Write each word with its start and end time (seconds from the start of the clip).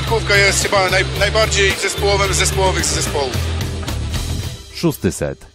siatkówka 0.00 0.36
jest 0.36 0.62
chyba 0.62 0.90
naj, 0.90 1.04
najbardziej 1.18 1.70
zespołowym 1.70 2.34
zespołowych 2.34 2.84
z 2.84 2.94
zespołów. 2.94 3.36
Szósty 4.74 5.12
set. 5.12 5.46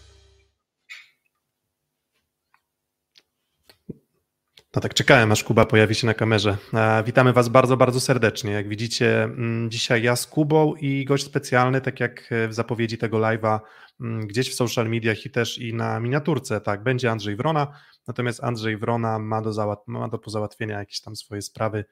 No 4.75 4.81
tak 4.81 4.93
czekałem, 4.93 5.31
aż 5.31 5.43
Kuba 5.43 5.65
pojawi 5.65 5.95
się 5.95 6.07
na 6.07 6.13
kamerze. 6.13 6.57
Witamy 7.05 7.33
Was 7.33 7.49
bardzo, 7.49 7.77
bardzo 7.77 7.99
serdecznie. 7.99 8.51
Jak 8.51 8.69
widzicie, 8.69 9.23
mm, 9.23 9.71
dzisiaj 9.71 10.03
ja 10.03 10.15
z 10.15 10.27
Kubą 10.27 10.75
i 10.75 11.05
gość 11.05 11.25
specjalny, 11.25 11.81
tak 11.81 11.99
jak 11.99 12.29
w 12.49 12.53
zapowiedzi 12.53 12.97
tego 12.97 13.17
live'a, 13.17 13.59
mm, 14.01 14.27
gdzieś 14.27 14.51
w 14.51 14.55
social 14.55 14.89
mediach 14.89 15.25
i 15.25 15.29
też 15.29 15.57
i 15.57 15.73
na 15.73 15.99
miniaturce, 15.99 16.61
tak, 16.61 16.83
będzie 16.83 17.11
Andrzej 17.11 17.35
Wrona, 17.35 17.79
natomiast 18.07 18.43
Andrzej 18.43 18.77
Wrona 18.77 19.19
ma 19.19 19.41
do, 19.41 19.49
załat- 19.49 19.87
ma 19.87 20.07
do 20.07 20.19
pozałatwienia 20.19 20.79
jakieś 20.79 21.01
tam 21.01 21.15
swoje 21.15 21.41
sprawy 21.41 21.77
e, 21.79 21.85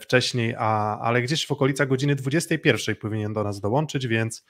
wcześniej, 0.00 0.54
a, 0.58 0.98
ale 0.98 1.22
gdzieś 1.22 1.46
w 1.46 1.52
okolicach 1.52 1.88
godziny 1.88 2.14
21 2.14 2.96
powinien 2.96 3.32
do 3.32 3.44
nas 3.44 3.60
dołączyć, 3.60 4.06
więc, 4.06 4.44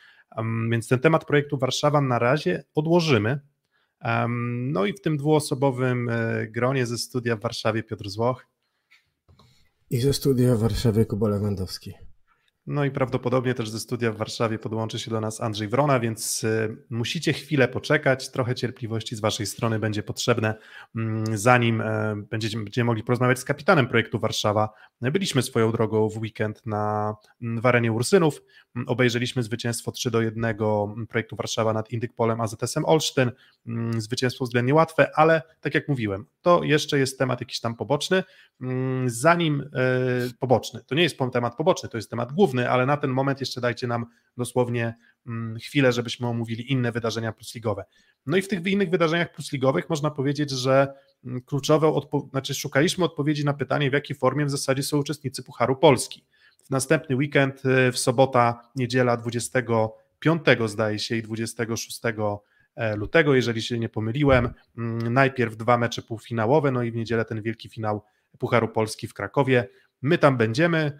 więc 0.70 0.88
ten 0.88 0.98
temat 0.98 1.24
projektu 1.24 1.58
Warszawa 1.58 2.00
na 2.00 2.18
razie 2.18 2.64
odłożymy, 2.74 3.40
no 4.48 4.86
i 4.86 4.92
w 4.92 5.00
tym 5.00 5.16
dwuosobowym 5.16 6.08
e, 6.08 6.46
gronie 6.46 6.86
ze 6.86 6.98
studia 6.98 7.36
w 7.36 7.40
Warszawie 7.40 7.82
Piotr 7.82 8.08
Złoch. 8.08 8.46
I 9.90 10.00
ze 10.00 10.12
studia 10.12 10.54
w 10.54 10.58
Warszawie 10.58 11.06
Kuba 11.06 11.28
Lewandowski. 11.28 11.92
No 12.66 12.84
i 12.84 12.90
prawdopodobnie 12.90 13.54
też 13.54 13.68
ze 13.68 13.80
studia 13.80 14.12
w 14.12 14.16
Warszawie 14.16 14.58
podłączy 14.58 14.98
się 14.98 15.10
do 15.10 15.20
nas 15.20 15.40
Andrzej 15.40 15.68
Wrona, 15.68 16.00
więc 16.00 16.44
y, 16.44 16.76
musicie 16.90 17.32
chwilę 17.32 17.68
poczekać. 17.68 18.30
Trochę 18.30 18.54
cierpliwości 18.54 19.16
z 19.16 19.20
Waszej 19.20 19.46
strony 19.46 19.78
będzie 19.78 20.02
potrzebne, 20.02 20.54
mm, 20.96 21.24
zanim 21.38 21.80
e, 21.80 22.14
będziecie, 22.30 22.58
będziemy 22.58 22.84
mogli 22.84 23.02
porozmawiać 23.02 23.38
z 23.38 23.44
kapitanem 23.44 23.86
projektu 23.86 24.18
Warszawa. 24.18 24.68
Byliśmy 25.00 25.42
swoją 25.42 25.72
drogą 25.72 26.08
w 26.08 26.18
weekend 26.18 26.66
na, 26.66 27.14
mm, 27.42 27.60
w 27.60 27.66
arenie 27.66 27.92
Ursynów. 27.92 28.42
Mm, 28.76 28.88
obejrzeliśmy 28.88 29.42
zwycięstwo 29.42 29.92
3 29.92 30.10
do 30.10 30.20
1 30.20 31.06
projektu 31.08 31.36
Warszawa 31.36 31.72
nad 31.72 31.90
Indykpolem 31.90 32.40
AZS-em 32.40 32.84
Olsztyn. 32.84 33.32
Zwycięstwo 33.98 34.44
względnie 34.44 34.74
łatwe, 34.74 35.10
ale 35.14 35.42
tak 35.60 35.74
jak 35.74 35.88
mówiłem, 35.88 36.26
to 36.42 36.62
jeszcze 36.62 36.98
jest 36.98 37.18
temat 37.18 37.40
jakiś 37.40 37.60
tam 37.60 37.76
poboczny. 37.76 38.22
Zanim 39.06 39.60
e, 39.60 39.68
poboczny, 40.38 40.80
to 40.86 40.94
nie 40.94 41.02
jest 41.02 41.18
temat 41.32 41.56
poboczny, 41.56 41.88
to 41.88 41.98
jest 41.98 42.10
temat 42.10 42.32
główny 42.32 42.51
główny, 42.52 42.70
ale 42.70 42.86
na 42.86 42.96
ten 42.96 43.10
moment 43.10 43.40
jeszcze 43.40 43.60
dajcie 43.60 43.86
nam 43.86 44.06
dosłownie 44.36 44.94
mm, 45.26 45.58
chwilę, 45.58 45.92
żebyśmy 45.92 46.26
omówili 46.26 46.72
inne 46.72 46.92
wydarzenia 46.92 47.32
plusligowe. 47.32 47.84
No 48.26 48.36
i 48.36 48.42
w 48.42 48.48
tych 48.48 48.66
innych 48.66 48.90
wydarzeniach 48.90 49.32
plusligowych 49.32 49.90
można 49.90 50.10
powiedzieć, 50.10 50.50
że 50.50 50.94
mm, 51.24 51.40
kluczowe, 51.42 51.86
odpo- 51.86 52.30
znaczy 52.30 52.54
szukaliśmy 52.54 53.04
odpowiedzi 53.04 53.44
na 53.44 53.54
pytanie, 53.54 53.90
w 53.90 53.92
jakiej 53.92 54.16
formie 54.16 54.44
w 54.44 54.50
zasadzie 54.50 54.82
są 54.82 54.98
uczestnicy 54.98 55.42
Pucharu 55.42 55.76
Polski. 55.76 56.24
W 56.64 56.70
następny 56.70 57.16
weekend, 57.16 57.64
y, 57.64 57.92
w 57.92 57.98
sobota, 57.98 58.70
niedziela 58.76 59.16
25 59.16 60.42
zdaje 60.66 60.98
się 60.98 61.16
i 61.16 61.22
26 61.22 62.00
e, 62.76 62.96
lutego, 62.96 63.34
jeżeli 63.34 63.62
się 63.62 63.78
nie 63.78 63.88
pomyliłem. 63.88 64.54
Mm, 64.78 65.12
najpierw 65.12 65.56
dwa 65.56 65.78
mecze 65.78 66.02
półfinałowe, 66.02 66.70
no 66.70 66.82
i 66.82 66.90
w 66.90 66.96
niedzielę 66.96 67.24
ten 67.24 67.42
wielki 67.42 67.68
finał 67.68 68.02
Pucharu 68.38 68.68
Polski 68.68 69.08
w 69.08 69.14
Krakowie. 69.14 69.68
My 70.02 70.18
tam 70.18 70.36
będziemy. 70.36 70.98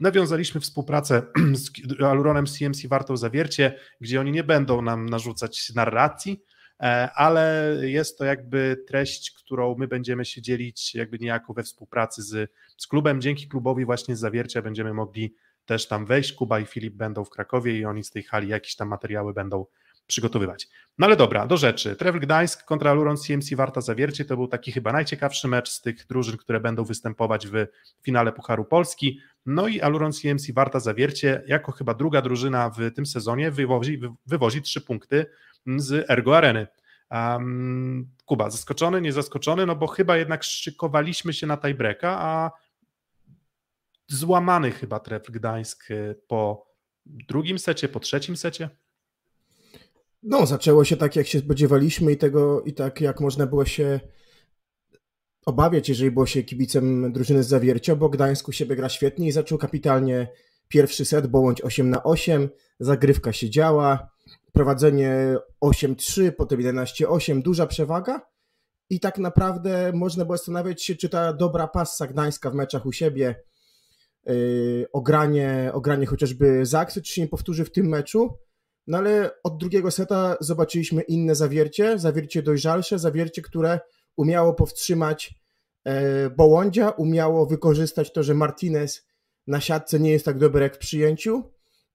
Nawiązaliśmy 0.00 0.60
współpracę 0.60 1.22
z 1.54 1.70
Aluronem 2.02 2.46
CMC 2.46 2.88
Wartą 2.88 3.16
Zawiercie, 3.16 3.78
gdzie 4.00 4.20
oni 4.20 4.32
nie 4.32 4.44
będą 4.44 4.82
nam 4.82 5.08
narzucać 5.08 5.74
narracji, 5.74 6.42
e, 6.80 7.10
ale 7.14 7.74
jest 7.80 8.18
to 8.18 8.24
jakby 8.24 8.84
treść, 8.86 9.30
którą 9.30 9.74
my 9.78 9.88
będziemy 9.88 10.24
się 10.24 10.42
dzielić 10.42 10.94
jakby 10.94 11.18
niejako 11.18 11.54
we 11.54 11.62
współpracy 11.62 12.22
z, 12.22 12.50
z 12.76 12.86
klubem. 12.86 13.20
Dzięki 13.20 13.48
klubowi 13.48 13.84
właśnie 13.84 14.16
z 14.16 14.20
Zawiercia 14.20 14.62
będziemy 14.62 14.94
mogli 14.94 15.34
też 15.66 15.88
tam 15.88 16.06
wejść. 16.06 16.32
Kuba 16.32 16.60
i 16.60 16.66
Filip 16.66 16.94
będą 16.94 17.24
w 17.24 17.30
Krakowie 17.30 17.78
i 17.78 17.84
oni 17.84 18.04
z 18.04 18.10
tej 18.10 18.22
hali 18.22 18.48
jakieś 18.48 18.76
tam 18.76 18.88
materiały 18.88 19.34
będą 19.34 19.66
przygotowywać. 20.08 20.68
No 20.98 21.06
ale 21.06 21.16
dobra, 21.16 21.46
do 21.46 21.56
rzeczy. 21.56 21.96
Trevor 21.96 22.20
Gdańsk 22.20 22.64
kontra 22.64 22.92
Luron 22.92 23.16
CMC 23.16 23.54
Warta 23.56 23.80
Zawiercie 23.80 24.24
to 24.24 24.36
był 24.36 24.48
taki 24.48 24.72
chyba 24.72 24.92
najciekawszy 24.92 25.48
mecz 25.48 25.70
z 25.70 25.80
tych 25.80 26.06
drużyn, 26.06 26.36
które 26.36 26.60
będą 26.60 26.84
występować 26.84 27.46
w 27.46 27.66
finale 28.02 28.32
Pucharu 28.32 28.64
Polski. 28.64 29.20
No 29.46 29.68
i 29.68 29.80
Aluron 29.80 30.12
CMC 30.12 30.52
Warta 30.52 30.80
Zawiercie 30.80 31.42
jako 31.46 31.72
chyba 31.72 31.94
druga 31.94 32.22
drużyna 32.22 32.70
w 32.70 32.94
tym 32.94 33.06
sezonie 33.06 33.50
wywozi, 33.50 34.00
wywozi 34.26 34.62
trzy 34.62 34.80
punkty 34.80 35.26
z 35.76 36.10
Ergo 36.10 36.36
Areny. 36.36 36.66
Um, 37.10 38.08
Kuba, 38.24 38.50
zaskoczony, 38.50 39.00
nie 39.00 39.12
zaskoczony, 39.12 39.66
no 39.66 39.76
bo 39.76 39.86
chyba 39.86 40.16
jednak 40.16 40.44
szykowaliśmy 40.44 41.32
się 41.32 41.46
na 41.46 41.56
tiebreaka, 41.56 42.18
a 42.20 42.50
złamany 44.06 44.70
chyba 44.70 45.00
Tref 45.00 45.30
Gdańsk 45.30 45.88
po 46.28 46.66
drugim 47.06 47.58
secie, 47.58 47.88
po 47.88 48.00
trzecim 48.00 48.36
secie? 48.36 48.70
No, 50.28 50.46
zaczęło 50.46 50.84
się 50.84 50.96
tak, 50.96 51.16
jak 51.16 51.26
się 51.26 51.38
spodziewaliśmy 51.38 52.12
i 52.12 52.16
tego, 52.16 52.62
i 52.62 52.72
tak 52.72 53.00
jak 53.00 53.20
można 53.20 53.46
było 53.46 53.64
się 53.64 54.00
obawiać, 55.46 55.88
jeżeli 55.88 56.10
było 56.10 56.26
się 56.26 56.42
kibicem 56.42 57.12
drużyny 57.12 57.42
z 57.42 57.48
Zawiercia, 57.48 57.96
bo 57.96 58.08
Gdańsk 58.08 58.48
u 58.48 58.52
siebie 58.52 58.76
gra 58.76 58.88
świetnie 58.88 59.28
i 59.28 59.32
zaczął 59.32 59.58
kapitalnie 59.58 60.28
pierwszy 60.68 61.04
set, 61.04 61.26
Bołądź 61.26 61.62
8 61.62 61.90
na 61.90 62.02
8, 62.02 62.48
zagrywka 62.80 63.32
się 63.32 63.50
działa, 63.50 64.10
prowadzenie 64.52 65.36
8-3, 65.64 66.32
potem 66.32 66.60
11-8, 66.60 67.42
duża 67.42 67.66
przewaga 67.66 68.20
i 68.90 69.00
tak 69.00 69.18
naprawdę 69.18 69.92
można 69.94 70.24
było 70.24 70.36
zastanawiać 70.36 70.82
się, 70.82 70.96
czy 70.96 71.08
ta 71.08 71.32
dobra 71.32 71.68
passa 71.68 72.06
Gdańska 72.06 72.50
w 72.50 72.54
meczach 72.54 72.86
u 72.86 72.92
siebie, 72.92 73.42
yy, 74.26 74.86
ogranie, 74.92 75.70
ogranie 75.74 76.06
chociażby 76.06 76.66
Zaksy, 76.66 77.02
czy 77.02 77.12
się 77.12 77.22
nie 77.22 77.28
powtórzy 77.28 77.64
w 77.64 77.72
tym 77.72 77.86
meczu, 77.86 78.38
no 78.88 78.98
ale 78.98 79.30
od 79.44 79.58
drugiego 79.58 79.90
seta 79.90 80.36
zobaczyliśmy 80.40 81.02
inne 81.02 81.34
zawiercie, 81.34 81.98
zawiercie 81.98 82.42
dojrzalsze, 82.42 82.98
zawiercie, 82.98 83.42
które 83.42 83.80
umiało 84.16 84.54
powstrzymać 84.54 85.34
e, 85.84 86.30
Bołądzia, 86.30 86.90
umiało 86.90 87.46
wykorzystać 87.46 88.12
to, 88.12 88.22
że 88.22 88.34
Martinez 88.34 89.06
na 89.46 89.60
siatce 89.60 90.00
nie 90.00 90.10
jest 90.10 90.24
tak 90.24 90.38
dobry 90.38 90.62
jak 90.62 90.76
w 90.76 90.78
przyjęciu 90.78 91.42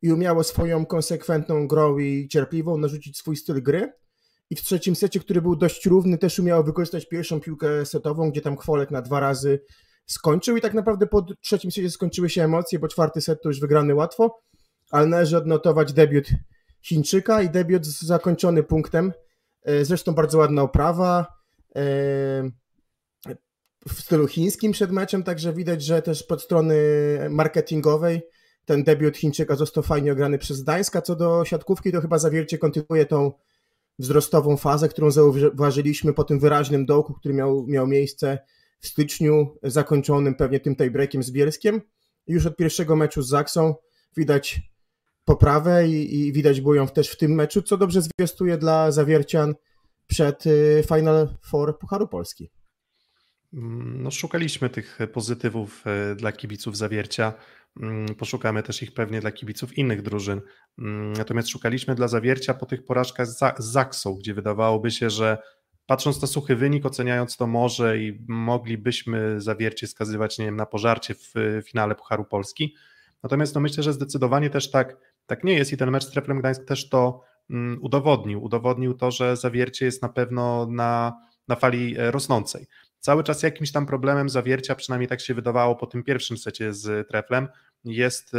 i 0.02 0.12
umiało 0.12 0.44
swoją 0.44 0.86
konsekwentną 0.86 1.68
grą 1.68 1.98
i 1.98 2.28
cierpliwą 2.28 2.78
narzucić 2.78 3.18
swój 3.18 3.36
styl 3.36 3.64
gry. 3.64 3.94
I 4.50 4.56
w 4.56 4.62
trzecim 4.62 4.96
secie, 4.96 5.20
który 5.20 5.42
był 5.42 5.56
dość 5.56 5.86
równy, 5.86 6.18
też 6.18 6.40
umiało 6.40 6.64
wykorzystać 6.64 7.08
pierwszą 7.08 7.40
piłkę 7.40 7.86
setową, 7.86 8.32
gdzie 8.32 8.42
tam 8.42 8.58
Chwolek 8.58 8.92
na 8.92 9.02
dwa 9.02 9.20
razy 9.20 9.60
skończył 10.06 10.58
i 10.58 10.62
tak 10.62 10.74
naprawdę 10.74 11.08
po 11.08 11.26
trzecim 11.42 11.72
secie 11.72 11.90
skończyły 11.90 12.30
się 12.30 12.44
emocje, 12.44 12.80
bo 12.80 12.88
czwarty 12.88 13.22
set 13.22 13.42
to 13.42 13.50
już 13.50 13.60
wygrany 13.60 13.96
łatwo, 13.96 14.42
ale 14.92 15.08
należy 15.08 15.38
odnotować 15.38 15.94
debiut 15.94 16.28
Chińczyka 16.84 17.42
i 17.42 17.50
debiut 17.50 17.86
zakończony 17.86 18.64
punktem. 18.64 19.14
E, 19.64 19.86
zresztą 19.86 20.14
bardzo 20.14 20.38
ładna 20.38 20.62
oprawa 20.62 21.28
e, 21.76 21.82
w 23.88 24.02
stylu 24.02 24.28
chińskim 24.28 24.72
przed 24.72 24.92
meczem, 24.92 25.24
także 25.24 25.54
widać, 25.54 25.84
że 25.84 26.02
też 26.02 26.24
pod 26.24 26.42
strony 26.42 26.76
marketingowej 27.30 28.22
ten 28.66 28.84
debiut 28.84 29.18
Chińczyka 29.18 29.56
został 29.56 29.84
fajnie 29.84 30.12
ograny 30.12 30.38
przez 30.38 30.62
Gdańska. 30.62 31.02
Co 31.02 31.16
do 31.16 31.46
siatkówki, 31.46 31.92
to 31.92 32.02
chyba 32.02 32.18
Zawiercie 32.18 32.58
kontynuuje 32.58 33.06
tą 33.06 33.32
wzrostową 34.00 34.58
fazę, 34.58 34.90
którą 34.90 35.12
zauważyliśmy 35.12 36.14
po 36.14 36.24
tym 36.24 36.40
wyraźnym 36.40 36.86
dołku, 36.86 37.14
który 37.14 37.34
miał, 37.34 37.66
miał 37.68 37.88
miejsce 37.88 38.40
w 38.80 38.88
styczniu, 38.88 39.58
zakończonym 39.64 40.36
pewnie 40.36 40.60
tym 40.60 40.76
tiebreakiem 40.76 41.24
z 41.24 41.32
Bielskiem. 41.32 41.82
Już 42.28 42.46
od 42.46 42.56
pierwszego 42.56 42.96
meczu 42.96 43.22
z 43.22 43.28
Zaksą 43.28 43.76
widać 44.18 44.62
poprawę 45.26 45.88
i, 45.88 46.20
i 46.20 46.34
widać 46.34 46.62
było 46.62 46.76
ją 46.76 46.88
też 46.88 47.10
w 47.10 47.18
tym 47.18 47.32
meczu, 47.32 47.62
co 47.62 47.78
dobrze 47.78 48.02
zwiastuje 48.02 48.58
dla 48.58 48.92
Zawiercian 48.92 49.56
przed 50.08 50.46
y, 50.46 50.84
Final 50.88 51.36
Four 51.42 51.80
Pucharu 51.80 52.08
Polski. 52.08 52.50
No, 53.54 54.12
szukaliśmy 54.12 54.70
tych 54.70 55.00
pozytywów 55.14 55.84
e, 55.88 56.16
dla 56.16 56.32
kibiców 56.32 56.78
Zawiercia. 56.78 57.34
Mm, 57.82 58.16
poszukamy 58.16 58.64
też 58.64 58.84
ich 58.84 58.94
pewnie 58.94 59.22
dla 59.22 59.32
kibiców 59.32 59.78
innych 59.78 60.02
drużyn. 60.02 60.42
Mm, 60.80 61.14
natomiast 61.14 61.50
szukaliśmy 61.50 61.96
dla 61.96 62.08
Zawiercia 62.08 62.54
po 62.54 62.66
tych 62.66 62.86
porażkach 62.86 63.28
z 63.28 63.40
Zaksą, 63.58 64.16
gdzie 64.16 64.34
wydawałoby 64.34 64.92
się, 64.92 65.10
że 65.10 65.38
patrząc 65.86 66.22
na 66.22 66.28
suchy 66.28 66.56
wynik, 66.56 66.86
oceniając 66.86 67.38
to 67.38 67.48
może 67.48 67.98
i 67.98 68.26
moglibyśmy 68.28 69.42
Zawiercie 69.42 69.88
skazywać 69.88 70.38
nie 70.40 70.46
wiem, 70.46 70.56
na 70.56 70.66
pożarcie 70.66 71.16
w 71.16 71.34
finale 71.66 71.96
Pucharu 71.96 72.26
Polski. 72.26 72.76
Natomiast 73.24 73.56
no 73.56 73.62
myślę, 73.62 73.84
że 73.84 73.94
zdecydowanie 73.94 74.50
też 74.50 74.72
tak 74.72 74.98
tak 75.26 75.44
nie 75.44 75.54
jest 75.54 75.74
i 75.74 75.78
ten 75.78 75.92
mecz 75.92 76.04
z 76.04 76.12
Treflem 76.12 76.40
Gdańsk 76.40 76.66
też 76.66 76.90
to 76.90 77.24
mm, 77.50 77.80
udowodnił. 77.82 78.44
Udowodnił 78.44 78.94
to, 78.94 79.12
że 79.12 79.38
zawiercie 79.38 79.86
jest 79.86 80.02
na 80.02 80.10
pewno 80.10 80.68
na, 80.70 81.14
na 81.48 81.56
fali 81.56 81.98
e, 81.98 82.12
rosnącej. 82.12 82.68
Cały 83.00 83.24
czas 83.24 83.44
jakimś 83.44 83.72
tam 83.72 83.86
problemem 83.86 84.30
zawiercia, 84.30 84.76
przynajmniej 84.76 85.08
tak 85.08 85.22
się 85.22 85.34
wydawało 85.34 85.76
po 85.76 85.88
tym 85.88 86.04
pierwszym 86.04 86.38
secie 86.38 86.74
z 86.74 87.08
Treflem, 87.08 87.48
jest 87.86 88.36
e, 88.36 88.38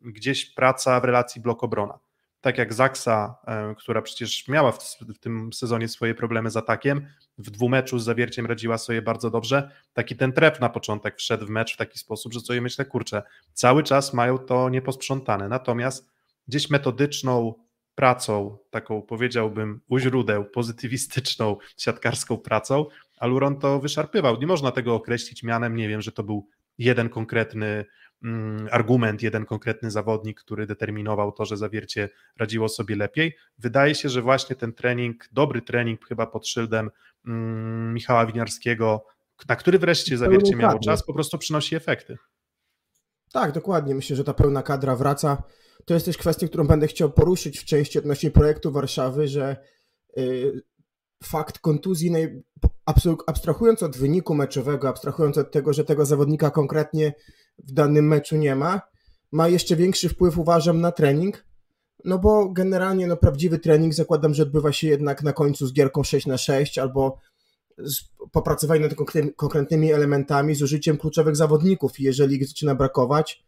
gdzieś 0.00 0.54
praca 0.54 1.00
w 1.00 1.04
relacji 1.04 1.42
blok-obrona. 1.42 1.98
tak 2.40 2.58
jak 2.58 2.74
Zaksa, 2.74 3.36
e, 3.46 3.74
która 3.78 4.02
przecież 4.02 4.48
miała 4.48 4.72
w, 4.72 4.78
w, 5.00 5.18
tym 5.18 5.52
sezonie 5.52 5.88
swoje 5.88 6.14
problemy 6.14 6.50
z 6.50 6.56
atakiem, 6.56 7.06
w 7.38 7.50
dwumeczu 7.50 7.98
z 7.98 8.04
zawierciem 8.04 8.46
radziła 8.46 8.78
sobie 8.78 9.02
bardzo 9.02 9.30
dobrze, 9.30 9.70
taki 9.92 10.16
ten 10.16 10.32
tref 10.32 10.60
na 10.60 10.68
początek 10.68 11.16
wszedł 11.16 11.46
w 11.46 11.50
mecz 11.50 11.74
w 11.74 11.76
taki 11.76 11.98
sposób, 11.98 12.32
że 12.32 12.40
sobie 12.40 12.60
myślę, 12.60 12.84
kurczę, 12.84 13.22
cały 13.52 13.82
czas 13.82 14.14
mają 14.14 14.38
to 14.38 14.68
nieposprzątane, 14.68 15.48
natomiast 15.48 16.13
gdzieś 16.48 16.70
metodyczną 16.70 17.54
pracą, 17.94 18.58
taką 18.70 19.02
powiedziałbym 19.02 19.80
u 19.88 19.98
źródeł, 19.98 20.44
pozytywistyczną, 20.44 21.56
siatkarską 21.76 22.38
pracą, 22.38 22.86
Aluron 23.18 23.58
to 23.58 23.80
wyszarpywał. 23.80 24.40
Nie 24.40 24.46
można 24.46 24.72
tego 24.72 24.94
określić 24.94 25.42
mianem, 25.42 25.76
nie 25.76 25.88
wiem, 25.88 26.02
że 26.02 26.12
to 26.12 26.22
był 26.22 26.48
jeden 26.78 27.08
konkretny 27.08 27.84
mm, 28.24 28.68
argument, 28.70 29.22
jeden 29.22 29.44
konkretny 29.44 29.90
zawodnik, 29.90 30.40
który 30.40 30.66
determinował 30.66 31.32
to, 31.32 31.44
że 31.44 31.56
zawiercie 31.56 32.08
radziło 32.38 32.68
sobie 32.68 32.96
lepiej. 32.96 33.36
Wydaje 33.58 33.94
się, 33.94 34.08
że 34.08 34.22
właśnie 34.22 34.56
ten 34.56 34.72
trening, 34.72 35.28
dobry 35.32 35.62
trening 35.62 36.06
chyba 36.06 36.26
pod 36.26 36.48
szyldem 36.48 36.90
mm, 37.26 37.94
Michała 37.94 38.26
Winiarskiego, 38.26 39.06
na 39.48 39.56
który 39.56 39.78
wreszcie 39.78 40.18
zawiercie 40.18 40.56
miało 40.56 40.78
czas, 40.78 41.06
po 41.06 41.14
prostu 41.14 41.38
przynosi 41.38 41.76
efekty. 41.76 42.18
Tak, 43.34 43.52
dokładnie. 43.52 43.94
Myślę, 43.94 44.16
że 44.16 44.24
ta 44.24 44.34
pełna 44.34 44.62
kadra 44.62 44.96
wraca. 44.96 45.42
To 45.84 45.94
jest 45.94 46.06
też 46.06 46.18
kwestia, 46.18 46.48
którą 46.48 46.66
będę 46.66 46.86
chciał 46.86 47.10
poruszyć 47.10 47.58
w 47.58 47.64
części 47.64 47.98
odnośnie 47.98 48.30
projektu 48.30 48.72
Warszawy, 48.72 49.28
że 49.28 49.56
y, 50.18 50.62
fakt 51.24 51.58
kontuzji, 51.58 52.12
abstrahując 53.26 53.82
od 53.82 53.96
wyniku 53.96 54.34
meczowego, 54.34 54.88
abstrahując 54.88 55.38
od 55.38 55.50
tego, 55.52 55.72
że 55.72 55.84
tego 55.84 56.06
zawodnika 56.06 56.50
konkretnie 56.50 57.14
w 57.58 57.72
danym 57.72 58.08
meczu 58.08 58.36
nie 58.36 58.56
ma, 58.56 58.80
ma 59.32 59.48
jeszcze 59.48 59.76
większy 59.76 60.08
wpływ, 60.08 60.38
uważam, 60.38 60.80
na 60.80 60.92
trening, 60.92 61.44
no 62.04 62.18
bo 62.18 62.48
generalnie 62.52 63.06
no, 63.06 63.16
prawdziwy 63.16 63.58
trening 63.58 63.94
zakładam, 63.94 64.34
że 64.34 64.42
odbywa 64.42 64.72
się 64.72 64.88
jednak 64.88 65.22
na 65.22 65.32
końcu 65.32 65.66
z 65.66 65.72
gierką 65.72 66.02
6 66.02 66.26
na 66.26 66.38
6 66.38 66.78
albo 66.78 67.18
z 67.78 68.00
popracowaniem 68.32 68.82
nad 68.82 68.94
konkretnymi 69.36 69.92
elementami 69.92 70.54
z 70.54 70.62
użyciem 70.62 70.96
kluczowych 70.96 71.36
zawodników 71.36 72.00
jeżeli 72.00 72.44
zaczyna 72.44 72.74
brakować, 72.74 73.44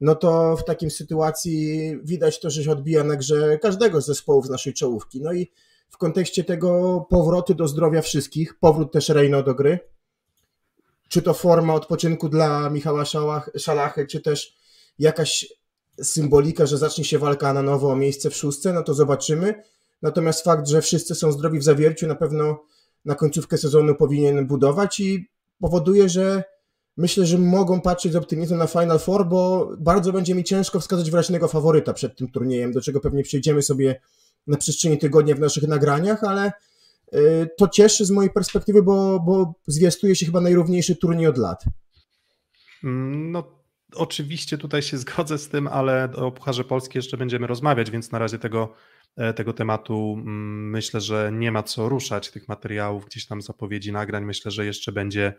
no 0.00 0.14
to 0.14 0.56
w 0.56 0.64
takim 0.64 0.90
sytuacji 0.90 1.96
widać 2.04 2.40
to, 2.40 2.50
że 2.50 2.64
się 2.64 2.72
odbija 2.72 3.04
na 3.04 3.16
grze 3.16 3.58
każdego 3.58 4.00
z 4.00 4.06
zespołów 4.06 4.46
z 4.46 4.50
naszej 4.50 4.74
czołówki. 4.74 5.20
No 5.20 5.32
i 5.32 5.50
w 5.88 5.96
kontekście 5.96 6.44
tego 6.44 7.00
powrotu 7.10 7.54
do 7.54 7.68
zdrowia 7.68 8.02
wszystkich, 8.02 8.58
powrót 8.58 8.92
też 8.92 9.08
Reino 9.08 9.42
do 9.42 9.54
gry, 9.54 9.78
czy 11.08 11.22
to 11.22 11.34
forma 11.34 11.74
odpoczynku 11.74 12.28
dla 12.28 12.70
Michała 12.70 13.04
Szalachy, 13.56 14.06
czy 14.06 14.20
też 14.20 14.56
jakaś 14.98 15.54
symbolika, 16.02 16.66
że 16.66 16.78
zacznie 16.78 17.04
się 17.04 17.18
walka 17.18 17.52
na 17.52 17.62
nowo 17.62 17.90
o 17.90 17.96
miejsce 17.96 18.30
w 18.30 18.36
szóstce, 18.36 18.72
no 18.72 18.82
to 18.82 18.94
zobaczymy. 18.94 19.62
Natomiast 20.02 20.44
fakt, 20.44 20.68
że 20.68 20.82
wszyscy 20.82 21.14
są 21.14 21.32
zdrowi 21.32 21.58
w 21.58 21.64
zawierciu, 21.64 22.06
na 22.06 22.14
pewno 22.14 22.64
końcówkę 23.14 23.58
sezonu 23.58 23.94
powinien 23.94 24.46
budować 24.46 25.00
i 25.00 25.28
powoduje, 25.60 26.08
że 26.08 26.44
myślę, 26.96 27.26
że 27.26 27.38
mogą 27.38 27.80
patrzeć 27.80 28.12
z 28.12 28.16
optymizmem 28.16 28.58
na 28.58 28.66
Final 28.66 28.98
Four, 28.98 29.28
bo 29.28 29.70
bardzo 29.78 30.12
będzie 30.12 30.34
mi 30.34 30.44
ciężko 30.44 30.80
wskazać 30.80 31.10
wyraźnego 31.10 31.48
faworyta 31.48 31.92
przed 31.92 32.16
tym 32.16 32.28
turniejem, 32.30 32.72
do 32.72 32.80
czego 32.80 33.00
pewnie 33.00 33.22
przejdziemy 33.22 33.62
sobie 33.62 34.00
na 34.46 34.56
przestrzeni 34.56 34.98
tygodnia 34.98 35.34
w 35.34 35.40
naszych 35.40 35.68
nagraniach, 35.68 36.24
ale 36.24 36.52
y, 37.14 37.48
to 37.58 37.68
cieszy 37.68 38.04
z 38.04 38.10
mojej 38.10 38.30
perspektywy, 38.30 38.82
bo, 38.82 39.20
bo 39.20 39.54
zwiastuje 39.66 40.16
się 40.16 40.26
chyba 40.26 40.40
najrówniejszy 40.40 40.96
turniej 40.96 41.26
od 41.26 41.38
lat. 41.38 41.64
No, 42.82 43.44
oczywiście 43.94 44.58
tutaj 44.58 44.82
się 44.82 44.98
zgodzę 44.98 45.38
z 45.38 45.48
tym, 45.48 45.66
ale 45.66 46.12
o 46.16 46.32
Pucharze 46.32 46.64
Polski 46.64 46.98
jeszcze 46.98 47.16
będziemy 47.16 47.46
rozmawiać, 47.46 47.90
więc 47.90 48.12
na 48.12 48.18
razie 48.18 48.38
tego, 48.38 48.74
tego 49.36 49.52
tematu 49.52 50.14
mm, 50.18 50.70
myślę, 50.70 51.00
że 51.00 51.30
nie 51.34 51.52
ma 51.52 51.62
co 51.62 51.88
ruszać, 51.88 52.30
tych 52.30 52.48
materiałów, 52.48 53.06
gdzieś 53.06 53.26
tam 53.26 53.42
zapowiedzi 53.42 53.92
nagrań, 53.92 54.24
myślę, 54.24 54.50
że 54.50 54.66
jeszcze 54.66 54.92
będzie, 54.92 55.34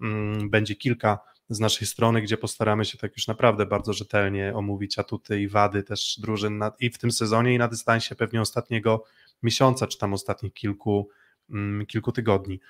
mm, 0.00 0.50
będzie 0.50 0.76
kilka 0.76 1.18
z 1.48 1.60
naszej 1.60 1.86
strony, 1.86 2.22
gdzie 2.22 2.36
postaramy 2.36 2.84
się 2.84 2.98
tak 2.98 3.16
już 3.16 3.26
naprawdę 3.26 3.66
bardzo 3.66 3.92
rzetelnie 3.92 4.54
omówić 4.54 4.98
atuty 4.98 5.40
i 5.40 5.48
wady 5.48 5.82
też 5.82 6.18
drużyn 6.20 6.58
na, 6.58 6.72
i 6.80 6.90
w 6.90 6.98
tym 6.98 7.10
sezonie 7.10 7.54
i 7.54 7.58
na 7.58 7.68
dystansie 7.68 8.14
pewnie 8.14 8.40
ostatniego 8.40 9.04
miesiąca, 9.42 9.86
czy 9.86 9.98
tam 9.98 10.14
ostatnich 10.14 10.54
kilku, 10.54 11.08
mm, 11.50 11.86
kilku 11.86 12.12
tygodni. 12.12 12.60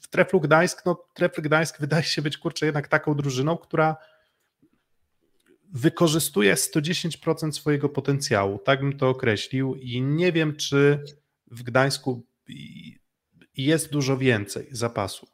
W 0.00 0.08
Treflu 0.10 0.40
Gdańsk, 0.40 0.86
no 0.86 1.04
Trefl 1.14 1.42
Gdańsk 1.42 1.80
wydaje 1.80 2.02
się 2.02 2.22
być 2.22 2.38
kurczę 2.38 2.66
jednak 2.66 2.88
taką 2.88 3.14
drużyną, 3.14 3.56
która 3.56 3.96
wykorzystuje 5.72 6.54
110% 6.54 7.52
swojego 7.52 7.88
potencjału, 7.88 8.58
tak 8.58 8.80
bym 8.80 8.98
to 8.98 9.08
określił 9.08 9.74
i 9.74 10.02
nie 10.02 10.32
wiem, 10.32 10.56
czy 10.56 11.04
w 11.50 11.62
Gdańsku 11.62 12.26
jest 13.56 13.92
dużo 13.92 14.18
więcej 14.18 14.68
zapasu. 14.70 15.28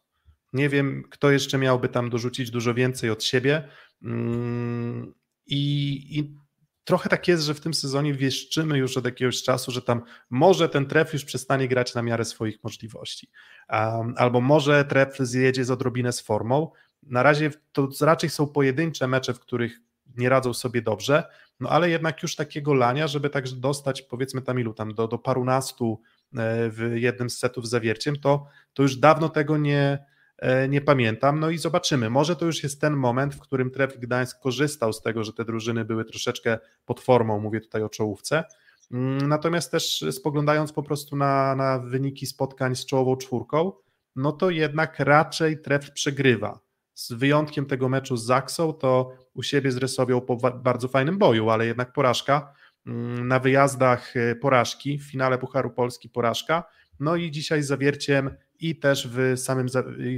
Nie 0.52 0.68
wiem, 0.68 1.04
kto 1.10 1.30
jeszcze 1.30 1.58
miałby 1.58 1.88
tam 1.88 2.10
dorzucić 2.10 2.50
dużo 2.50 2.74
więcej 2.74 3.10
od 3.10 3.24
siebie. 3.24 3.68
Mm, 4.02 5.14
I, 5.46 6.18
I, 6.18 6.36
trochę 6.84 7.08
tak 7.08 7.28
jest, 7.28 7.44
że 7.44 7.54
w 7.54 7.60
tym 7.60 7.74
sezonie 7.74 8.14
wieszczymy 8.14 8.78
już 8.78 8.96
od 8.96 9.04
jakiegoś 9.04 9.42
czasu, 9.42 9.70
że 9.70 9.82
tam 9.82 10.02
może 10.30 10.68
ten 10.68 10.86
tref 10.86 11.12
już 11.12 11.24
przestanie 11.24 11.68
grać 11.68 11.94
na 11.94 12.02
miarę 12.02 12.24
swoich 12.24 12.64
możliwości. 12.64 13.30
Um, 13.70 14.14
albo 14.16 14.40
może 14.40 14.84
tref 14.84 15.18
zjedzie 15.18 15.64
z 15.64 15.70
odrobinę 15.70 16.12
z 16.12 16.20
formą. 16.20 16.70
Na 17.02 17.22
razie 17.22 17.50
to 17.72 17.88
raczej 18.00 18.30
są 18.30 18.46
pojedyncze 18.46 19.08
mecze, 19.08 19.34
w 19.34 19.40
których 19.40 19.80
nie 20.16 20.28
radzą 20.28 20.54
sobie 20.54 20.82
dobrze, 20.82 21.24
no 21.60 21.68
ale 21.68 21.90
jednak 21.90 22.22
już 22.22 22.36
takiego 22.36 22.74
lania, 22.74 23.06
żeby 23.06 23.30
tak 23.30 23.48
dostać 23.48 24.02
powiedzmy 24.02 24.42
tam 24.42 24.60
ilu 24.60 24.74
tam 24.74 24.94
do, 24.94 25.08
do 25.08 25.18
parunastu 25.18 26.00
e, 26.36 26.70
w 26.70 26.92
jednym 26.94 27.30
z 27.30 27.38
setów 27.38 27.68
zawierciem, 27.68 28.16
to, 28.16 28.46
to 28.74 28.82
już 28.82 28.96
dawno 28.96 29.28
tego 29.28 29.58
nie, 29.58 30.04
E, 30.38 30.68
nie 30.68 30.80
pamiętam. 30.80 31.40
No 31.40 31.50
i 31.50 31.58
zobaczymy. 31.58 32.10
Może 32.10 32.36
to 32.36 32.46
już 32.46 32.62
jest 32.62 32.80
ten 32.80 32.96
moment, 32.96 33.34
w 33.34 33.40
którym 33.40 33.70
Trefl 33.70 33.98
Gdańsk 33.98 34.40
korzystał 34.40 34.92
z 34.92 35.02
tego, 35.02 35.24
że 35.24 35.32
te 35.32 35.44
drużyny 35.44 35.84
były 35.84 36.04
troszeczkę 36.04 36.58
pod 36.84 37.00
formą, 37.00 37.40
mówię 37.40 37.60
tutaj 37.60 37.82
o 37.82 37.88
czołówce. 37.88 38.44
Mm, 38.92 39.28
natomiast 39.28 39.70
też 39.70 40.04
spoglądając 40.10 40.72
po 40.72 40.82
prostu 40.82 41.16
na, 41.16 41.56
na 41.56 41.78
wyniki 41.78 42.26
spotkań 42.26 42.76
z 42.76 42.86
czołową 42.86 43.16
czwórką, 43.16 43.72
no 44.16 44.32
to 44.32 44.50
jednak 44.50 44.98
raczej 44.98 45.62
Trefl 45.62 45.92
przegrywa. 45.92 46.60
Z 46.94 47.12
wyjątkiem 47.12 47.66
tego 47.66 47.88
meczu 47.88 48.16
z 48.16 48.24
Zaksą, 48.24 48.72
to 48.72 49.12
u 49.34 49.42
siebie 49.42 49.72
zresowiał 49.72 50.22
po 50.22 50.36
bardzo 50.36 50.88
fajnym 50.88 51.18
boju, 51.18 51.50
ale 51.50 51.66
jednak 51.66 51.92
porażka. 51.92 52.54
Mm, 52.86 53.28
na 53.28 53.38
wyjazdach 53.38 54.16
e, 54.16 54.36
porażki, 54.36 54.98
w 54.98 55.04
finale 55.04 55.38
Pucharu 55.38 55.70
Polski 55.70 56.08
porażka. 56.08 56.64
No 57.00 57.16
i 57.16 57.30
dzisiaj 57.30 57.62
z 57.62 57.66
zawierciem 57.66 58.30
i 58.60 58.76
też 58.76 59.08
w 59.08 59.32
samym, 59.36 59.66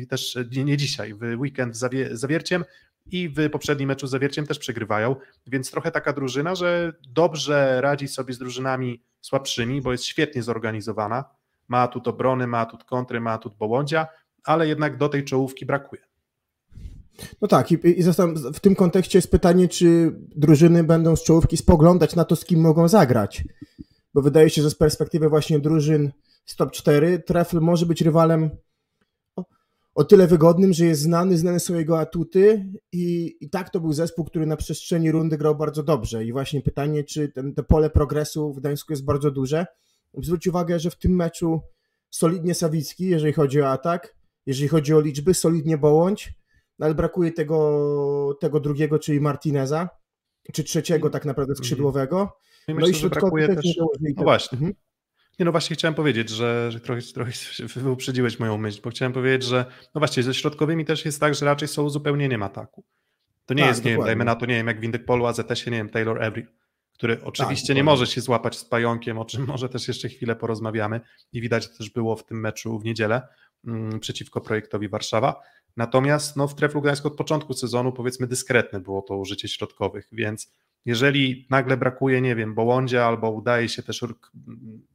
też 0.08 0.38
nie, 0.52 0.64
nie 0.64 0.76
dzisiaj, 0.76 1.14
w 1.14 1.40
weekend 1.40 1.76
z 1.76 2.10
Zawierciem 2.12 2.64
i 3.10 3.28
w 3.28 3.50
poprzednim 3.50 3.88
meczu 3.88 4.06
z 4.06 4.10
Zawierciem 4.10 4.46
też 4.46 4.58
przegrywają, 4.58 5.16
więc 5.46 5.70
trochę 5.70 5.90
taka 5.90 6.12
drużyna, 6.12 6.54
że 6.54 6.92
dobrze 7.08 7.80
radzi 7.80 8.08
sobie 8.08 8.34
z 8.34 8.38
drużynami 8.38 9.02
słabszymi, 9.20 9.82
bo 9.82 9.92
jest 9.92 10.04
świetnie 10.04 10.42
zorganizowana, 10.42 11.24
ma 11.68 11.78
atut 11.78 12.08
obrony, 12.08 12.46
ma 12.46 12.58
atut 12.58 12.84
kontry, 12.84 13.20
ma 13.20 13.32
atut 13.32 13.56
Bołądzia, 13.56 14.06
ale 14.44 14.68
jednak 14.68 14.96
do 14.96 15.08
tej 15.08 15.24
czołówki 15.24 15.66
brakuje. 15.66 16.02
No 17.42 17.48
tak, 17.48 17.72
i, 17.72 17.74
i 17.74 18.02
w 18.54 18.60
tym 18.60 18.74
kontekście 18.74 19.18
jest 19.18 19.30
pytanie, 19.30 19.68
czy 19.68 20.12
drużyny 20.36 20.84
będą 20.84 21.16
z 21.16 21.22
czołówki 21.22 21.56
spoglądać 21.56 22.16
na 22.16 22.24
to, 22.24 22.36
z 22.36 22.44
kim 22.44 22.60
mogą 22.60 22.88
zagrać. 22.88 23.44
Bo 24.14 24.22
wydaje 24.22 24.50
się, 24.50 24.62
że 24.62 24.70
z 24.70 24.74
perspektywy 24.74 25.28
właśnie 25.28 25.58
drużyn 25.58 26.12
z 26.46 26.56
top 26.56 26.72
4. 26.72 27.18
Trefl 27.18 27.60
może 27.60 27.86
być 27.86 28.00
rywalem 28.00 28.50
o, 29.36 29.44
o, 29.94 30.04
tyle 30.04 30.26
wygodnym, 30.26 30.72
że 30.72 30.86
jest 30.86 31.02
znany, 31.02 31.38
znane 31.38 31.60
są 31.60 31.74
jego 31.74 32.00
atuty 32.00 32.66
i, 32.92 33.36
i 33.40 33.50
tak 33.50 33.70
to 33.70 33.80
był 33.80 33.92
zespół, 33.92 34.24
który 34.24 34.46
na 34.46 34.56
przestrzeni 34.56 35.10
rundy 35.12 35.38
grał 35.38 35.56
bardzo 35.56 35.82
dobrze 35.82 36.24
i 36.24 36.32
właśnie 36.32 36.62
pytanie, 36.62 37.04
czy 37.04 37.28
ten, 37.28 37.54
te 37.54 37.62
pole 37.62 37.90
progresu 37.90 38.52
w 38.52 38.60
Gdańsku 38.60 38.92
jest 38.92 39.04
bardzo 39.04 39.30
duże. 39.30 39.66
Zwróć 40.14 40.46
uwagę, 40.46 40.80
że 40.80 40.90
w 40.90 40.98
tym 40.98 41.16
meczu 41.16 41.60
solidnie 42.10 42.54
Sawicki, 42.54 43.04
jeżeli 43.04 43.32
chodzi 43.32 43.62
o 43.62 43.68
atak, 43.68 44.16
jeżeli 44.46 44.68
chodzi 44.68 44.94
o 44.94 45.00
liczby, 45.00 45.34
solidnie 45.34 45.78
Bołądź, 45.78 46.34
ale 46.80 46.94
brakuje 46.94 47.32
tego, 47.32 48.38
tego 48.40 48.60
drugiego, 48.60 48.98
czyli 48.98 49.20
Martineza, 49.20 49.88
czy 50.52 50.64
trzeciego 50.64 51.10
tak 51.10 51.24
naprawdę 51.24 51.54
skrzydłowego. 51.54 52.38
No 52.68 52.72
i, 52.72 52.74
myślę, 52.74 53.00
no 53.02 53.06
i 53.06 53.10
brakuje 53.10 53.48
też... 53.48 53.64
No 54.16 54.22
właśnie. 54.22 54.58
Mhm. 54.58 54.74
Nie, 55.38 55.44
no 55.44 55.52
właśnie 55.52 55.76
chciałem 55.76 55.94
powiedzieć, 55.94 56.28
że, 56.28 56.72
że 56.72 56.80
trochę, 56.80 57.02
trochę 57.02 57.32
wyprzedziłeś 57.76 58.38
moją 58.38 58.58
myśl, 58.58 58.80
bo 58.84 58.90
chciałem 58.90 59.12
powiedzieć, 59.12 59.48
że 59.48 59.64
no 59.94 59.98
właśnie 59.98 60.22
ze 60.22 60.34
środkowymi 60.34 60.84
też 60.84 61.04
jest 61.04 61.20
tak, 61.20 61.34
że 61.34 61.46
raczej 61.46 61.68
są 61.68 61.82
uzupełnieniem 61.82 62.42
ataku. 62.42 62.84
To 63.46 63.54
nie 63.54 63.62
tak, 63.62 63.68
jest, 63.68 63.84
nie 63.84 63.90
wiem, 63.90 64.00
dajmy 64.00 64.24
na 64.24 64.34
to, 64.34 64.46
nie 64.46 64.54
wiem, 64.54 64.66
jak 64.66 64.80
w 64.80 64.84
Indyk 64.84 65.04
Polu, 65.04 65.26
AZS-ie, 65.26 65.70
nie 65.70 65.78
wiem, 65.78 65.88
Taylor 65.88 66.22
Every, 66.22 66.46
który 66.92 67.24
oczywiście 67.24 67.66
tak, 67.66 67.76
nie 67.76 67.84
może 67.84 68.06
się 68.06 68.20
złapać 68.20 68.58
z 68.58 68.64
pająkiem, 68.64 69.18
o 69.18 69.24
czym 69.24 69.46
może 69.52 69.68
też 69.68 69.88
jeszcze 69.88 70.08
chwilę 70.08 70.36
porozmawiamy 70.36 71.00
i 71.32 71.40
widać 71.40 71.78
też 71.78 71.90
było 71.90 72.16
w 72.16 72.24
tym 72.24 72.40
meczu 72.40 72.78
w 72.78 72.84
niedzielę 72.84 73.22
mm, 73.66 74.00
przeciwko 74.00 74.40
projektowi 74.40 74.88
Warszawa. 74.88 75.40
Natomiast 75.76 76.36
no, 76.36 76.48
w 76.48 76.54
Treflu 76.54 76.80
Gdańsku 76.80 77.08
od 77.08 77.16
początku 77.16 77.54
sezonu 77.54 77.92
powiedzmy 77.92 78.26
dyskretne 78.26 78.80
było 78.80 79.02
to 79.02 79.16
użycie 79.16 79.48
środkowych, 79.48 80.08
więc 80.12 80.52
jeżeli 80.84 81.46
nagle 81.50 81.76
brakuje, 81.76 82.20
nie 82.20 82.34
wiem, 82.36 82.54
Bołądzia 82.54 83.06
albo 83.06 83.30
udaje 83.30 83.68
się 83.68 83.82
też 83.82 84.04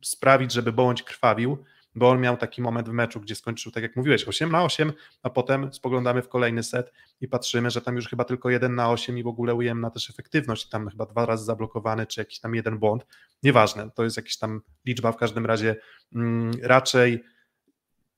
sprawić, 0.02 0.52
żeby 0.52 0.72
Bołądź 0.72 1.04
krwawił, 1.04 1.58
bo 1.96 2.10
on 2.10 2.22
miał 2.22 2.38
taki 2.38 2.62
moment 2.62 2.90
w 2.90 2.92
meczu, 2.92 3.20
gdzie 3.20 3.36
skończył, 3.36 3.72
tak 3.72 3.84
jak 3.84 3.96
mówiłeś, 3.96 4.28
8 4.28 4.52
na 4.52 4.64
8, 4.64 4.94
a 5.24 5.30
potem 5.30 5.74
spoglądamy 5.74 6.22
w 6.22 6.30
kolejny 6.30 6.64
set 6.64 6.92
i 7.22 7.28
patrzymy, 7.28 7.72
że 7.72 7.82
tam 7.82 7.96
już 7.96 8.08
chyba 8.08 8.24
tylko 8.24 8.50
1 8.50 8.76
na 8.76 8.90
8 8.90 9.18
i 9.18 9.24
w 9.24 9.28
ogóle 9.28 9.56
ujemna 9.56 9.90
też 9.90 10.10
efektywność, 10.10 10.70
tam 10.70 10.90
chyba 10.90 11.06
dwa 11.06 11.26
razy 11.26 11.46
zablokowany, 11.46 12.08
czy 12.08 12.22
jakiś 12.22 12.40
tam 12.40 12.56
jeden 12.56 12.80
błąd, 12.80 13.06
nieważne, 13.44 13.90
to 13.96 14.04
jest 14.04 14.18
jakaś 14.18 14.38
tam 14.38 14.62
liczba 14.86 15.12
w 15.12 15.18
każdym 15.18 15.46
razie 15.46 15.76
mm, 16.16 16.52
raczej 16.62 17.24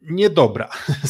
niedobra, 0.09 0.69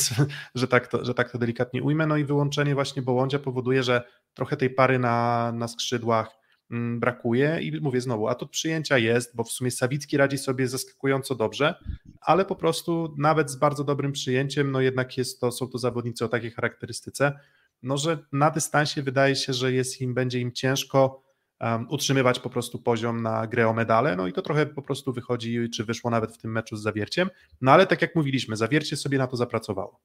że, 0.56 0.68
tak 0.68 0.88
to, 0.88 1.06
że 1.06 1.14
tak 1.14 1.32
to 1.32 1.38
delikatnie 1.38 1.84
ujmę, 1.84 2.08
no 2.08 2.18
i 2.18 2.26
wyłączenie 2.26 2.76
właśnie 2.76 3.02
Bołądzia 3.02 3.40
powoduje, 3.40 3.84
że 3.84 4.04
trochę 4.34 4.58
tej 4.58 4.70
pary 4.70 5.00
na, 5.00 5.52
na 5.52 5.68
skrzydłach 5.68 6.44
Mm, 6.74 7.00
brakuje. 7.00 7.60
I 7.62 7.82
mówię 7.82 8.02
znowu, 8.02 8.28
a 8.28 8.36
to 8.36 8.48
przyjęcia 8.48 8.98
jest, 8.98 9.36
bo 9.36 9.44
w 9.44 9.52
sumie 9.52 9.72
Sawicki 9.72 10.18
radzi 10.18 10.38
sobie 10.38 10.68
zaskakująco 10.68 11.36
dobrze, 11.36 11.76
ale 12.22 12.46
po 12.46 12.56
prostu 12.56 13.16
nawet 13.18 13.52
z 13.52 13.56
bardzo 13.56 13.84
dobrym 13.84 14.12
przyjęciem, 14.12 14.72
no 14.72 14.82
jednak 14.82 15.18
jest 15.18 15.40
to, 15.40 15.52
są 15.52 15.68
to 15.68 15.78
zawodnicy 15.78 16.26
o 16.26 16.28
takiej 16.28 16.52
charakterystyce, 16.52 17.40
no 17.84 17.98
że 17.98 18.18
na 18.32 18.52
dystansie 18.52 19.02
wydaje 19.02 19.36
się, 19.36 19.54
że 19.54 19.74
jest 19.74 20.02
im, 20.02 20.14
będzie 20.14 20.40
im 20.40 20.52
ciężko 20.52 21.24
um, 21.60 21.88
utrzymywać 21.90 22.40
po 22.40 22.50
prostu 22.50 22.80
poziom 22.80 23.22
na 23.22 23.48
grę 23.48 23.68
o 23.68 23.74
medale, 23.74 24.16
no 24.16 24.28
i 24.28 24.34
to 24.34 24.42
trochę 24.42 24.66
po 24.66 24.82
prostu 24.82 25.14
wychodzi, 25.14 25.70
czy 25.70 25.84
wyszło 25.84 26.12
nawet 26.12 26.34
w 26.34 26.38
tym 26.38 26.52
meczu 26.52 26.76
z 26.76 26.82
Zawierciem, 26.82 27.30
no 27.62 27.72
ale 27.72 27.88
tak 27.88 28.02
jak 28.02 28.16
mówiliśmy, 28.16 28.56
Zawiercie 28.56 28.98
sobie 28.98 29.18
na 29.18 29.28
to 29.28 29.38
zapracowało. 29.38 30.00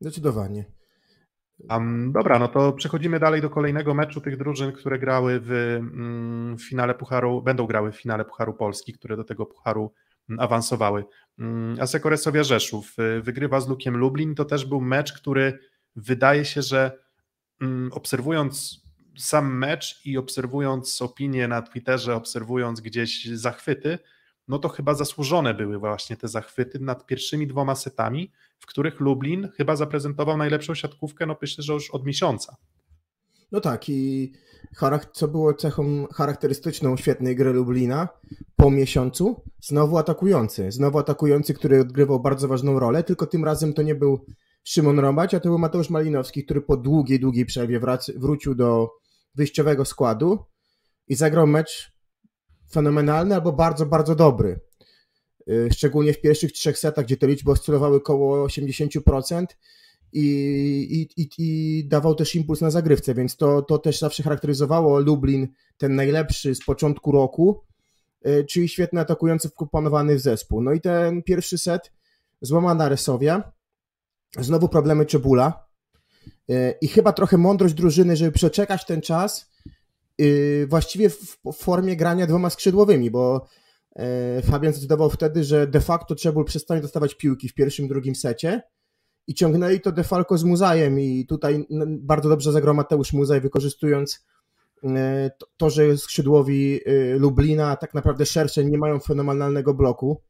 Zdecydowanie. 0.00 0.64
Um, 1.70 2.12
dobra, 2.12 2.38
no 2.38 2.48
to 2.48 2.72
przechodzimy 2.72 3.18
dalej 3.18 3.42
do 3.42 3.50
kolejnego 3.50 3.94
meczu 3.94 4.20
tych 4.20 4.36
drużyn, 4.36 4.72
które 4.72 4.98
grały 4.98 5.40
w, 5.40 5.50
mm, 5.50 6.56
w 6.56 6.68
finale 6.68 6.94
Pucharu, 6.94 7.42
będą 7.42 7.66
grały 7.66 7.92
w 7.92 7.96
finale 7.96 8.24
Pucharu 8.24 8.54
Polski, 8.54 8.92
które 8.92 9.16
do 9.16 9.24
tego 9.24 9.46
Pucharu 9.46 9.92
mm, 10.30 10.40
awansowały. 10.40 11.04
Um, 11.38 11.76
Aseko 11.80 12.08
Resowia 12.08 12.44
Rzeszów 12.44 12.94
y, 12.98 13.22
wygrywa 13.22 13.60
z 13.60 13.68
Lukiem 13.68 13.96
Lublin. 13.96 14.34
To 14.34 14.44
też 14.44 14.66
był 14.66 14.80
mecz, 14.80 15.12
który 15.12 15.58
wydaje 15.96 16.44
się, 16.44 16.62
że 16.62 16.98
obserwując 17.92 18.79
sam 19.18 19.58
mecz 19.58 20.00
i 20.04 20.18
obserwując 20.18 21.02
opinie 21.02 21.48
na 21.48 21.62
Twitterze, 21.62 22.14
obserwując 22.14 22.80
gdzieś 22.80 23.26
zachwyty, 23.26 23.98
no 24.48 24.58
to 24.58 24.68
chyba 24.68 24.94
zasłużone 24.94 25.54
były 25.54 25.78
właśnie 25.78 26.16
te 26.16 26.28
zachwyty 26.28 26.80
nad 26.80 27.06
pierwszymi 27.06 27.46
dwoma 27.46 27.74
setami, 27.74 28.32
w 28.58 28.66
których 28.66 29.00
Lublin 29.00 29.48
chyba 29.56 29.76
zaprezentował 29.76 30.36
najlepszą 30.36 30.74
siatkówkę, 30.74 31.26
no 31.26 31.36
myślę, 31.42 31.64
że 31.64 31.72
już 31.72 31.90
od 31.90 32.06
miesiąca. 32.06 32.56
No 33.52 33.60
tak 33.60 33.88
i 33.88 34.32
co 35.12 35.28
było 35.28 35.54
cechą 35.54 36.06
charakterystyczną 36.14 36.96
świetnej 36.96 37.36
gry 37.36 37.52
Lublina 37.52 38.08
po 38.56 38.70
miesiącu? 38.70 39.42
Znowu 39.60 39.98
atakujący. 39.98 40.72
Znowu 40.72 40.98
atakujący, 40.98 41.54
który 41.54 41.80
odgrywał 41.80 42.20
bardzo 42.20 42.48
ważną 42.48 42.78
rolę, 42.78 43.04
tylko 43.04 43.26
tym 43.26 43.44
razem 43.44 43.72
to 43.72 43.82
nie 43.82 43.94
był 43.94 44.26
Szymon 44.64 44.98
Rąbać, 44.98 45.34
a 45.34 45.40
to 45.40 45.48
był 45.48 45.58
Mateusz 45.58 45.90
Malinowski, 45.90 46.44
który 46.44 46.60
po 46.60 46.76
długiej, 46.76 47.20
długiej 47.20 47.46
przerwie 47.46 47.80
wrócił 48.16 48.54
do 48.54 48.90
wyjściowego 49.34 49.84
składu 49.84 50.38
i 51.08 51.14
zagrał 51.14 51.46
mecz 51.46 51.92
fenomenalny 52.72 53.34
albo 53.34 53.52
bardzo, 53.52 53.86
bardzo 53.86 54.14
dobry. 54.14 54.60
Y, 55.48 55.68
szczególnie 55.72 56.12
w 56.12 56.20
pierwszych 56.20 56.52
trzech 56.52 56.78
setach, 56.78 57.04
gdzie 57.04 57.16
te 57.16 57.26
liczby 57.26 57.50
oscylowały 57.50 57.96
około 57.96 58.46
80% 58.46 59.46
i, 60.12 60.22
i, 61.16 61.22
i, 61.22 61.28
i 61.38 61.84
dawał 61.88 62.14
też 62.14 62.34
impuls 62.34 62.60
na 62.60 62.70
zagrywce, 62.70 63.14
więc 63.14 63.36
to, 63.36 63.62
to 63.62 63.78
też 63.78 63.98
zawsze 63.98 64.22
charakteryzowało 64.22 65.00
Lublin, 65.00 65.48
ten 65.78 65.94
najlepszy 65.94 66.54
z 66.54 66.64
początku 66.64 67.12
roku, 67.12 67.64
y, 68.26 68.44
czyli 68.44 68.68
świetny 68.68 69.00
atakujący 69.00 69.48
wkomponowany 69.48 70.16
w 70.16 70.20
zespół. 70.20 70.62
No 70.62 70.72
i 70.72 70.80
ten 70.80 71.22
pierwszy 71.22 71.58
set, 71.58 71.92
złamana 72.40 72.88
Resowia, 72.88 73.52
znowu 74.38 74.68
problemy 74.68 75.06
Czebula 75.06 75.66
y, 76.50 76.74
i 76.80 76.88
chyba 76.88 77.12
trochę 77.12 77.36
mądrość 77.36 77.74
drużyny, 77.74 78.16
żeby 78.16 78.32
przeczekać 78.32 78.86
ten 78.86 79.00
czas, 79.00 79.50
właściwie 80.68 81.10
w 81.10 81.38
formie 81.54 81.96
grania 81.96 82.26
dwoma 82.26 82.50
skrzydłowymi, 82.50 83.10
bo 83.10 83.46
E, 83.96 84.42
Fabian 84.42 84.72
zdecydował 84.72 85.10
wtedy, 85.10 85.44
że 85.44 85.66
de 85.66 85.80
facto 85.80 86.16
Czebul 86.16 86.44
przestanie 86.44 86.80
dostawać 86.80 87.14
piłki 87.14 87.48
w 87.48 87.54
pierwszym, 87.54 87.88
drugim 87.88 88.14
secie 88.14 88.62
i 89.26 89.34
ciągnęli 89.34 89.80
to 89.80 89.92
de 89.92 90.04
facto 90.04 90.38
z 90.38 90.44
Muzajem 90.44 91.00
i 91.00 91.26
tutaj 91.26 91.66
bardzo 92.00 92.28
dobrze 92.28 92.52
zagrał 92.52 92.74
Mateusz 92.74 93.12
Muzaj, 93.12 93.40
wykorzystując 93.40 94.26
e, 94.84 95.30
to, 95.56 95.70
że 95.70 95.96
skrzydłowi 95.96 96.80
e, 96.86 97.18
Lublina 97.18 97.76
tak 97.76 97.94
naprawdę 97.94 98.26
szersze 98.26 98.64
nie 98.64 98.78
mają 98.78 99.00
fenomenalnego 99.00 99.74
bloku. 99.74 100.22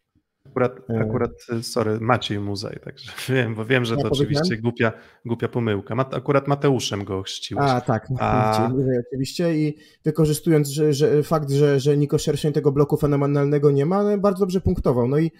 Akurat, 0.48 0.72
akurat, 1.00 1.30
sorry, 1.62 2.00
Maciej 2.00 2.40
Muzaj, 2.40 2.80
także 2.84 3.12
wiem, 3.34 3.54
bo 3.54 3.64
wiem, 3.64 3.84
że 3.84 3.96
to 3.96 4.02
ja 4.02 4.10
oczywiście 4.10 4.56
głupia, 4.56 4.92
głupia 5.24 5.48
pomyłka. 5.48 5.94
akurat 5.94 6.48
Mateuszem 6.48 7.04
go 7.04 7.22
chrzciłeś. 7.22 7.70
A, 7.70 7.80
tak, 7.80 8.08
A... 8.18 8.68
Muzaj 8.72 8.98
oczywiście 9.08 9.54
i 9.54 9.76
wykorzystując 10.04 10.68
że, 10.68 10.92
że 10.92 11.22
fakt, 11.22 11.50
że, 11.50 11.80
że 11.80 11.96
Niko 11.96 12.18
Szerszeń 12.18 12.52
tego 12.52 12.72
bloku 12.72 12.96
fenomenalnego 12.96 13.70
nie 13.70 13.86
ma, 13.86 14.16
bardzo 14.16 14.40
dobrze 14.40 14.60
punktował. 14.60 15.08
No 15.08 15.18
i 15.18 15.30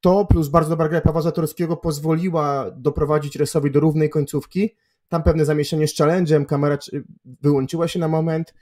to 0.00 0.24
plus 0.24 0.48
bardzo 0.48 0.70
dobra 0.70 0.88
gra 0.88 1.00
Pawła 1.00 1.22
Zatorskiego 1.22 1.76
pozwoliła 1.76 2.70
doprowadzić 2.76 3.36
Resowi 3.36 3.70
do 3.70 3.80
równej 3.80 4.10
końcówki. 4.10 4.76
Tam 5.08 5.22
pewne 5.22 5.44
zamieszanie 5.44 5.88
z 5.88 5.96
challenge'em, 5.96 6.46
kamera 6.46 6.78
wyłączyła 7.24 7.88
się 7.88 7.98
na 7.98 8.08
moment, 8.08 8.54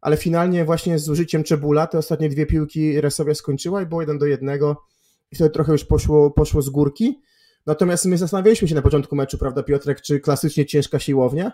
ale 0.00 0.16
finalnie 0.16 0.64
właśnie 0.64 0.98
z 0.98 1.08
użyciem 1.08 1.44
Czebula 1.44 1.86
te 1.86 1.98
ostatnie 1.98 2.28
dwie 2.28 2.46
piłki 2.46 3.00
Resowia 3.00 3.34
skończyła 3.34 3.82
i 3.82 3.86
było 3.86 4.00
jeden 4.00 4.18
do 4.18 4.26
jednego 4.26 4.93
i 5.34 5.36
wtedy 5.36 5.50
trochę 5.50 5.72
już 5.72 5.84
poszło, 5.84 6.30
poszło 6.30 6.62
z 6.62 6.70
górki. 6.70 7.20
Natomiast 7.66 8.06
my 8.06 8.18
zastanawialiśmy 8.18 8.68
się 8.68 8.74
na 8.74 8.82
początku 8.82 9.16
meczu, 9.16 9.38
prawda, 9.38 9.62
Piotrek, 9.62 10.00
czy 10.00 10.20
klasycznie 10.20 10.66
ciężka 10.66 10.98
siłownia? 10.98 11.52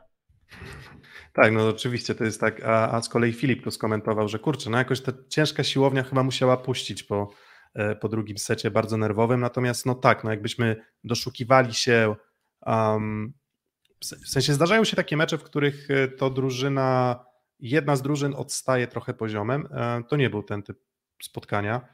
Tak, 1.33 1.53
no 1.53 1.69
oczywiście 1.69 2.15
to 2.15 2.25
jest 2.25 2.41
tak, 2.41 2.65
a, 2.65 2.93
a 2.93 3.03
z 3.03 3.09
kolei 3.09 3.33
Filip 3.33 3.65
tu 3.65 3.71
skomentował, 3.71 4.29
że 4.29 4.39
kurczę, 4.39 4.71
no 4.71 4.79
jakoś 4.79 5.01
ta 5.01 5.13
ciężka 5.29 5.65
siłownia 5.65 6.03
chyba 6.03 6.23
musiała 6.23 6.57
puścić 6.57 7.03
po, 7.03 7.31
e, 7.75 7.97
po 7.97 8.09
drugim 8.09 8.39
secie 8.39 8.71
bardzo 8.71 8.97
nerwowym, 8.97 9.41
natomiast 9.41 9.87
no 9.87 9.95
tak, 9.95 10.25
no 10.25 10.31
jakbyśmy 10.31 10.77
doszukiwali 11.05 11.75
się, 11.75 12.15
um, 12.67 13.33
w 14.01 14.29
sensie 14.29 14.55
zdarzają 14.55 14.85
się 14.85 14.97
takie 14.97 15.17
mecze, 15.17 15.39
w 15.39 15.43
których 15.43 15.91
e, 15.91 16.09
to 16.09 16.31
drużyna, 16.31 17.21
jedna 17.61 17.97
z 17.97 18.03
drużyn 18.03 18.35
odstaje 18.35 18.87
trochę 18.87 19.15
poziomem, 19.15 19.69
e, 19.71 20.03
to 20.09 20.17
nie 20.17 20.31
był 20.31 20.43
ten 20.43 20.63
typ 20.63 20.79
spotkania, 21.23 21.89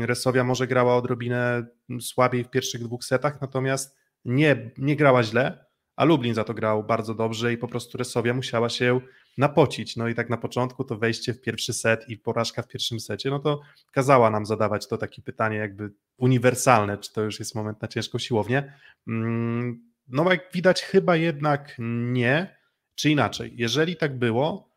Resowia 0.00 0.44
może 0.44 0.66
grała 0.66 0.96
odrobinę 0.96 1.66
słabiej 2.00 2.44
w 2.44 2.50
pierwszych 2.50 2.84
dwóch 2.84 3.04
setach, 3.04 3.40
natomiast 3.40 3.96
nie, 4.24 4.70
nie 4.78 4.96
grała 4.96 5.22
źle, 5.22 5.64
a 5.96 6.04
Lublin 6.04 6.34
za 6.34 6.44
to 6.44 6.54
grał 6.54 6.84
bardzo 6.84 7.14
dobrze 7.14 7.52
i 7.52 7.58
po 7.58 7.68
prostu 7.68 7.98
Resowia 7.98 8.34
musiała 8.34 8.68
się 8.68 9.00
napocić. 9.38 9.96
No 9.96 10.08
i 10.08 10.14
tak 10.14 10.30
na 10.30 10.36
początku 10.36 10.84
to 10.84 10.96
wejście 10.96 11.34
w 11.34 11.40
pierwszy 11.40 11.72
set 11.72 12.08
i 12.08 12.16
porażka 12.16 12.62
w 12.62 12.68
pierwszym 12.68 13.00
secie, 13.00 13.30
no 13.30 13.38
to 13.38 13.60
kazała 13.92 14.30
nam 14.30 14.46
zadawać 14.46 14.88
to 14.88 14.98
takie 14.98 15.22
pytanie 15.22 15.56
jakby 15.56 15.90
uniwersalne, 16.16 16.98
czy 16.98 17.12
to 17.12 17.22
już 17.22 17.38
jest 17.38 17.54
moment 17.54 17.82
na 17.82 17.88
ciężką 17.88 18.18
siłownię. 18.18 18.72
Mm, 19.08 19.92
no 20.08 20.30
jak 20.30 20.52
widać 20.52 20.82
chyba 20.82 21.16
jednak 21.16 21.76
nie, 22.12 22.56
czy 22.94 23.10
inaczej. 23.10 23.52
Jeżeli 23.56 23.96
tak 23.96 24.18
było, 24.18 24.73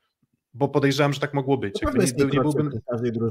bo 0.57 0.67
podejrzewam, 0.67 1.13
że 1.13 1.19
tak 1.19 1.33
mogło 1.33 1.57
być. 1.57 1.81
nie, 2.17 2.25
nie, 2.25 2.41
byłbym, 2.41 2.71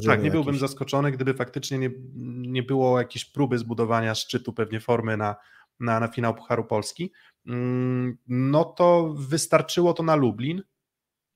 tak, 0.06 0.22
nie 0.22 0.30
byłbym 0.30 0.58
zaskoczony, 0.58 1.12
gdyby 1.12 1.34
faktycznie 1.34 1.78
nie, 1.78 1.90
nie 2.36 2.62
było 2.62 2.98
jakiejś 2.98 3.24
próby 3.24 3.58
zbudowania 3.58 4.14
szczytu 4.14 4.52
pewnie 4.52 4.80
formy 4.80 5.16
na, 5.16 5.36
na, 5.80 6.00
na 6.00 6.08
finał 6.08 6.34
Pucharu 6.34 6.64
Polski. 6.64 7.12
Mm, 7.46 8.18
no 8.28 8.64
to 8.64 9.14
wystarczyło 9.18 9.92
to 9.92 10.02
na 10.02 10.14
Lublin 10.14 10.62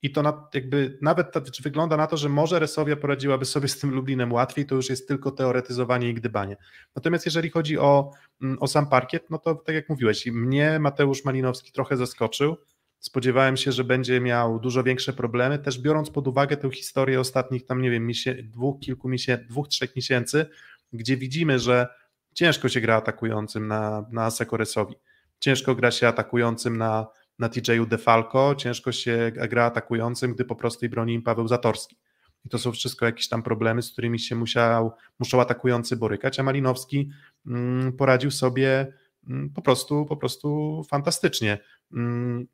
i 0.02 0.12
to 0.12 0.22
na, 0.22 0.48
jakby 0.54 0.98
nawet 1.02 1.32
to, 1.32 1.40
czy 1.40 1.62
wygląda 1.62 1.96
na 1.96 2.06
to, 2.06 2.16
że 2.16 2.28
może 2.28 2.58
Resowia 2.58 2.96
poradziłaby 2.96 3.44
sobie 3.44 3.68
z 3.68 3.78
tym 3.78 3.90
Lublinem 3.90 4.32
łatwiej, 4.32 4.66
to 4.66 4.74
już 4.74 4.90
jest 4.90 5.08
tylko 5.08 5.30
teoretyzowanie 5.30 6.08
i 6.08 6.14
gdybanie. 6.14 6.56
Natomiast 6.96 7.26
jeżeli 7.26 7.50
chodzi 7.50 7.78
o, 7.78 8.10
mm, 8.42 8.58
o 8.60 8.66
sam 8.66 8.86
parkiet, 8.86 9.30
no 9.30 9.38
to 9.38 9.54
tak 9.54 9.74
jak 9.74 9.88
mówiłeś, 9.88 10.26
mnie 10.26 10.78
Mateusz 10.78 11.24
Malinowski 11.24 11.72
trochę 11.72 11.96
zaskoczył. 11.96 12.56
Spodziewałem 13.00 13.56
się, 13.56 13.72
że 13.72 13.84
będzie 13.84 14.20
miał 14.20 14.60
dużo 14.60 14.82
większe 14.82 15.12
problemy, 15.12 15.58
też 15.58 15.78
biorąc 15.78 16.10
pod 16.10 16.28
uwagę 16.28 16.56
tę 16.56 16.70
historię 16.70 17.20
ostatnich 17.20 17.66
tam, 17.66 17.82
nie 17.82 17.90
wiem, 17.90 18.10
dwóch, 18.42 18.80
kilku 18.80 19.08
miesięcy, 19.08 19.44
dwóch, 19.44 19.68
trzech 19.68 19.96
miesięcy, 19.96 20.46
gdzie 20.92 21.16
widzimy, 21.16 21.58
że 21.58 21.88
ciężko 22.34 22.68
się 22.68 22.80
gra 22.80 22.96
atakującym 22.96 23.66
na, 23.66 24.06
na 24.12 24.30
Sekoresowi. 24.30 24.94
Ciężko 25.38 25.74
gra 25.74 25.90
się 25.90 26.08
atakującym 26.08 26.76
na, 26.76 27.06
na 27.38 27.48
TJ-u 27.48 27.86
Defalco, 27.86 28.54
ciężko 28.54 28.92
się 28.92 29.32
gra 29.34 29.64
atakującym, 29.64 30.34
gdy 30.34 30.44
po 30.44 30.56
prostu 30.56 30.88
broni 30.88 31.14
im 31.14 31.22
Paweł 31.22 31.48
Zatorski. 31.48 31.96
I 32.44 32.48
to 32.48 32.58
są 32.58 32.72
wszystko 32.72 33.06
jakieś 33.06 33.28
tam 33.28 33.42
problemy, 33.42 33.82
z 33.82 33.92
którymi 33.92 34.18
się 34.18 34.36
musiał, 34.36 34.92
muszą 35.18 35.40
atakujący 35.40 35.96
borykać, 35.96 36.40
a 36.40 36.42
Malinowski 36.42 37.10
mm, 37.46 37.92
poradził 37.92 38.30
sobie 38.30 38.92
mm, 39.28 39.50
po 39.50 39.62
prostu, 39.62 40.06
po 40.06 40.16
prostu 40.16 40.82
fantastycznie. 40.90 41.58
Mm, 41.92 42.46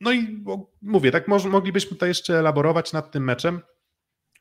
no 0.00 0.12
i 0.12 0.44
mówię, 0.82 1.10
tak 1.10 1.28
moglibyśmy 1.28 1.90
tutaj 1.90 2.08
jeszcze 2.08 2.38
elaborować 2.38 2.92
nad 2.92 3.10
tym 3.10 3.24
meczem. 3.24 3.60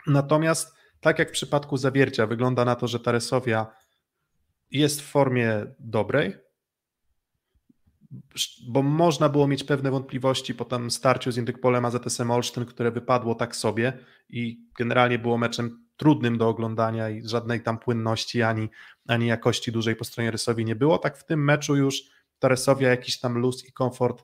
Natomiast 0.08 0.76
tak 1.00 1.20
jak 1.20 1.30
w 1.30 1.34
przypadku 1.34 1.78
zawiercia, 1.78 2.28
wygląda 2.28 2.66
na 2.66 2.76
to, 2.76 2.88
że 2.88 3.00
Taresowia 3.00 3.68
jest 4.72 5.02
w 5.02 5.06
formie 5.06 5.66
dobrej, 5.80 6.38
bo 8.68 8.84
można 8.84 9.30
było 9.30 9.48
mieć 9.48 9.64
pewne 9.64 9.92
wątpliwości 9.92 10.56
po 10.56 10.66
tym 10.66 10.92
starciu 10.92 11.32
z 11.32 11.38
Indykpolem 11.38 11.86
AZS-em 11.86 12.32
Olsztyn, 12.32 12.66
które 12.66 12.92
wypadło 12.92 13.36
tak 13.36 13.56
sobie 13.56 13.94
i 14.30 14.70
generalnie 14.78 15.20
było 15.20 15.38
meczem 15.38 15.86
trudnym 15.98 16.38
do 16.38 16.48
oglądania 16.48 17.10
i 17.10 17.28
żadnej 17.28 17.62
tam 17.62 17.80
płynności 17.80 18.42
ani, 18.42 18.70
ani 19.08 19.28
jakości 19.28 19.72
dużej 19.72 19.96
po 19.96 20.04
stronie 20.04 20.32
Rysowi 20.32 20.66
nie 20.66 20.76
było. 20.76 20.98
Tak 20.98 21.18
w 21.18 21.26
tym 21.26 21.44
meczu 21.44 21.76
już 21.76 22.04
Taresowia 22.40 22.90
jakiś 22.90 23.20
tam 23.20 23.38
luz 23.38 23.68
i 23.68 23.74
komfort 23.74 24.24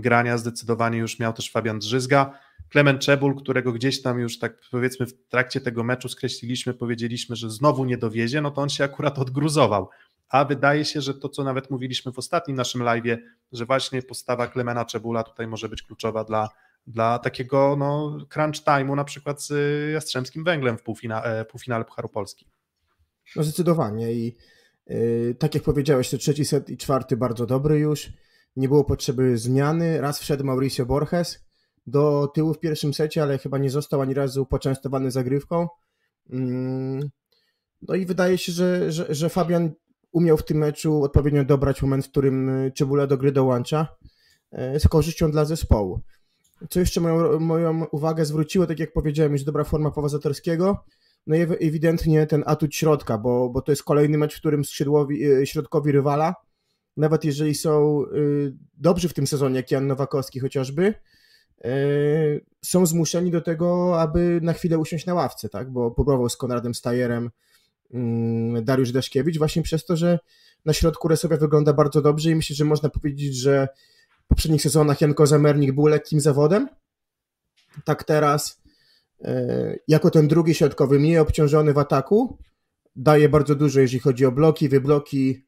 grania 0.00 0.38
zdecydowanie 0.38 0.98
już 0.98 1.18
miał 1.18 1.32
też 1.32 1.50
Fabian 1.50 1.78
Drzyzga. 1.78 2.38
Klement 2.68 3.00
Czebul, 3.00 3.36
którego 3.36 3.72
gdzieś 3.72 4.02
tam 4.02 4.18
już 4.20 4.38
tak 4.38 4.60
powiedzmy 4.70 5.06
w 5.06 5.28
trakcie 5.28 5.60
tego 5.60 5.84
meczu 5.84 6.08
skreśliliśmy, 6.08 6.74
powiedzieliśmy, 6.74 7.36
że 7.36 7.50
znowu 7.50 7.84
nie 7.84 7.98
dowiezie, 7.98 8.40
no 8.40 8.50
to 8.50 8.62
on 8.62 8.68
się 8.68 8.84
akurat 8.84 9.18
odgruzował. 9.18 9.88
A 10.28 10.44
wydaje 10.44 10.84
się, 10.84 11.00
że 11.00 11.14
to, 11.14 11.28
co 11.28 11.44
nawet 11.44 11.70
mówiliśmy 11.70 12.12
w 12.12 12.18
ostatnim 12.18 12.56
naszym 12.56 12.82
live, 12.82 13.18
że 13.52 13.66
właśnie 13.66 14.02
postawa 14.02 14.46
Klemena 14.46 14.84
Czebula 14.84 15.22
tutaj 15.22 15.46
może 15.46 15.68
być 15.68 15.82
kluczowa 15.82 16.24
dla, 16.24 16.48
dla 16.86 17.18
takiego 17.18 17.76
no, 17.78 18.18
crunch 18.28 18.64
time'u 18.64 18.96
na 18.96 19.04
przykład 19.04 19.42
z 19.42 19.52
Jastrzębskim 19.92 20.44
Węglem 20.44 20.78
w 20.78 20.82
półfina, 20.82 21.22
półfinale 21.50 21.84
Pucharu 21.84 22.08
Polski. 22.08 22.46
No 23.36 23.42
zdecydowanie 23.42 24.12
i 24.12 24.36
yy, 24.86 25.36
tak 25.38 25.54
jak 25.54 25.64
powiedziałeś, 25.64 26.10
to 26.10 26.18
trzeci 26.18 26.44
set 26.44 26.70
i 26.70 26.76
czwarty 26.76 27.16
bardzo 27.16 27.46
dobry 27.46 27.78
już, 27.78 28.12
nie 28.56 28.68
było 28.68 28.84
potrzeby 28.84 29.38
zmiany, 29.38 30.00
raz 30.00 30.20
wszedł 30.20 30.44
Mauricio 30.44 30.86
Borges, 30.86 31.44
do 31.86 32.30
tyłu 32.34 32.54
w 32.54 32.60
pierwszym 32.60 32.94
secie, 32.94 33.22
ale 33.22 33.38
chyba 33.38 33.58
nie 33.58 33.70
został 33.70 34.00
ani 34.00 34.14
razu 34.14 34.46
poczęstowany 34.46 35.10
zagrywką. 35.10 35.68
Mm, 36.30 37.10
no 37.88 37.94
i 37.94 38.06
wydaje 38.06 38.38
się, 38.38 38.52
że, 38.52 38.92
że, 38.92 39.14
że 39.14 39.28
Fabian 39.28 39.70
umiał 40.12 40.36
w 40.36 40.44
tym 40.44 40.58
meczu 40.58 41.02
odpowiednio 41.02 41.44
dobrać 41.44 41.82
moment, 41.82 42.06
w 42.06 42.10
którym 42.10 42.50
Czebula 42.74 43.06
do 43.06 43.16
gry 43.16 43.32
dołącza 43.32 43.96
e, 44.52 44.80
z 44.80 44.88
korzyścią 44.88 45.30
dla 45.30 45.44
zespołu. 45.44 46.00
Co 46.70 46.80
jeszcze 46.80 47.00
moją, 47.00 47.40
moją 47.40 47.84
uwagę 47.84 48.24
zwróciło, 48.24 48.66
tak 48.66 48.78
jak 48.78 48.92
powiedziałem, 48.92 49.32
już 49.32 49.44
dobra 49.44 49.64
forma 49.64 49.90
Powazatorskiego, 49.90 50.84
no 51.26 51.36
i 51.36 51.40
ewidentnie 51.40 52.26
ten 52.26 52.42
atut 52.46 52.74
środka, 52.74 53.18
bo, 53.18 53.50
bo 53.50 53.62
to 53.62 53.72
jest 53.72 53.82
kolejny 53.82 54.18
mecz, 54.18 54.34
w 54.36 54.38
którym 54.38 54.62
e, 55.40 55.46
środkowi 55.46 55.92
rywala, 55.92 56.34
nawet 56.96 57.24
jeżeli 57.24 57.54
są 57.54 58.02
e, 58.02 58.08
dobrzy 58.74 59.08
w 59.08 59.14
tym 59.14 59.26
sezonie, 59.26 59.56
jak 59.56 59.70
Jan 59.70 59.86
Nowakowski 59.86 60.40
chociażby, 60.40 60.94
E, 61.64 61.70
są 62.64 62.86
zmuszeni 62.86 63.30
do 63.30 63.40
tego, 63.40 64.00
aby 64.00 64.40
na 64.42 64.52
chwilę 64.52 64.78
usiąść 64.78 65.06
na 65.06 65.14
ławce, 65.14 65.48
tak? 65.48 65.70
bo 65.70 65.90
próbował 65.90 66.28
z 66.28 66.36
Konradem 66.36 66.74
Stajerem 66.74 67.30
mm, 67.94 68.64
Dariusz 68.64 68.92
Daszkiewicz 68.92 69.38
właśnie 69.38 69.62
przez 69.62 69.84
to, 69.84 69.96
że 69.96 70.18
na 70.64 70.72
środku 70.72 71.08
Resowia 71.08 71.36
wygląda 71.36 71.72
bardzo 71.72 72.02
dobrze 72.02 72.30
i 72.30 72.34
myślę, 72.34 72.56
że 72.56 72.64
można 72.64 72.88
powiedzieć, 72.88 73.36
że 73.36 73.68
w 74.24 74.26
poprzednich 74.26 74.62
sezonach 74.62 75.00
Janko 75.00 75.26
Zamernik 75.26 75.72
był 75.72 75.86
lekkim 75.86 76.20
zawodem, 76.20 76.68
tak 77.84 78.04
teraz 78.04 78.62
e, 79.20 79.76
jako 79.88 80.10
ten 80.10 80.28
drugi 80.28 80.54
środkowy, 80.54 80.98
mniej 80.98 81.18
obciążony 81.18 81.72
w 81.72 81.78
ataku, 81.78 82.38
daje 82.96 83.28
bardzo 83.28 83.54
dużo, 83.54 83.80
jeżeli 83.80 84.00
chodzi 84.00 84.26
o 84.26 84.32
bloki, 84.32 84.68
wybloki, 84.68 85.46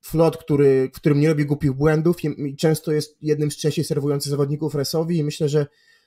flot, 0.00 0.36
który, 0.36 0.90
w 0.94 0.96
którym 0.96 1.20
nie 1.20 1.28
robi 1.28 1.46
głupich 1.46 1.72
błędów 1.72 2.24
i 2.24 2.56
często 2.56 2.92
jest 2.92 3.16
jednym 3.22 3.50
z 3.50 3.56
częściej 3.56 3.84
serwujących 3.84 4.30
zawodników 4.30 4.74
Resowi 4.74 5.18
i 5.18 5.24
myślę, 5.24 5.48
że 5.48 5.66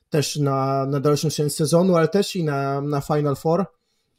też 0.10 0.36
na, 0.36 0.86
na 0.86 1.00
dalszą 1.00 1.30
część 1.30 1.56
sezonu, 1.56 1.96
ale 1.96 2.08
też 2.08 2.36
i 2.36 2.44
na, 2.44 2.82
na 2.82 3.02
Final 3.02 3.36
Four 3.36 3.66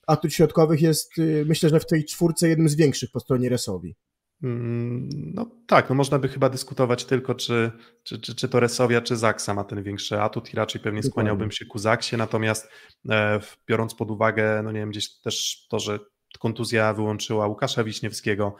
atut 0.06 0.32
środkowych 0.32 0.82
jest 0.82 1.18
y, 1.18 1.44
myślę, 1.46 1.68
że 1.68 1.80
w 1.80 1.86
tej 1.86 2.04
czwórce 2.04 2.48
jednym 2.48 2.68
z 2.68 2.74
większych 2.74 3.10
po 3.10 3.20
stronie 3.20 3.48
Resowi. 3.48 3.96
Mm, 4.42 5.08
no 5.34 5.50
tak, 5.66 5.88
no 5.88 5.94
można 5.94 6.18
by 6.18 6.28
chyba 6.28 6.48
dyskutować 6.48 7.04
tylko, 7.04 7.34
czy, 7.34 7.70
czy, 8.02 8.20
czy, 8.20 8.34
czy 8.34 8.48
to 8.48 8.60
Resowia, 8.60 9.00
czy 9.00 9.16
Zaksa 9.16 9.54
ma 9.54 9.64
ten 9.64 9.82
większy 9.82 10.20
atut 10.20 10.52
i 10.54 10.56
raczej 10.56 10.80
pewnie 10.80 11.02
skłaniałbym 11.02 11.50
się 11.50 11.66
ku 11.66 11.78
Zaksie, 11.78 12.16
natomiast 12.16 12.68
e, 13.10 13.40
biorąc 13.68 13.94
pod 13.94 14.10
uwagę, 14.10 14.62
no 14.64 14.72
nie 14.72 14.80
wiem, 14.80 14.90
gdzieś 14.90 15.20
też 15.20 15.66
to, 15.70 15.78
że 15.78 15.98
kontuzja 16.38 16.94
wyłączyła 16.94 17.46
Łukasza 17.46 17.84
Wiśniewskiego, 17.84 18.56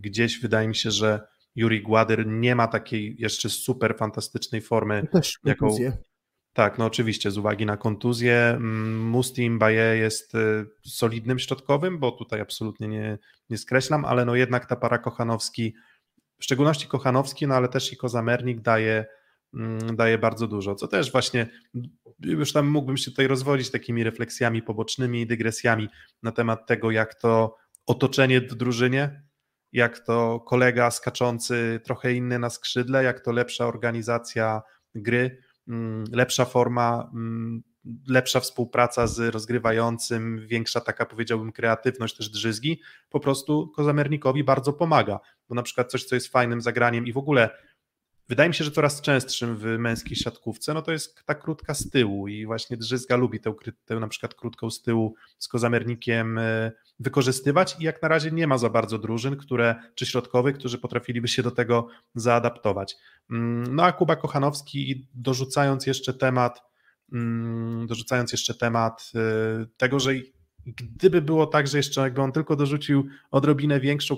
gdzieś 0.00 0.40
wydaje 0.40 0.68
mi 0.68 0.76
się, 0.76 0.90
że 0.90 1.20
Juri 1.54 1.82
Gładyr 1.82 2.26
nie 2.26 2.54
ma 2.54 2.68
takiej 2.68 3.16
jeszcze 3.18 3.50
super 3.50 3.96
fantastycznej 3.96 4.60
formy. 4.60 5.06
Też 5.12 5.38
jaką, 5.44 5.76
tak, 6.52 6.78
no 6.78 6.84
oczywiście, 6.84 7.30
z 7.30 7.38
uwagi 7.38 7.66
na 7.66 7.76
kontuzję. 7.76 8.36
Mm, 8.36 9.00
Musti 9.00 9.50
Mbaye 9.50 9.96
jest 9.96 10.34
y, 10.34 10.66
solidnym 10.86 11.38
środkowym, 11.38 11.98
bo 11.98 12.12
tutaj 12.12 12.40
absolutnie 12.40 12.88
nie, 12.88 13.18
nie 13.50 13.58
skreślam, 13.58 14.04
ale 14.04 14.24
no 14.24 14.34
jednak 14.34 14.66
ta 14.66 14.76
para 14.76 14.98
Kochanowski, 14.98 15.74
w 16.38 16.44
szczególności 16.44 16.86
Kochanowski, 16.86 17.46
no 17.46 17.54
ale 17.54 17.68
też 17.68 17.92
i 17.92 17.96
Kozamernik 17.96 18.60
daje, 18.60 19.06
mm, 19.54 19.96
daje 19.96 20.18
bardzo 20.18 20.46
dużo, 20.46 20.74
co 20.74 20.88
też 20.88 21.12
właśnie 21.12 21.46
już 22.20 22.52
tam 22.52 22.66
mógłbym 22.66 22.96
się 22.96 23.10
tutaj 23.10 23.26
rozwodzić 23.26 23.70
takimi 23.70 24.04
refleksjami 24.04 24.62
pobocznymi, 24.62 25.26
dygresjami 25.26 25.88
na 26.22 26.32
temat 26.32 26.66
tego, 26.66 26.90
jak 26.90 27.14
to 27.14 27.56
otoczenie 27.86 28.40
w 28.40 28.54
drużynie 28.54 29.27
jak 29.72 29.98
to 29.98 30.40
kolega 30.40 30.90
skaczący 30.90 31.80
trochę 31.84 32.12
inny 32.12 32.38
na 32.38 32.50
skrzydle, 32.50 33.04
jak 33.04 33.20
to 33.20 33.32
lepsza 33.32 33.66
organizacja 33.66 34.62
gry, 34.94 35.42
mm, 35.68 36.04
lepsza 36.12 36.44
forma, 36.44 37.10
mm, 37.14 37.62
lepsza 38.08 38.40
współpraca 38.40 39.06
z 39.06 39.34
rozgrywającym, 39.34 40.46
większa 40.46 40.80
taka 40.80 41.06
powiedziałbym 41.06 41.52
kreatywność 41.52 42.16
też 42.16 42.28
drzyzgi, 42.28 42.80
po 43.10 43.20
prostu 43.20 43.72
Kozamernikowi 43.76 44.44
bardzo 44.44 44.72
pomaga, 44.72 45.20
bo 45.48 45.54
na 45.54 45.62
przykład 45.62 45.90
coś, 45.90 46.04
co 46.04 46.14
jest 46.14 46.28
fajnym 46.28 46.60
zagraniem 46.60 47.06
i 47.06 47.12
w 47.12 47.18
ogóle 47.18 47.50
wydaje 48.28 48.48
mi 48.48 48.54
się, 48.54 48.64
że 48.64 48.70
coraz 48.70 49.00
częstszym 49.00 49.56
w 49.56 49.64
męskiej 49.64 50.16
siatkówce, 50.16 50.74
no 50.74 50.82
to 50.82 50.92
jest 50.92 51.24
ta 51.24 51.34
krótka 51.34 51.74
z 51.74 51.90
tyłu 51.90 52.28
i 52.28 52.46
właśnie 52.46 52.76
Drzyzga 52.76 53.16
lubi 53.16 53.40
tę, 53.40 53.54
tę 53.84 53.94
na 53.94 54.08
przykład 54.08 54.34
krótką 54.34 54.70
z 54.70 54.82
tyłu 54.82 55.14
z 55.38 55.48
Kozamernikiem 55.48 56.38
e, 56.38 56.72
wykorzystywać 57.00 57.76
i 57.80 57.84
jak 57.84 58.02
na 58.02 58.08
razie 58.08 58.30
nie 58.30 58.46
ma 58.46 58.58
za 58.58 58.70
bardzo 58.70 58.98
drużyn, 58.98 59.36
które, 59.36 59.74
czy 59.94 60.06
środkowych, 60.06 60.58
którzy 60.58 60.78
potrafiliby 60.78 61.28
się 61.28 61.42
do 61.42 61.50
tego 61.50 61.88
zaadaptować. 62.14 62.96
Mm, 63.30 63.76
no 63.76 63.84
a 63.84 63.92
Kuba 63.92 64.16
Kochanowski 64.16 65.08
dorzucając 65.14 65.86
jeszcze 65.86 66.14
temat, 66.14 66.62
mm, 67.12 67.86
dorzucając 67.86 68.32
jeszcze 68.32 68.54
temat 68.54 69.12
e, 69.14 69.66
tego, 69.76 70.00
że 70.00 70.12
gdyby 70.76 71.22
było 71.22 71.46
tak, 71.46 71.68
że 71.68 71.76
jeszcze 71.76 72.00
jakby 72.00 72.22
on 72.22 72.32
tylko 72.32 72.56
dorzucił 72.56 73.08
odrobinę 73.30 73.80
większą 73.80 74.16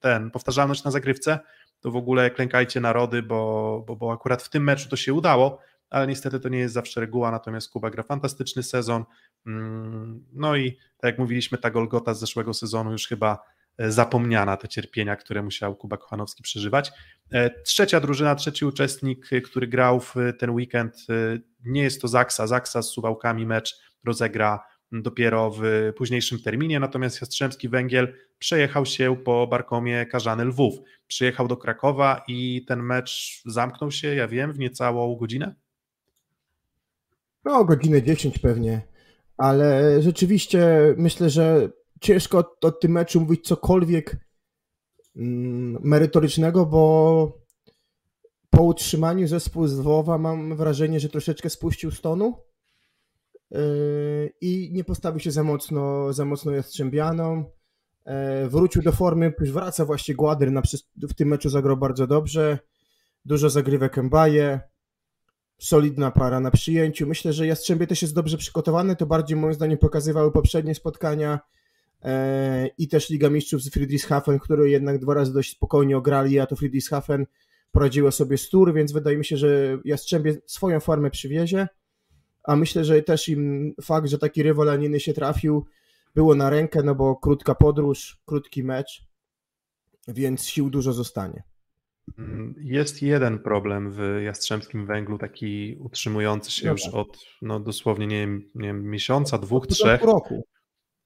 ten, 0.00 0.30
powtarzalność 0.30 0.84
na 0.84 0.90
zagrywce, 0.90 1.38
to 1.80 1.90
w 1.90 1.96
ogóle 1.96 2.30
klękajcie 2.30 2.80
narody, 2.80 3.22
bo, 3.22 3.84
bo, 3.86 3.96
bo 3.96 4.12
akurat 4.12 4.42
w 4.42 4.48
tym 4.48 4.64
meczu 4.64 4.88
to 4.88 4.96
się 4.96 5.14
udało, 5.14 5.58
ale 5.90 6.06
niestety 6.06 6.40
to 6.40 6.48
nie 6.48 6.58
jest 6.58 6.74
zawsze 6.74 7.00
reguła, 7.00 7.30
natomiast 7.30 7.70
Kuba 7.70 7.90
gra 7.90 8.02
fantastyczny 8.02 8.62
sezon, 8.62 9.04
mm, 9.46 10.24
no 10.32 10.56
i 10.56 10.72
tak 10.72 11.04
jak 11.04 11.18
mówiliśmy, 11.18 11.58
ta 11.58 11.70
Golgota 11.70 12.14
z 12.14 12.20
zeszłego 12.20 12.54
sezonu 12.54 12.92
już 12.92 13.06
chyba 13.08 13.42
e, 13.78 13.92
zapomniana, 13.92 14.56
te 14.56 14.68
cierpienia, 14.68 15.16
które 15.16 15.42
musiał 15.42 15.76
Kuba 15.76 15.96
Kochanowski 15.96 16.42
przeżywać. 16.42 16.92
E, 17.32 17.62
trzecia 17.62 18.00
drużyna, 18.00 18.34
trzeci 18.34 18.64
uczestnik, 18.64 19.32
e, 19.32 19.40
który 19.40 19.66
grał 19.66 20.00
w 20.00 20.14
ten 20.38 20.50
weekend, 20.50 21.06
nie 21.64 21.82
jest 21.82 22.00
to 22.00 22.08
Zaksa, 22.08 22.46
Zaksa 22.46 22.82
z 22.82 22.90
Suwałkami 22.90 23.46
mecz 23.46 23.80
rozegra 24.04 24.69
dopiero 24.92 25.50
w 25.50 25.62
późniejszym 25.96 26.38
terminie, 26.38 26.80
natomiast 26.80 27.20
Jastrzębski 27.20 27.68
Węgiel 27.68 28.14
przejechał 28.38 28.86
się 28.86 29.16
po 29.24 29.46
Barkomie 29.46 30.06
Karzany 30.06 30.44
Lwów. 30.44 30.74
Przyjechał 31.06 31.48
do 31.48 31.56
Krakowa 31.56 32.24
i 32.28 32.64
ten 32.68 32.82
mecz 32.82 33.42
zamknął 33.46 33.90
się, 33.90 34.14
ja 34.14 34.28
wiem, 34.28 34.52
w 34.52 34.58
niecałą 34.58 35.16
godzinę? 35.16 35.54
No, 37.44 37.64
godzinę 37.64 38.02
10 38.02 38.38
pewnie, 38.38 38.82
ale 39.36 40.02
rzeczywiście 40.02 40.68
myślę, 40.96 41.30
że 41.30 41.70
ciężko 42.00 42.56
o, 42.62 42.70
tym 42.70 42.92
meczu 42.92 43.20
mówić 43.20 43.46
cokolwiek 43.46 44.16
mm, 45.16 45.78
merytorycznego, 45.82 46.66
bo 46.66 47.40
po 48.50 48.62
utrzymaniu 48.62 49.28
zespół 49.28 49.66
z 49.66 49.78
Lwowa 49.78 50.18
mam 50.18 50.56
wrażenie, 50.56 51.00
że 51.00 51.08
troszeczkę 51.08 51.50
spuścił 51.50 51.90
stonu 51.90 52.49
i 54.40 54.70
nie 54.72 54.84
postawił 54.84 55.20
się 55.20 55.30
za 55.30 55.42
mocno, 55.42 56.12
za 56.12 56.24
mocno 56.24 56.52
Jastrzębianą. 56.52 57.44
Yy, 58.06 58.48
wrócił 58.48 58.82
do 58.82 58.92
formy, 58.92 59.32
wraca 59.40 59.84
właśnie 59.84 60.14
Gładyr, 60.14 60.52
na, 60.52 60.62
w 60.96 61.14
tym 61.14 61.28
meczu 61.28 61.48
zagrał 61.48 61.76
bardzo 61.76 62.06
dobrze. 62.06 62.58
Dużo 63.24 63.50
zagrywek 63.50 63.96
Mbaje, 63.96 64.60
solidna 65.58 66.10
para 66.10 66.40
na 66.40 66.50
przyjęciu. 66.50 67.06
Myślę, 67.06 67.32
że 67.32 67.46
Jastrzębie 67.46 67.86
też 67.86 68.02
jest 68.02 68.14
dobrze 68.14 68.38
przygotowany, 68.38 68.96
to 68.96 69.06
bardziej 69.06 69.36
moim 69.36 69.54
zdaniem 69.54 69.78
pokazywały 69.78 70.32
poprzednie 70.32 70.74
spotkania 70.74 71.40
yy, 72.04 72.10
i 72.78 72.88
też 72.88 73.10
Liga 73.10 73.30
Mistrzów 73.30 73.62
z 73.62 73.70
Friedrichshafen, 73.70 74.38
które 74.38 74.68
jednak 74.68 74.98
dwa 74.98 75.14
razy 75.14 75.32
dość 75.32 75.50
spokojnie 75.50 75.96
ograli, 75.96 76.38
a 76.38 76.46
to 76.46 76.56
Friedrichshafen 76.56 77.26
poradziła 77.72 78.10
sobie 78.10 78.38
z 78.38 78.48
Tur, 78.48 78.74
więc 78.74 78.92
wydaje 78.92 79.16
mi 79.18 79.24
się, 79.24 79.36
że 79.36 79.78
Jastrzębie 79.84 80.36
swoją 80.46 80.80
formę 80.80 81.10
przywiezie, 81.10 81.68
a 82.44 82.56
myślę, 82.56 82.84
że 82.84 83.02
też 83.02 83.28
im 83.28 83.74
fakt, 83.82 84.08
że 84.08 84.18
taki 84.18 84.42
rywalaniny 84.42 85.00
się 85.00 85.12
trafił, 85.12 85.66
było 86.14 86.34
na 86.34 86.50
rękę, 86.50 86.82
no 86.82 86.94
bo 86.94 87.16
krótka 87.16 87.54
podróż, 87.54 88.20
krótki 88.26 88.64
mecz, 88.64 89.06
więc 90.08 90.46
sił 90.46 90.70
dużo 90.70 90.92
zostanie. 90.92 91.42
Jest 92.56 93.02
jeden 93.02 93.38
problem 93.38 93.90
w 93.90 94.20
Jastrzębskim 94.24 94.86
Węglu, 94.86 95.18
taki 95.18 95.76
utrzymujący 95.80 96.50
się 96.50 96.66
no 96.66 96.72
już 96.72 96.82
tak. 96.82 96.94
od 96.94 97.18
no, 97.42 97.60
dosłownie 97.60 98.06
nie 98.06 98.20
wiem, 98.20 98.50
nie 98.54 98.66
wiem, 98.66 98.90
miesiąca, 98.90 99.38
dwóch, 99.38 99.64
od 99.64 99.70
trzech. 99.70 100.02
roku. 100.02 100.44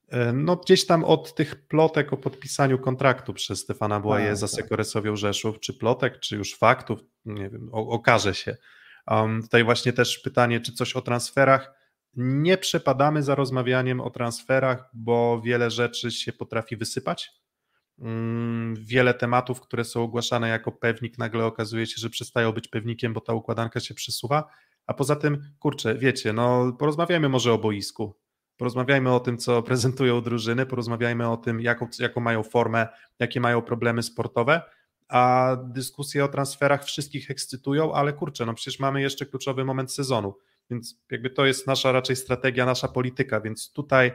E, 0.09 0.33
no 0.33 0.55
gdzieś 0.55 0.85
tam 0.85 1.03
od 1.03 1.35
tych 1.35 1.67
plotek 1.67 2.13
o 2.13 2.17
podpisaniu 2.17 2.79
kontraktu 2.79 3.33
przez 3.33 3.59
Stefana 3.59 3.99
Błaje 3.99 4.27
tak, 4.27 4.37
za 4.37 4.47
tak. 4.47 4.55
Sekoresowią 4.55 5.15
Rzeszów, 5.15 5.59
czy 5.59 5.73
plotek, 5.73 6.19
czy 6.19 6.35
już 6.35 6.55
faktów, 6.55 6.99
nie 7.25 7.49
wiem, 7.49 7.69
okaże 7.71 8.33
się. 8.33 8.57
Um, 9.07 9.41
tutaj 9.41 9.63
właśnie 9.63 9.93
też 9.93 10.19
pytanie, 10.19 10.59
czy 10.59 10.73
coś 10.73 10.93
o 10.93 11.01
transferach. 11.01 11.73
Nie 12.13 12.57
przepadamy 12.57 13.23
za 13.23 13.35
rozmawianiem 13.35 14.01
o 14.01 14.09
transferach, 14.09 14.89
bo 14.93 15.41
wiele 15.41 15.71
rzeczy 15.71 16.11
się 16.11 16.33
potrafi 16.33 16.77
wysypać. 16.77 17.31
Um, 17.97 18.73
wiele 18.79 19.13
tematów, 19.13 19.61
które 19.61 19.83
są 19.83 20.03
ogłaszane 20.03 20.49
jako 20.49 20.71
pewnik, 20.71 21.17
nagle 21.17 21.45
okazuje 21.45 21.85
się, 21.85 21.95
że 21.97 22.09
przestają 22.09 22.51
być 22.51 22.67
pewnikiem, 22.67 23.13
bo 23.13 23.21
ta 23.21 23.33
układanka 23.33 23.79
się 23.79 23.93
przesuwa. 23.93 24.49
A 24.85 24.93
poza 24.93 25.15
tym, 25.15 25.41
kurczę, 25.59 25.95
wiecie, 25.95 26.33
no 26.33 26.73
porozmawiajmy 26.79 27.29
może 27.29 27.53
o 27.53 27.57
boisku 27.57 28.15
Porozmawiajmy 28.57 29.13
o 29.13 29.19
tym, 29.19 29.37
co 29.37 29.63
prezentują 29.63 30.21
drużyny, 30.21 30.65
porozmawiajmy 30.65 31.29
o 31.29 31.37
tym, 31.37 31.61
jaką, 31.61 31.87
jaką 31.99 32.21
mają 32.21 32.43
formę, 32.43 32.87
jakie 33.19 33.39
mają 33.39 33.61
problemy 33.61 34.03
sportowe, 34.03 34.61
a 35.07 35.55
dyskusje 35.63 36.25
o 36.25 36.27
transferach 36.27 36.85
wszystkich 36.85 37.31
ekscytują, 37.31 37.93
ale 37.93 38.13
kurczę, 38.13 38.45
no 38.45 38.53
przecież 38.53 38.79
mamy 38.79 39.01
jeszcze 39.01 39.25
kluczowy 39.25 39.65
moment 39.65 39.91
sezonu, 39.91 40.37
więc 40.69 40.99
jakby 41.11 41.29
to 41.29 41.45
jest 41.45 41.67
nasza 41.67 41.91
raczej 41.91 42.15
strategia, 42.15 42.65
nasza 42.65 42.87
polityka, 42.87 43.41
więc 43.41 43.71
tutaj 43.71 44.11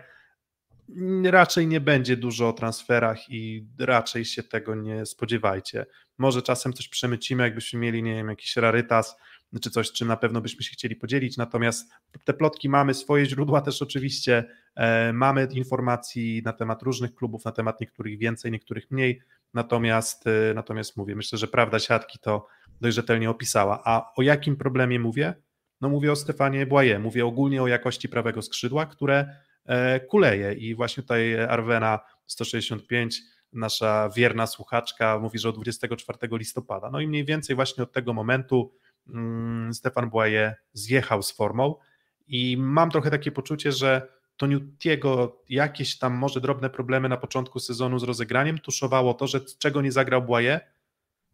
raczej 1.24 1.66
nie 1.66 1.80
będzie 1.80 2.16
dużo 2.16 2.48
o 2.48 2.52
transferach 2.52 3.30
i 3.30 3.66
raczej 3.78 4.24
się 4.24 4.42
tego 4.42 4.74
nie 4.74 5.06
spodziewajcie. 5.06 5.86
Może 6.18 6.42
czasem 6.42 6.72
coś 6.72 6.88
przemycimy, 6.88 7.42
jakbyśmy 7.42 7.78
mieli, 7.80 8.02
nie 8.02 8.14
wiem, 8.14 8.28
jakiś 8.28 8.56
rarytas, 8.56 9.16
czy 9.60 9.70
coś, 9.70 9.92
czym 9.92 10.08
na 10.08 10.16
pewno 10.16 10.40
byśmy 10.40 10.64
się 10.64 10.72
chcieli 10.72 10.96
podzielić. 10.96 11.36
Natomiast 11.36 11.90
te 12.24 12.34
plotki 12.34 12.68
mamy, 12.68 12.94
swoje 12.94 13.26
źródła 13.26 13.60
też 13.60 13.82
oczywiście, 13.82 14.44
e, 14.74 15.12
mamy 15.12 15.48
informacji 15.52 16.42
na 16.44 16.52
temat 16.52 16.82
różnych 16.82 17.14
klubów, 17.14 17.44
na 17.44 17.52
temat 17.52 17.80
niektórych 17.80 18.18
więcej, 18.18 18.52
niektórych 18.52 18.90
mniej. 18.90 19.22
Natomiast, 19.54 20.26
e, 20.26 20.54
natomiast 20.54 20.96
mówię, 20.96 21.16
myślę, 21.16 21.38
że 21.38 21.48
prawda 21.48 21.78
siatki 21.78 22.18
to 22.18 22.46
dość 22.80 22.96
rzetelnie 22.96 23.30
opisała. 23.30 23.82
A 23.84 24.12
o 24.16 24.22
jakim 24.22 24.56
problemie 24.56 25.00
mówię? 25.00 25.34
No 25.80 25.88
mówię 25.88 26.12
o 26.12 26.16
Stefanie 26.16 26.66
Błaje, 26.66 26.98
mówię 26.98 27.26
ogólnie 27.26 27.62
o 27.62 27.66
jakości 27.66 28.08
prawego 28.08 28.42
skrzydła, 28.42 28.86
które 28.86 29.36
e, 29.66 30.00
kuleje 30.00 30.52
i 30.52 30.74
właśnie 30.74 31.02
tutaj 31.02 31.40
Arwena 31.40 32.00
165 32.26 33.20
nasza 33.52 34.10
wierna 34.16 34.46
słuchaczka 34.46 35.18
mówi, 35.18 35.38
że 35.38 35.48
od 35.48 35.54
24 35.54 36.18
listopada. 36.32 36.90
No 36.90 37.00
i 37.00 37.08
mniej 37.08 37.24
więcej 37.24 37.56
właśnie 37.56 37.84
od 37.84 37.92
tego 37.92 38.12
momentu 38.12 38.72
Mm, 39.14 39.74
Stefan 39.74 40.10
Błaje 40.10 40.54
zjechał 40.72 41.22
z 41.22 41.32
formą 41.32 41.74
i 42.26 42.56
mam 42.58 42.90
trochę 42.90 43.10
takie 43.10 43.32
poczucie, 43.32 43.72
że 43.72 44.08
to 44.40 44.46
Newtiego 44.46 45.42
jakieś 45.48 45.98
tam 45.98 46.14
może 46.14 46.40
drobne 46.40 46.70
problemy 46.70 47.08
na 47.08 47.16
początku 47.16 47.60
sezonu 47.60 47.98
z 47.98 48.02
rozegraniem 48.02 48.58
tuszowało 48.58 49.14
to, 49.14 49.26
że 49.26 49.40
czego 49.40 49.82
nie 49.82 49.92
zagrał 49.92 50.22
Błaje, 50.22 50.60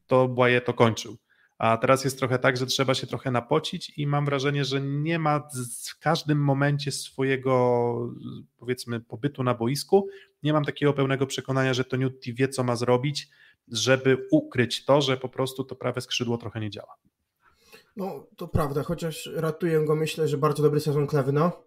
to 0.07 0.29
Błaje 0.29 0.61
to 0.61 0.75
kończył. 0.75 1.17
A 1.59 1.77
teraz 1.77 2.05
jest 2.05 2.19
trochę 2.19 2.39
tak, 2.39 2.57
że 2.57 2.67
trzeba 2.67 2.95
się 2.95 3.07
trochę 3.07 3.31
napocić 3.31 3.99
i 3.99 4.07
mam 4.07 4.25
wrażenie, 4.25 4.65
że 4.65 4.81
nie 4.81 5.19
ma 5.19 5.49
w 5.85 5.99
każdym 5.99 6.39
momencie 6.39 6.93
swojego 6.93 8.15
powiedzmy 8.57 9.01
pobytu 9.01 9.43
na 9.43 9.55
boisku, 9.55 10.09
nie 10.43 10.53
mam 10.53 10.65
takiego 10.65 10.93
pełnego 10.93 11.27
przekonania, 11.27 11.75
że 11.75 11.85
to 11.85 11.97
Newty 11.97 12.33
wie 12.33 12.49
co 12.49 12.65
ma 12.65 12.77
zrobić, 12.77 13.29
żeby 13.69 14.27
ukryć 14.31 14.85
to, 14.85 15.01
że 15.01 15.17
po 15.17 15.29
prostu 15.29 15.65
to 15.65 15.77
prawe 15.77 16.01
skrzydło 16.01 16.39
trochę 16.39 16.61
nie 16.61 16.71
działa. 16.71 16.97
No, 17.97 18.27
to 18.37 18.49
prawda, 18.49 18.83
chociaż 18.83 19.31
ratuję 19.35 19.85
go, 19.85 19.97
myślę, 19.97 20.29
że 20.29 20.39
bardzo 20.39 20.63
dobry 20.63 20.81
sezon 20.81 21.07
Klewno 21.07 21.66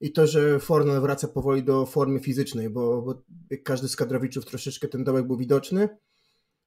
i 0.00 0.12
to, 0.12 0.26
że 0.26 0.60
Fornal 0.60 1.00
wraca 1.00 1.28
powoli 1.28 1.62
do 1.62 1.86
formy 1.86 2.20
fizycznej, 2.20 2.70
bo, 2.70 3.02
bo 3.02 3.22
każdy 3.64 3.88
z 3.88 3.96
kadrowiczów 3.96 4.44
troszeczkę 4.44 4.88
ten 4.88 5.04
dołek 5.04 5.26
był 5.26 5.36
widoczny 5.36 5.88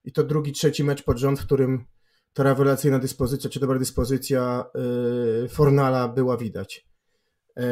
i 0.03 0.11
to 0.11 0.23
drugi, 0.23 0.51
trzeci 0.51 0.83
mecz 0.83 1.03
pod 1.03 1.17
rząd, 1.17 1.39
w 1.39 1.45
którym 1.45 1.85
ta 2.33 2.43
rewelacyjna 2.43 2.99
dyspozycja, 2.99 3.49
czy 3.49 3.59
dobra 3.59 3.79
dyspozycja 3.79 4.65
yy, 5.41 5.49
Fornala 5.49 6.07
była 6.07 6.37
widać. 6.37 6.87
Yy, 7.57 7.63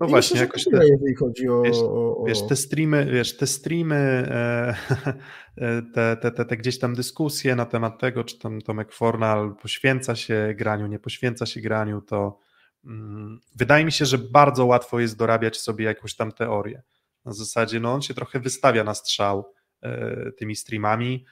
no 0.00 0.06
właśnie, 0.06 0.34
myślę, 0.34 0.46
jakoś 0.46 0.64
te, 0.64 0.88
jeżeli 0.88 1.14
chodzi 1.14 1.48
o, 1.48 1.62
wiesz, 1.62 1.76
o, 1.78 2.24
wiesz, 2.26 2.46
te 2.46 2.56
streamy, 2.56 3.06
wiesz, 3.12 3.36
te 3.36 3.46
streamy, 3.46 3.96
e, 3.96 4.74
e, 5.56 5.82
te, 5.94 6.16
te, 6.16 6.30
te, 6.30 6.44
te, 6.44 6.56
gdzieś 6.56 6.78
tam 6.78 6.94
dyskusje 6.94 7.56
na 7.56 7.66
temat 7.66 8.00
tego, 8.00 8.24
czy 8.24 8.38
tam 8.38 8.60
Tomek 8.60 8.92
Fornal 8.92 9.54
poświęca 9.62 10.16
się 10.16 10.54
graniu, 10.56 10.86
nie 10.86 10.98
poświęca 10.98 11.46
się 11.46 11.60
graniu, 11.60 12.00
to 12.00 12.38
wydaje 13.56 13.84
mi 13.84 13.92
się, 13.92 14.06
że 14.06 14.18
bardzo 14.18 14.66
łatwo 14.66 15.00
jest 15.00 15.16
dorabiać 15.16 15.60
sobie 15.60 15.84
jakąś 15.84 16.14
tam 16.14 16.32
teorię. 16.32 16.82
Na 17.24 17.32
zasadzie, 17.32 17.80
no 17.80 17.94
on 17.94 18.02
się 18.02 18.14
trochę 18.14 18.40
wystawia 18.40 18.84
na 18.84 18.94
strzał 18.94 19.52
e, 19.82 20.32
tymi 20.32 20.56
streamami, 20.56 21.24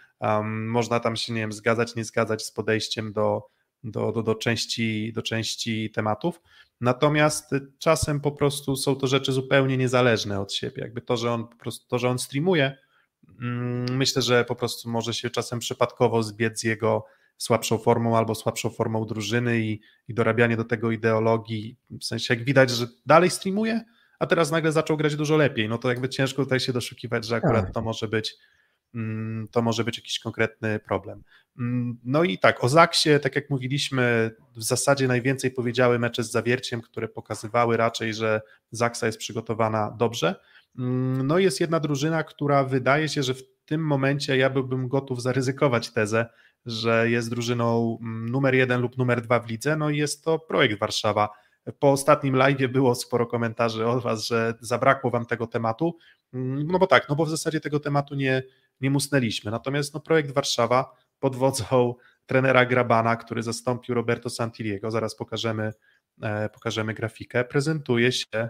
można 0.50 1.00
tam 1.00 1.16
się, 1.16 1.32
nie 1.32 1.40
wiem, 1.40 1.52
zgadzać, 1.52 1.94
nie 1.94 2.04
zgadzać 2.04 2.44
z 2.44 2.52
podejściem 2.52 3.12
do, 3.12 3.42
do, 3.84 4.12
do, 4.12 4.22
do, 4.22 4.34
części, 4.34 5.12
do 5.12 5.22
części 5.22 5.90
tematów, 5.90 6.40
Natomiast 6.80 7.50
czasem 7.78 8.20
po 8.20 8.32
prostu 8.32 8.76
są 8.76 8.96
to 8.96 9.06
rzeczy 9.06 9.32
zupełnie 9.32 9.76
niezależne 9.76 10.40
od 10.40 10.52
siebie. 10.52 10.82
Jakby 10.82 11.00
to, 11.00 11.16
że 11.16 11.32
on 11.32 11.48
po 11.48 11.56
prostu 11.56 11.88
to, 11.88 11.98
że 11.98 12.08
on 12.08 12.18
streamuje, 12.18 12.76
mm, 13.40 13.96
myślę, 13.96 14.22
że 14.22 14.44
po 14.44 14.56
prostu 14.56 14.90
może 14.90 15.14
się 15.14 15.30
czasem 15.30 15.58
przypadkowo 15.58 16.22
zbiec 16.22 16.60
z 16.60 16.62
jego 16.62 17.04
słabszą 17.38 17.78
formą 17.78 18.16
albo 18.16 18.34
słabszą 18.34 18.70
formą 18.70 19.06
drużyny 19.06 19.60
i, 19.60 19.80
i 20.08 20.14
dorabianie 20.14 20.56
do 20.56 20.64
tego 20.64 20.90
ideologii. 20.90 21.76
W 22.00 22.04
sensie, 22.04 22.34
jak 22.34 22.44
widać, 22.44 22.70
że 22.70 22.86
dalej 23.06 23.30
streamuje, 23.30 23.84
a 24.18 24.26
teraz 24.26 24.50
nagle 24.50 24.72
zaczął 24.72 24.96
grać 24.96 25.16
dużo 25.16 25.36
lepiej. 25.36 25.68
No 25.68 25.78
to 25.78 25.88
jakby 25.88 26.08
ciężko 26.08 26.42
tutaj 26.42 26.60
się 26.60 26.72
doszukiwać, 26.72 27.24
że 27.24 27.36
akurat 27.36 27.64
tak. 27.64 27.74
to 27.74 27.82
może 27.82 28.08
być 28.08 28.36
Mm, 28.96 29.48
to 29.48 29.62
może 29.62 29.84
być 29.84 29.96
jakiś 29.96 30.18
konkretny 30.18 30.78
problem. 30.78 31.22
Mm, 31.58 31.98
no 32.04 32.24
i 32.24 32.38
tak, 32.38 32.64
o 32.64 32.68
Zaksie, 32.68 33.10
tak 33.22 33.36
jak 33.36 33.50
mówiliśmy, 33.50 34.30
w 34.56 34.62
zasadzie 34.62 35.08
najwięcej 35.08 35.50
powiedziały 35.50 35.98
mecze 35.98 36.24
z 36.24 36.30
zawierciem, 36.30 36.80
które 36.80 37.08
pokazywały 37.08 37.76
raczej, 37.76 38.14
że 38.14 38.40
Zaksa 38.70 39.06
jest 39.06 39.18
przygotowana 39.18 39.96
dobrze. 39.98 40.34
Mm, 40.78 41.26
no 41.26 41.38
i 41.38 41.44
jest 41.44 41.60
jedna 41.60 41.80
drużyna, 41.80 42.24
która 42.24 42.64
wydaje 42.64 43.08
się, 43.08 43.22
że 43.22 43.34
w 43.34 43.42
tym 43.66 43.86
momencie 43.86 44.36
ja 44.36 44.50
byłbym 44.50 44.88
gotów 44.88 45.22
zaryzykować 45.22 45.90
tezę, 45.90 46.26
że 46.66 47.10
jest 47.10 47.30
drużyną 47.30 47.98
numer 48.02 48.54
jeden 48.54 48.80
lub 48.80 48.98
numer 48.98 49.22
dwa 49.22 49.40
w 49.40 49.50
lidze, 49.50 49.76
no 49.76 49.90
i 49.90 49.96
jest 49.96 50.24
to 50.24 50.38
projekt 50.38 50.78
Warszawa. 50.78 51.28
Po 51.78 51.92
ostatnim 51.92 52.36
live 52.36 52.72
było 52.72 52.94
sporo 52.94 53.26
komentarzy 53.26 53.86
od 53.86 54.02
Was, 54.02 54.26
że 54.26 54.54
zabrakło 54.60 55.10
Wam 55.10 55.26
tego 55.26 55.46
tematu. 55.46 55.96
No 56.32 56.78
bo 56.78 56.86
tak, 56.86 57.08
no 57.08 57.16
bo 57.16 57.24
w 57.24 57.30
zasadzie 57.30 57.60
tego 57.60 57.80
tematu 57.80 58.14
nie, 58.14 58.42
nie 58.80 58.90
musnęliśmy. 58.90 59.50
Natomiast 59.50 59.94
no, 59.94 60.00
projekt 60.00 60.30
Warszawa 60.30 60.96
pod 61.18 61.36
wodzą 61.36 61.94
trenera 62.26 62.66
Grabana, 62.66 63.16
który 63.16 63.42
zastąpił 63.42 63.94
Roberto 63.94 64.30
Santiliego, 64.30 64.90
zaraz 64.90 65.16
pokażemy, 65.16 65.72
e, 66.22 66.48
pokażemy 66.48 66.94
grafikę, 66.94 67.44
prezentuje 67.44 68.12
się 68.12 68.48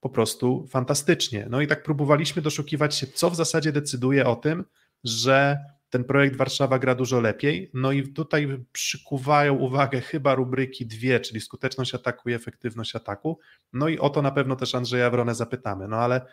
po 0.00 0.08
prostu 0.08 0.66
fantastycznie. 0.66 1.46
No 1.50 1.60
i 1.60 1.66
tak 1.66 1.82
próbowaliśmy 1.82 2.42
doszukiwać 2.42 2.96
się, 2.96 3.06
co 3.06 3.30
w 3.30 3.36
zasadzie 3.36 3.72
decyduje 3.72 4.26
o 4.26 4.36
tym, 4.36 4.64
że 5.04 5.58
ten 5.92 6.04
projekt 6.04 6.36
Warszawa 6.36 6.78
gra 6.78 6.94
dużo 6.94 7.20
lepiej. 7.20 7.70
No 7.74 7.92
i 7.92 8.08
tutaj 8.08 8.64
przykuwają 8.72 9.54
uwagę 9.54 10.00
chyba 10.00 10.34
rubryki 10.34 10.86
dwie, 10.86 11.20
czyli 11.20 11.40
skuteczność 11.40 11.94
ataku 11.94 12.28
i 12.28 12.32
efektywność 12.32 12.96
ataku. 12.96 13.38
No 13.72 13.88
i 13.88 13.98
o 13.98 14.10
to 14.10 14.22
na 14.22 14.30
pewno 14.30 14.56
też 14.56 14.74
Andrzeja 14.74 15.10
Wronę 15.10 15.34
zapytamy. 15.34 15.88
No 15.88 15.96
ale 15.96 16.26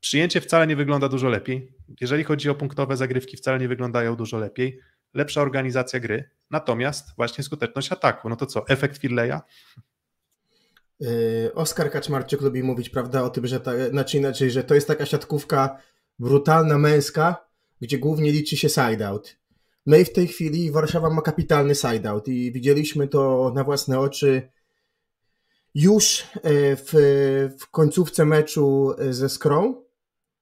Przyjęcie 0.00 0.40
wcale 0.40 0.66
nie 0.66 0.76
wygląda 0.76 1.08
dużo 1.08 1.28
lepiej. 1.28 1.72
Jeżeli 2.00 2.24
chodzi 2.24 2.50
o 2.50 2.54
punktowe 2.54 2.96
zagrywki, 2.96 3.36
wcale 3.36 3.58
nie 3.58 3.68
wyglądają 3.68 4.16
dużo 4.16 4.38
lepiej. 4.38 4.80
Lepsza 5.14 5.42
organizacja 5.42 6.00
gry, 6.00 6.30
natomiast 6.50 7.16
właśnie 7.16 7.44
skuteczność 7.44 7.92
ataku. 7.92 8.28
No 8.28 8.36
to 8.36 8.46
co, 8.46 8.68
efekt 8.68 8.98
Firleja? 8.98 9.42
Yy, 11.00 11.54
Oskar 11.54 11.90
Kaczmarczyk 11.90 12.40
lubi 12.40 12.62
mówić, 12.62 12.90
prawda, 12.90 13.22
o 13.22 13.30
tym, 13.30 13.46
że 13.46 13.60
ta, 13.60 13.88
znaczy 13.88 14.16
inaczej, 14.16 14.50
że 14.50 14.64
to 14.64 14.74
jest 14.74 14.88
taka 14.88 15.06
siatkówka 15.06 15.78
brutalna, 16.18 16.78
męska, 16.78 17.46
gdzie 17.80 17.98
głównie 17.98 18.32
liczy 18.32 18.56
się 18.56 18.68
side-out. 18.68 19.36
No 19.86 19.96
i 19.96 20.04
w 20.04 20.12
tej 20.12 20.28
chwili 20.28 20.70
Warszawa 20.70 21.10
ma 21.10 21.22
kapitalny 21.22 21.74
side-out 21.74 22.28
i 22.28 22.52
widzieliśmy 22.52 23.08
to 23.08 23.52
na 23.54 23.64
własne 23.64 24.00
oczy 24.00 24.48
już 25.74 26.24
yy, 26.34 26.76
w, 26.76 26.92
w 27.60 27.70
końcówce 27.70 28.24
meczu 28.24 28.94
ze 29.10 29.28
Skrą, 29.28 29.86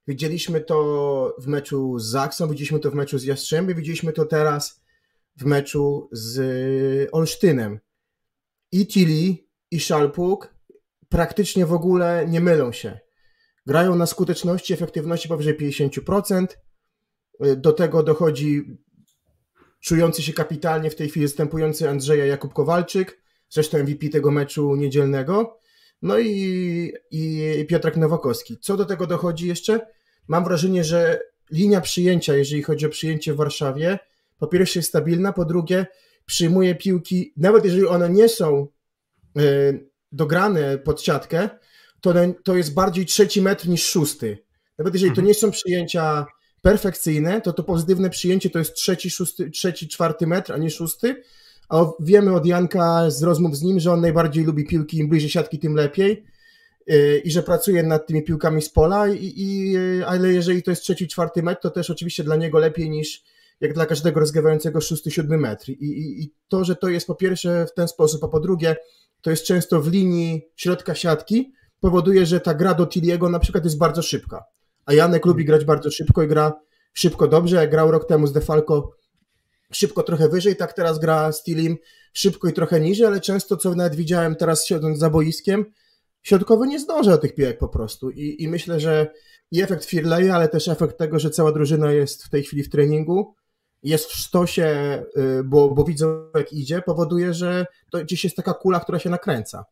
Widzieliśmy 0.06 0.60
to 0.60 1.36
w 1.38 1.46
meczu 1.46 1.98
z 1.98 2.06
Zaksą, 2.06 2.48
widzieliśmy 2.48 2.80
to 2.80 2.90
w 2.90 2.94
meczu 2.94 3.18
z 3.18 3.24
Jastrzębiem, 3.24 3.76
widzieliśmy 3.76 4.12
to 4.12 4.24
teraz 4.24 4.82
w 5.36 5.44
meczu 5.44 6.08
z 6.12 7.08
Olsztynem. 7.12 7.80
I 8.72 8.86
Tilly, 8.86 9.36
i 9.70 9.80
Szalpuk 9.80 10.54
praktycznie 11.08 11.66
w 11.66 11.72
ogóle 11.72 12.26
nie 12.28 12.40
mylą 12.40 12.72
się. 12.72 12.98
Grają 13.66 13.96
na 13.96 14.06
skuteczności, 14.06 14.74
efektywności 14.74 15.28
powyżej 15.28 15.58
50%. 15.58 16.46
Do 17.56 17.72
tego 17.72 18.02
dochodzi 18.02 18.78
czujący 19.80 20.22
się 20.22 20.32
kapitalnie 20.32 20.90
w 20.90 20.94
tej 20.94 21.08
chwili 21.08 21.26
zastępujący 21.26 21.88
Andrzeja 21.88 22.26
Jakub 22.26 22.52
Kowalczyk, 22.52 23.20
zresztą 23.48 23.78
MVP 23.78 24.08
tego 24.08 24.30
meczu 24.30 24.74
niedzielnego, 24.76 25.58
no 26.02 26.18
i, 26.18 26.92
i 27.10 27.66
Piotrek 27.68 27.96
Nowakowski. 27.96 28.58
Co 28.60 28.76
do 28.76 28.84
tego 28.84 29.06
dochodzi 29.06 29.48
jeszcze? 29.48 29.86
Mam 30.28 30.44
wrażenie, 30.44 30.84
że 30.84 31.20
linia 31.50 31.80
przyjęcia, 31.80 32.34
jeżeli 32.34 32.62
chodzi 32.62 32.86
o 32.86 32.88
przyjęcie 32.88 33.34
w 33.34 33.36
Warszawie, 33.36 33.98
po 34.38 34.46
pierwsze 34.46 34.78
jest 34.78 34.88
stabilna, 34.88 35.32
po 35.32 35.44
drugie 35.44 35.86
przyjmuje 36.26 36.74
piłki, 36.74 37.32
nawet 37.36 37.64
jeżeli 37.64 37.86
one 37.86 38.10
nie 38.10 38.28
są 38.28 38.68
e, 39.36 39.40
dograne 40.12 40.78
pod 40.78 41.02
siatkę, 41.02 41.48
to, 42.00 42.14
to 42.44 42.56
jest 42.56 42.74
bardziej 42.74 43.06
trzeci 43.06 43.42
metr 43.42 43.68
niż 43.68 43.88
szósty. 43.88 44.38
Nawet 44.78 44.94
jeżeli 44.94 45.10
to 45.10 45.20
mhm. 45.20 45.26
nie 45.26 45.34
są 45.34 45.50
przyjęcia 45.50 46.26
perfekcyjne, 46.64 47.40
to 47.40 47.52
to 47.52 47.62
pozytywne 47.62 48.10
przyjęcie 48.10 48.50
to 48.50 48.58
jest 48.58 48.74
trzeci, 48.74 49.10
szósty, 49.10 49.50
trzeci 49.50 49.88
czwarty 49.88 50.26
metr, 50.26 50.52
a 50.52 50.56
nie 50.56 50.70
szósty. 50.70 51.22
A 51.68 51.84
wiemy 52.00 52.34
od 52.34 52.46
Janka 52.46 53.10
z 53.10 53.22
rozmów 53.22 53.56
z 53.56 53.62
nim, 53.62 53.80
że 53.80 53.92
on 53.92 54.00
najbardziej 54.00 54.44
lubi 54.44 54.66
piłki, 54.66 54.98
im 54.98 55.08
bliżej 55.08 55.30
siatki, 55.30 55.58
tym 55.58 55.74
lepiej. 55.74 56.24
Y, 56.90 57.22
I 57.24 57.30
że 57.30 57.42
pracuje 57.42 57.82
nad 57.82 58.06
tymi 58.06 58.22
piłkami 58.22 58.62
z 58.62 58.70
pola, 58.70 59.08
i, 59.08 59.32
i, 59.36 59.76
ale 60.06 60.32
jeżeli 60.32 60.62
to 60.62 60.70
jest 60.70 60.82
trzeci, 60.82 61.08
czwarty 61.08 61.42
metr, 61.42 61.60
to 61.60 61.70
też 61.70 61.90
oczywiście 61.90 62.24
dla 62.24 62.36
niego 62.36 62.58
lepiej 62.58 62.90
niż 62.90 63.22
jak 63.60 63.74
dla 63.74 63.86
każdego 63.86 64.20
rozgrywającego 64.20 64.80
szósty, 64.80 65.10
siódmy 65.10 65.38
metr. 65.38 65.68
I, 65.68 65.72
i, 65.72 66.22
I 66.22 66.34
to, 66.48 66.64
że 66.64 66.76
to 66.76 66.88
jest 66.88 67.06
po 67.06 67.14
pierwsze 67.14 67.66
w 67.66 67.74
ten 67.74 67.88
sposób, 67.88 68.24
a 68.24 68.28
po 68.28 68.40
drugie, 68.40 68.76
to 69.22 69.30
jest 69.30 69.44
często 69.44 69.80
w 69.80 69.88
linii 69.88 70.42
środka 70.56 70.94
siatki, 70.94 71.52
powoduje, 71.80 72.26
że 72.26 72.40
ta 72.40 72.54
gra 72.54 72.74
do 72.74 72.86
Tiliego 72.86 73.28
na 73.28 73.38
przykład 73.38 73.64
jest 73.64 73.78
bardzo 73.78 74.02
szybka 74.02 74.44
a 74.86 74.94
Janek 74.94 75.26
lubi 75.26 75.44
grać 75.44 75.64
bardzo 75.64 75.90
szybko 75.90 76.22
i 76.22 76.28
gra 76.28 76.52
szybko 76.94 77.28
dobrze, 77.28 77.56
jak 77.56 77.70
grał 77.70 77.90
rok 77.90 78.08
temu 78.08 78.26
z 78.26 78.32
Defalco 78.32 78.90
szybko 79.72 80.02
trochę 80.02 80.28
wyżej, 80.28 80.56
tak 80.56 80.72
teraz 80.72 80.98
gra 80.98 81.32
z 81.32 81.42
Tilim 81.42 81.76
szybko 82.12 82.48
i 82.48 82.52
trochę 82.52 82.80
niżej, 82.80 83.06
ale 83.06 83.20
często, 83.20 83.56
co 83.56 83.74
nawet 83.74 83.94
widziałem 83.94 84.36
teraz 84.36 84.66
siedząc 84.66 84.98
za 84.98 85.10
boiskiem, 85.10 85.64
środkowy 86.22 86.66
nie 86.66 86.80
zdąża 86.80 87.18
tych 87.18 87.34
piłek 87.34 87.58
po 87.58 87.68
prostu. 87.68 88.10
I, 88.10 88.42
i 88.42 88.48
myślę, 88.48 88.80
że 88.80 89.06
i 89.50 89.62
efekt 89.62 89.84
Firleja, 89.84 90.34
ale 90.34 90.48
też 90.48 90.68
efekt 90.68 90.98
tego, 90.98 91.18
że 91.18 91.30
cała 91.30 91.52
drużyna 91.52 91.92
jest 91.92 92.24
w 92.24 92.30
tej 92.30 92.42
chwili 92.42 92.62
w 92.62 92.70
treningu, 92.70 93.34
jest 93.82 94.10
w 94.10 94.16
stosie, 94.16 95.02
y, 95.16 95.44
bo, 95.44 95.70
bo 95.70 95.84
widzą 95.84 96.30
jak 96.34 96.52
idzie, 96.52 96.82
powoduje, 96.82 97.34
że 97.34 97.66
to 97.90 97.98
gdzieś 97.98 98.24
jest 98.24 98.36
taka 98.36 98.54
kula, 98.54 98.80
która 98.80 98.98
się 98.98 99.10
nakręca. 99.10 99.64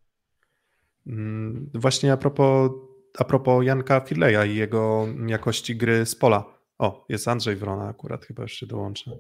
Mm, 1.07 1.71
właśnie 1.75 2.13
a 2.13 2.17
propos 2.17 2.71
a 3.19 3.25
propos 3.25 3.65
Janka 3.65 4.01
Fileja 4.01 4.45
i 4.45 4.55
jego 4.57 5.07
jakości 5.27 5.77
gry 5.77 6.07
z 6.07 6.15
pola. 6.15 6.45
O, 6.79 7.07
jest 7.09 7.29
Andrzej 7.29 7.57
Wrona 7.57 7.89
akurat, 7.89 8.25
chyba 8.25 8.43
już 8.43 8.53
się 8.53 8.67
dołącza. 8.67 9.11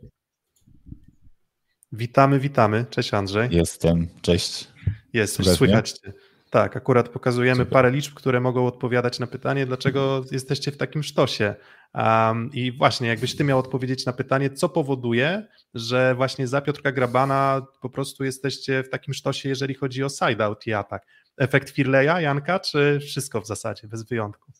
Witamy, 1.92 2.40
witamy. 2.40 2.86
Cześć 2.90 3.14
Andrzej. 3.14 3.48
Jestem, 3.52 4.08
cześć. 4.22 4.68
Jest, 5.12 5.38
już 5.38 5.48
słychać 5.48 5.92
cię. 5.92 6.12
Tak, 6.50 6.76
akurat 6.76 7.08
pokazujemy 7.08 7.58
Super. 7.58 7.72
parę 7.72 7.90
liczb, 7.90 8.14
które 8.14 8.40
mogą 8.40 8.66
odpowiadać 8.66 9.18
na 9.18 9.26
pytanie, 9.26 9.66
dlaczego 9.66 10.24
jesteście 10.30 10.72
w 10.72 10.76
takim 10.76 11.02
sztosie. 11.02 11.54
Um, 11.94 12.50
I 12.52 12.72
właśnie, 12.72 13.08
jakbyś 13.08 13.36
ty 13.36 13.44
miał 13.44 13.58
odpowiedzieć 13.58 14.06
na 14.06 14.12
pytanie, 14.12 14.50
co 14.50 14.68
powoduje, 14.68 15.46
że 15.74 16.14
właśnie 16.14 16.46
za 16.46 16.60
Piotrka 16.60 16.92
Grabana 16.92 17.66
po 17.80 17.90
prostu 17.90 18.24
jesteście 18.24 18.82
w 18.82 18.90
takim 18.90 19.14
sztosie, 19.14 19.48
jeżeli 19.48 19.74
chodzi 19.74 20.04
o 20.04 20.08
side-out 20.08 20.66
i 20.66 20.72
atak 20.72 21.06
efekt 21.38 21.70
Firleja, 21.70 22.20
Janka, 22.20 22.60
czy 22.60 23.00
wszystko 23.00 23.40
w 23.40 23.46
zasadzie, 23.46 23.88
bez 23.88 24.02
wyjątków? 24.02 24.54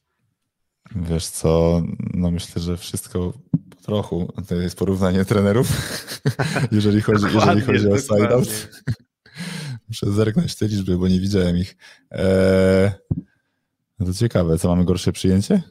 Wiesz 0.97 1.27
co, 1.27 1.83
no 2.15 2.31
myślę, 2.31 2.63
że 2.63 2.77
wszystko 2.77 3.33
po 3.71 3.77
trochu. 3.83 4.33
To 4.49 4.55
jest 4.55 4.79
porównanie 4.79 5.25
trenerów, 5.25 5.69
jeżeli 6.73 7.01
chodzi, 7.01 7.25
jeżeli 7.35 7.61
chodzi 7.61 7.89
o 7.89 7.99
side-out. 7.99 8.49
Muszę 9.89 10.13
zerknąć 10.13 10.55
te 10.55 10.67
liczby, 10.67 10.99
bo 10.99 11.09
nie 11.09 11.21
widziałem 11.21 11.57
ich. 11.57 11.77
Eee, 12.11 12.91
no 13.99 14.07
to 14.07 14.15
ciekawe, 14.15 14.59
co 14.59 14.69
mamy 14.69 14.85
gorsze 14.85 15.13
przyjęcie? 15.13 15.63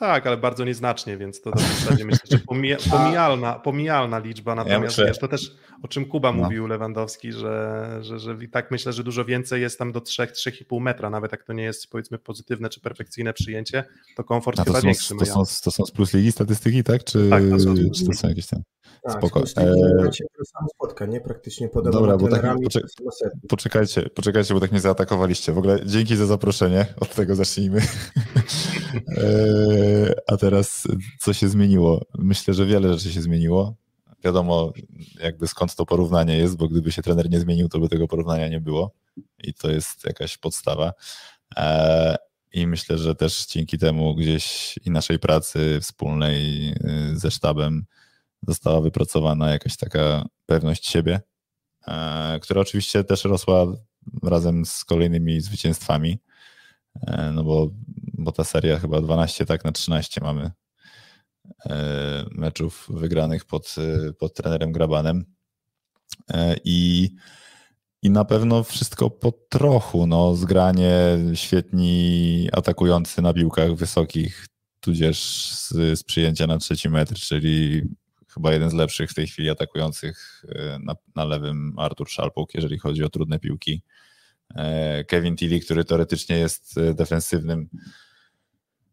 Tak, 0.00 0.26
ale 0.26 0.36
bardzo 0.36 0.64
nieznacznie, 0.64 1.16
więc 1.16 1.40
to 1.40 1.50
w 1.50 1.60
zasadzie 1.60 2.04
myślę, 2.04 2.20
że 2.30 2.38
pomija, 2.38 2.76
pomijalna, 2.90 3.54
pomijalna 3.54 4.18
liczba. 4.18 4.54
Natomiast 4.54 4.98
ja 4.98 5.04
wiesz, 5.04 5.18
to 5.18 5.28
też 5.28 5.56
o 5.82 5.88
czym 5.88 6.04
Kuba 6.04 6.32
no. 6.32 6.42
mówił 6.42 6.66
Lewandowski, 6.66 7.32
że, 7.32 7.98
że, 8.00 8.18
że 8.18 8.36
i 8.42 8.48
tak 8.48 8.70
myślę, 8.70 8.92
że 8.92 9.04
dużo 9.04 9.24
więcej 9.24 9.62
jest 9.62 9.78
tam 9.78 9.92
do 9.92 10.00
3-3,5 10.00 10.80
metra, 10.80 11.10
nawet 11.10 11.32
jak 11.32 11.44
to 11.44 11.52
nie 11.52 11.62
jest 11.62 11.90
powiedzmy 11.90 12.18
pozytywne 12.18 12.68
czy 12.68 12.80
perfekcyjne 12.80 13.32
przyjęcie, 13.32 13.84
to 14.16 14.24
komfort 14.24 14.60
A 14.60 14.64
to 14.64 14.70
chyba 14.70 14.80
są, 14.80 14.86
większy. 14.86 15.14
To 15.18 15.26
są, 15.26 15.42
to 15.64 15.70
są 15.70 15.84
z 15.84 15.90
plus 15.90 16.14
ligi 16.14 16.32
statystyki, 16.32 16.84
tak? 16.84 17.04
Czy, 17.04 17.30
tak, 17.30 17.42
to 17.50 17.58
są, 17.58 17.74
czy 17.94 18.04
to 18.04 18.12
są 18.12 18.28
jakieś 18.28 18.46
tam? 18.46 18.62
Tak, 19.02 19.18
Spoko. 19.18 19.42
E... 19.42 20.10
spotkań, 20.74 21.20
Praktycznie 21.20 21.68
podobno 21.68 22.00
Dobra, 22.00 22.16
bo 22.16 22.28
tak, 22.28 22.56
poczek 22.64 22.84
poczekajcie, 23.48 24.02
poczekajcie, 24.02 24.54
bo 24.54 24.60
tak 24.60 24.70
mnie 24.70 24.80
zaatakowaliście. 24.80 25.52
W 25.52 25.58
ogóle 25.58 25.80
dzięki 25.86 26.16
za 26.16 26.26
zaproszenie, 26.26 26.86
od 27.00 27.14
tego 27.14 27.34
zacznijmy. 27.34 27.80
e... 28.94 30.14
A 30.26 30.36
teraz 30.36 30.88
co 31.20 31.32
się 31.32 31.48
zmieniło? 31.48 32.06
Myślę, 32.18 32.54
że 32.54 32.66
wiele 32.66 32.92
rzeczy 32.92 33.12
się 33.12 33.22
zmieniło. 33.22 33.74
Wiadomo 34.24 34.72
jakby 35.22 35.48
skąd 35.48 35.74
to 35.74 35.86
porównanie 35.86 36.36
jest, 36.36 36.56
bo 36.56 36.68
gdyby 36.68 36.92
się 36.92 37.02
trener 37.02 37.30
nie 37.30 37.40
zmienił, 37.40 37.68
to 37.68 37.80
by 37.80 37.88
tego 37.88 38.08
porównania 38.08 38.48
nie 38.48 38.60
było 38.60 38.94
i 39.38 39.54
to 39.54 39.70
jest 39.70 40.04
jakaś 40.04 40.38
podstawa. 40.38 40.92
E... 41.56 42.16
I 42.52 42.66
myślę, 42.66 42.98
że 42.98 43.14
też 43.14 43.46
dzięki 43.46 43.78
temu 43.78 44.14
gdzieś 44.14 44.74
i 44.84 44.90
naszej 44.90 45.18
pracy 45.18 45.78
wspólnej 45.80 46.68
y, 46.70 47.18
ze 47.18 47.30
sztabem 47.30 47.84
została 48.48 48.80
wypracowana 48.80 49.50
jakaś 49.50 49.76
taka 49.76 50.24
pewność 50.46 50.86
siebie, 50.86 51.20
e, 51.86 52.38
która 52.42 52.60
oczywiście 52.60 53.04
też 53.04 53.24
rosła 53.24 53.66
razem 54.22 54.66
z 54.66 54.84
kolejnymi 54.84 55.40
zwycięstwami, 55.40 56.18
no 57.32 57.44
bo, 57.44 57.70
bo 58.12 58.32
ta 58.32 58.44
seria 58.44 58.78
chyba 58.78 59.00
12 59.00 59.46
tak 59.46 59.64
na 59.64 59.72
13 59.72 60.20
mamy 60.20 60.50
e, 61.66 62.24
meczów 62.30 62.86
wygranych 62.90 63.44
pod, 63.44 63.74
pod 64.18 64.34
trenerem 64.34 64.72
Grabanem 64.72 65.24
i 66.64 67.10
i 68.02 68.10
na 68.10 68.24
pewno 68.24 68.64
wszystko 68.64 69.10
po 69.10 69.32
trochu, 69.48 70.06
no 70.06 70.36
zgranie, 70.36 70.94
świetni 71.34 72.48
atakujący 72.52 73.22
na 73.22 73.34
piłkach 73.34 73.74
wysokich, 73.74 74.46
tudzież 74.80 75.18
z, 75.52 75.68
z 75.98 76.02
przyjęcia 76.02 76.46
na 76.46 76.58
trzeci 76.58 76.88
metr, 76.88 77.14
czyli 77.14 77.82
chyba 78.28 78.52
jeden 78.52 78.70
z 78.70 78.72
lepszych 78.72 79.10
w 79.10 79.14
tej 79.14 79.26
chwili 79.26 79.50
atakujących 79.50 80.44
e, 80.48 80.78
na, 80.78 80.94
na 81.16 81.24
lewym 81.24 81.74
Artur 81.78 82.08
Szalpuk, 82.08 82.54
jeżeli 82.54 82.78
chodzi 82.78 83.04
o 83.04 83.08
trudne 83.08 83.38
piłki. 83.38 83.82
E, 84.54 85.04
Kevin 85.04 85.36
Tilly, 85.36 85.60
który 85.60 85.84
teoretycznie 85.84 86.36
jest 86.38 86.78
e, 86.78 86.94
defensywnym, 86.94 87.68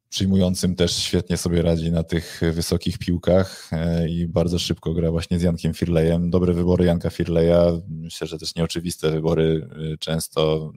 przyjmującym 0.10 0.76
też 0.76 0.96
świetnie 0.96 1.38
sobie 1.38 1.62
radzi 1.62 1.92
na 1.92 2.04
tych 2.04 2.42
wysokich 2.54 2.98
piłkach 2.98 3.70
i 4.10 4.28
bardzo 4.28 4.60
szybko 4.60 4.94
gra 4.94 5.12
właśnie 5.12 5.40
z 5.40 5.42
Jankiem 5.42 5.74
Firleyem. 5.74 6.30
Dobre 6.30 6.54
wybory 6.54 6.86
Janka 6.86 7.10
Firleya, 7.10 7.82
myślę, 7.88 8.28
że 8.28 8.40
też 8.40 8.56
nieoczywiste 8.56 9.12
wybory. 9.12 9.70
Często, 10.00 10.72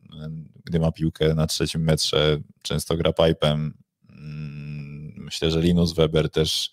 gdy 0.65 0.81
ma 0.81 0.93
piłkę 0.93 1.35
na 1.35 1.47
trzecim 1.47 1.83
metrze, 1.83 2.39
często 2.63 2.97
gra 2.97 3.13
pipem. 3.13 3.75
Mm, 4.11 5.13
myślę, 5.17 5.51
że 5.51 5.61
Linus 5.61 5.93
Weber 5.93 6.31
też 6.31 6.71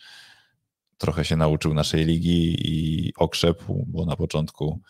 trochę 0.98 1.26
się 1.26 1.36
nauczył 1.36 1.74
naszej 1.74 2.06
ligi 2.06 2.56
i 2.60 3.14
okrzepł, 3.18 3.86
bo 3.88 4.06
na 4.06 4.16
początku 4.16 4.82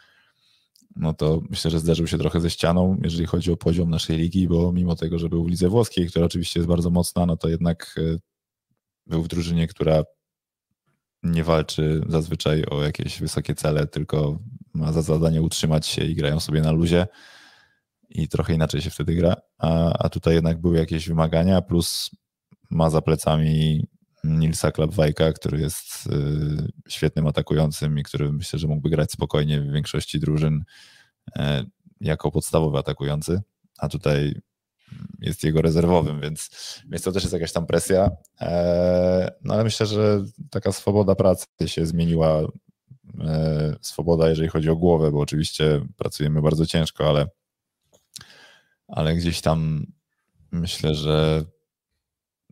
no 0.99 1.13
to 1.13 1.41
myślę, 1.49 1.71
że 1.71 1.79
zderzył 1.79 2.07
się 2.07 2.17
trochę 2.17 2.41
ze 2.41 2.49
ścianą, 2.49 2.97
jeżeli 3.03 3.25
chodzi 3.25 3.51
o 3.51 3.57
poziom 3.57 3.89
naszej 3.89 4.17
ligi, 4.17 4.47
bo 4.47 4.71
mimo 4.71 4.95
tego, 4.95 5.19
że 5.19 5.29
był 5.29 5.43
w 5.43 5.49
lidze 5.49 5.69
włoskiej, 5.69 6.07
która 6.07 6.25
oczywiście 6.25 6.59
jest 6.59 6.67
bardzo 6.67 6.89
mocna, 6.89 7.25
no 7.25 7.37
to 7.37 7.49
jednak 7.49 7.95
e, 7.97 8.17
był 9.05 9.23
w 9.23 9.27
drużynie, 9.27 9.67
która 9.67 10.03
nie 11.23 11.43
walczy 11.43 12.01
zazwyczaj 12.09 12.63
o 12.65 12.83
jakieś 12.83 13.19
wysokie 13.19 13.55
cele, 13.55 13.87
tylko 13.87 14.39
ma 14.73 14.93
za 14.93 15.01
zadanie 15.01 15.41
utrzymać 15.41 15.87
się 15.87 16.05
i 16.05 16.15
grają 16.15 16.39
sobie 16.39 16.61
na 16.61 16.71
luzie. 16.71 17.07
I 18.09 18.27
trochę 18.27 18.53
inaczej 18.53 18.81
się 18.81 18.89
wtedy 18.89 19.15
gra, 19.15 19.35
a, 19.57 19.93
a 19.93 20.09
tutaj 20.09 20.33
jednak 20.33 20.61
były 20.61 20.77
jakieś 20.77 21.07
wymagania, 21.07 21.61
plus 21.61 22.09
ma 22.69 22.89
za 22.89 23.01
plecami 23.01 23.87
Nilsa 24.27 24.71
Klapwajka, 24.71 25.33
który 25.33 25.59
jest 25.59 26.07
y, 26.07 26.91
świetnym 26.91 27.27
atakującym 27.27 27.99
i 27.99 28.03
który 28.03 28.33
myślę, 28.33 28.59
że 28.59 28.67
mógłby 28.67 28.89
grać 28.89 29.11
spokojnie 29.11 29.61
w 29.61 29.71
większości 29.71 30.19
drużyn 30.19 30.63
e, 31.35 31.63
jako 32.01 32.31
podstawowy 32.31 32.77
atakujący, 32.77 33.41
a 33.77 33.89
tutaj 33.89 34.41
jest 35.21 35.43
jego 35.43 35.61
rezerwowym, 35.61 36.21
więc, 36.21 36.49
więc 36.89 37.03
to 37.03 37.11
też 37.11 37.23
jest 37.23 37.33
jakaś 37.33 37.51
tam 37.51 37.65
presja. 37.65 38.11
E, 38.41 39.31
no 39.43 39.53
ale 39.53 39.63
myślę, 39.63 39.85
że 39.85 40.23
taka 40.49 40.71
swoboda 40.71 41.15
pracy 41.15 41.45
się 41.65 41.85
zmieniła 41.85 42.41
e, 43.19 43.75
swoboda, 43.81 44.29
jeżeli 44.29 44.49
chodzi 44.49 44.69
o 44.69 44.75
głowę, 44.75 45.11
bo 45.11 45.19
oczywiście 45.19 45.85
pracujemy 45.97 46.41
bardzo 46.41 46.65
ciężko, 46.65 47.09
ale, 47.09 47.27
ale 48.87 49.15
gdzieś 49.15 49.41
tam 49.41 49.85
myślę, 50.51 50.95
że 50.95 51.45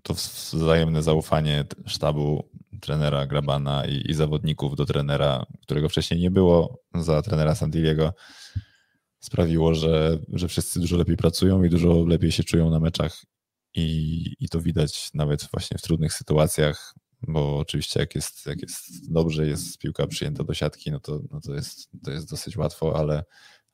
to 0.05 0.13
wzajemne 0.13 1.03
zaufanie 1.03 1.65
sztabu 1.85 2.49
trenera 2.81 3.27
Grabana 3.27 3.85
i, 3.85 4.11
i, 4.11 4.13
zawodników 4.13 4.75
do 4.75 4.85
trenera, 4.85 5.45
którego 5.61 5.89
wcześniej 5.89 6.19
nie 6.19 6.31
było, 6.31 6.79
za 6.95 7.21
trenera 7.21 7.55
Santiliego, 7.55 8.13
sprawiło, 9.19 9.73
że, 9.73 10.19
że 10.33 10.47
wszyscy 10.47 10.79
dużo 10.79 10.97
lepiej 10.97 11.17
pracują 11.17 11.63
i 11.63 11.69
dużo 11.69 12.05
lepiej 12.07 12.31
się 12.31 12.43
czują 12.43 12.69
na 12.69 12.79
meczach. 12.79 13.21
I, 13.75 14.23
i 14.39 14.49
to 14.49 14.61
widać 14.61 15.09
nawet 15.13 15.47
właśnie 15.51 15.77
w 15.77 15.81
trudnych 15.81 16.13
sytuacjach, 16.13 16.93
bo 17.27 17.57
oczywiście 17.57 17.99
jak 17.99 18.15
jest, 18.15 18.45
jak 18.45 18.61
jest 18.61 19.11
dobrze, 19.13 19.47
jest 19.47 19.77
piłka 19.77 20.07
przyjęta 20.07 20.43
do 20.43 20.53
siatki, 20.53 20.91
no 20.91 20.99
to, 20.99 21.21
no 21.31 21.41
to, 21.41 21.53
jest, 21.53 21.89
to 22.03 22.11
jest 22.11 22.29
dosyć 22.29 22.57
łatwo, 22.57 22.99
ale, 22.99 23.23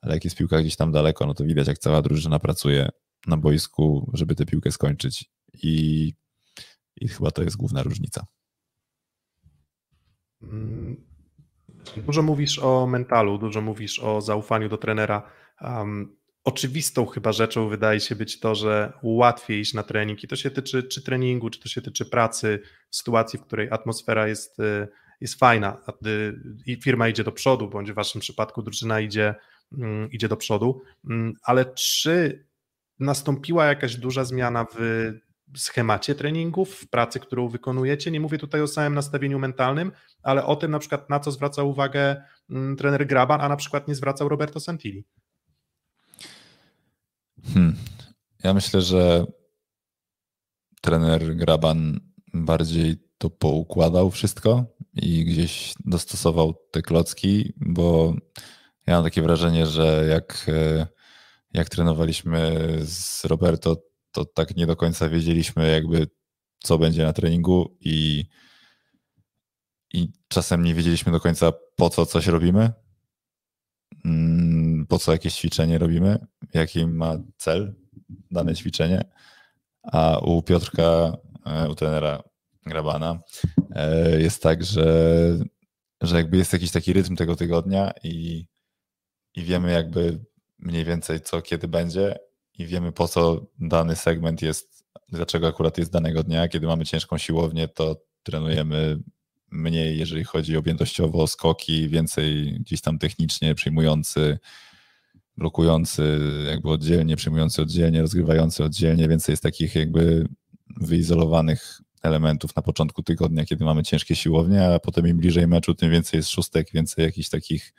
ale 0.00 0.14
jak 0.14 0.24
jest 0.24 0.36
piłka 0.36 0.60
gdzieś 0.60 0.76
tam 0.76 0.92
daleko, 0.92 1.26
no 1.26 1.34
to 1.34 1.44
widać 1.44 1.68
jak 1.68 1.78
cała 1.78 2.02
drużyna 2.02 2.38
pracuje 2.38 2.88
na 3.26 3.36
boisku, 3.36 4.10
żeby 4.14 4.34
tę 4.34 4.46
piłkę 4.46 4.72
skończyć. 4.72 5.30
I, 5.62 6.12
i 7.02 7.08
chyba 7.08 7.30
to 7.30 7.42
jest 7.42 7.56
główna 7.56 7.82
różnica. 7.82 8.26
Mm, 10.42 11.04
dużo 11.96 12.22
mówisz 12.22 12.58
o 12.58 12.86
mentalu, 12.86 13.38
dużo 13.38 13.60
mówisz 13.60 13.98
o 13.98 14.20
zaufaniu 14.20 14.68
do 14.68 14.78
trenera. 14.78 15.22
Um, 15.60 16.16
oczywistą 16.44 17.06
chyba 17.06 17.32
rzeczą 17.32 17.68
wydaje 17.68 18.00
się 18.00 18.16
być 18.16 18.40
to, 18.40 18.54
że 18.54 18.92
łatwiej 19.02 19.60
iść 19.60 19.74
na 19.74 19.82
trening 19.82 20.24
i 20.24 20.28
to 20.28 20.36
się 20.36 20.50
tyczy 20.50 20.82
czy 20.82 21.02
treningu, 21.02 21.50
czy 21.50 21.60
to 21.60 21.68
się 21.68 21.82
tyczy 21.82 22.04
pracy 22.04 22.60
sytuacji, 22.90 23.38
w 23.38 23.42
której 23.42 23.68
atmosfera 23.70 24.28
jest, 24.28 24.60
y, 24.60 24.88
jest 25.20 25.38
fajna 25.38 25.78
y, 26.06 26.34
i 26.66 26.76
firma 26.82 27.08
idzie 27.08 27.24
do 27.24 27.32
przodu, 27.32 27.68
bądź 27.68 27.92
w 27.92 27.94
waszym 27.94 28.20
przypadku 28.20 28.62
drużyna 28.62 29.00
idzie, 29.00 29.34
mm, 29.78 30.10
idzie 30.10 30.28
do 30.28 30.36
przodu, 30.36 30.82
mm, 31.10 31.32
ale 31.42 31.64
czy 31.64 32.46
nastąpiła 32.98 33.66
jakaś 33.66 33.96
duża 33.96 34.24
zmiana 34.24 34.66
w 34.74 34.78
schemacie 35.56 36.14
treningów, 36.14 36.74
w 36.74 36.88
pracy, 36.88 37.20
którą 37.20 37.48
wykonujecie. 37.48 38.10
Nie 38.10 38.20
mówię 38.20 38.38
tutaj 38.38 38.60
o 38.60 38.66
samym 38.66 38.94
nastawieniu 38.94 39.38
mentalnym, 39.38 39.92
ale 40.22 40.46
o 40.46 40.56
tym 40.56 40.70
na 40.70 40.78
przykład 40.78 41.10
na 41.10 41.20
co 41.20 41.30
zwraca 41.30 41.62
uwagę 41.62 42.22
mm, 42.50 42.76
trener 42.76 43.06
Graban, 43.06 43.40
a 43.40 43.48
na 43.48 43.56
przykład 43.56 43.88
nie 43.88 43.94
zwracał 43.94 44.28
Roberto 44.28 44.60
Santilli. 44.60 45.04
Hmm. 47.54 47.76
Ja 48.44 48.54
myślę, 48.54 48.82
że 48.82 49.26
trener 50.80 51.36
Graban 51.36 52.00
bardziej 52.34 52.96
to 53.18 53.30
poukładał 53.30 54.10
wszystko 54.10 54.64
i 54.94 55.24
gdzieś 55.24 55.74
dostosował 55.84 56.54
te 56.70 56.82
klocki, 56.82 57.52
bo 57.56 58.14
ja 58.86 58.94
mam 58.94 59.04
takie 59.04 59.22
wrażenie, 59.22 59.66
że 59.66 60.06
jak, 60.10 60.46
e, 60.48 60.86
jak 61.52 61.68
trenowaliśmy 61.68 62.68
z 62.80 63.24
Roberto, 63.24 63.76
to 64.12 64.24
tak 64.24 64.56
nie 64.56 64.66
do 64.66 64.76
końca 64.76 65.08
wiedzieliśmy 65.08 65.70
jakby 65.70 66.06
co 66.58 66.78
będzie 66.78 67.04
na 67.04 67.12
treningu 67.12 67.76
i, 67.80 68.24
i 69.92 70.12
czasem 70.28 70.64
nie 70.64 70.74
wiedzieliśmy 70.74 71.12
do 71.12 71.20
końca 71.20 71.52
po 71.76 71.90
co 71.90 72.06
coś 72.06 72.26
robimy, 72.26 72.72
mm, 74.04 74.86
po 74.86 74.98
co 74.98 75.12
jakieś 75.12 75.34
ćwiczenie 75.34 75.78
robimy, 75.78 76.26
jaki 76.54 76.86
ma 76.86 77.16
cel 77.36 77.74
dane 78.30 78.54
ćwiczenie, 78.54 79.04
a 79.82 80.18
u 80.18 80.42
Piotrka, 80.42 81.16
e, 81.46 81.68
u 81.68 81.74
trenera 81.74 82.22
Grabana 82.66 83.20
e, 83.74 84.20
jest 84.20 84.42
tak, 84.42 84.64
że, 84.64 85.38
że 86.00 86.16
jakby 86.16 86.36
jest 86.36 86.52
jakiś 86.52 86.70
taki 86.70 86.92
rytm 86.92 87.16
tego 87.16 87.36
tygodnia 87.36 87.92
i, 88.04 88.46
i 89.34 89.42
wiemy 89.42 89.72
jakby 89.72 90.24
mniej 90.58 90.84
więcej 90.84 91.20
co 91.20 91.42
kiedy 91.42 91.68
będzie 91.68 92.18
i 92.58 92.66
wiemy 92.66 92.92
po 92.92 93.08
co 93.08 93.46
dany 93.58 93.96
segment 93.96 94.42
jest, 94.42 94.84
dlaczego 95.08 95.48
akurat 95.48 95.78
jest 95.78 95.92
danego 95.92 96.22
dnia. 96.22 96.48
Kiedy 96.48 96.66
mamy 96.66 96.84
ciężką 96.84 97.18
siłownię, 97.18 97.68
to 97.68 97.96
trenujemy 98.22 98.98
mniej, 99.50 99.98
jeżeli 99.98 100.24
chodzi 100.24 100.56
objętościowo, 100.56 101.26
skoki, 101.26 101.88
więcej 101.88 102.58
gdzieś 102.60 102.80
tam 102.80 102.98
technicznie, 102.98 103.54
przyjmujący, 103.54 104.38
blokujący 105.36 106.18
jakby 106.46 106.70
oddzielnie, 106.70 107.16
przyjmujący 107.16 107.62
oddzielnie, 107.62 108.00
rozgrywający 108.00 108.64
oddzielnie, 108.64 109.08
więcej 109.08 109.32
jest 109.32 109.42
takich 109.42 109.74
jakby 109.74 110.28
wyizolowanych 110.76 111.80
elementów 112.02 112.56
na 112.56 112.62
początku 112.62 113.02
tygodnia, 113.02 113.44
kiedy 113.44 113.64
mamy 113.64 113.82
ciężkie 113.82 114.16
siłownie, 114.16 114.66
a 114.66 114.78
potem 114.78 115.06
im 115.06 115.16
bliżej 115.16 115.46
meczu, 115.46 115.74
tym 115.74 115.90
więcej 115.90 116.18
jest 116.18 116.28
szóstek, 116.28 116.72
więcej 116.72 117.04
jakichś 117.04 117.28
takich 117.28 117.74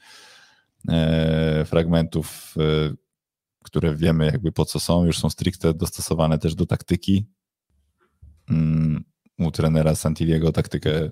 e, 0.89 1.65
fragmentów, 1.65 2.55
e, 2.57 2.93
które 3.63 3.95
wiemy 3.95 4.25
jakby 4.25 4.51
po 4.51 4.65
co 4.65 4.79
są, 4.79 5.05
już 5.05 5.19
są 5.19 5.29
stricte 5.29 5.73
dostosowane 5.73 6.39
też 6.39 6.55
do 6.55 6.65
taktyki. 6.65 7.25
Mm, 8.49 9.03
u 9.39 9.51
trenera 9.51 9.95
Santiliego 9.95 10.51
taktykę 10.51 11.09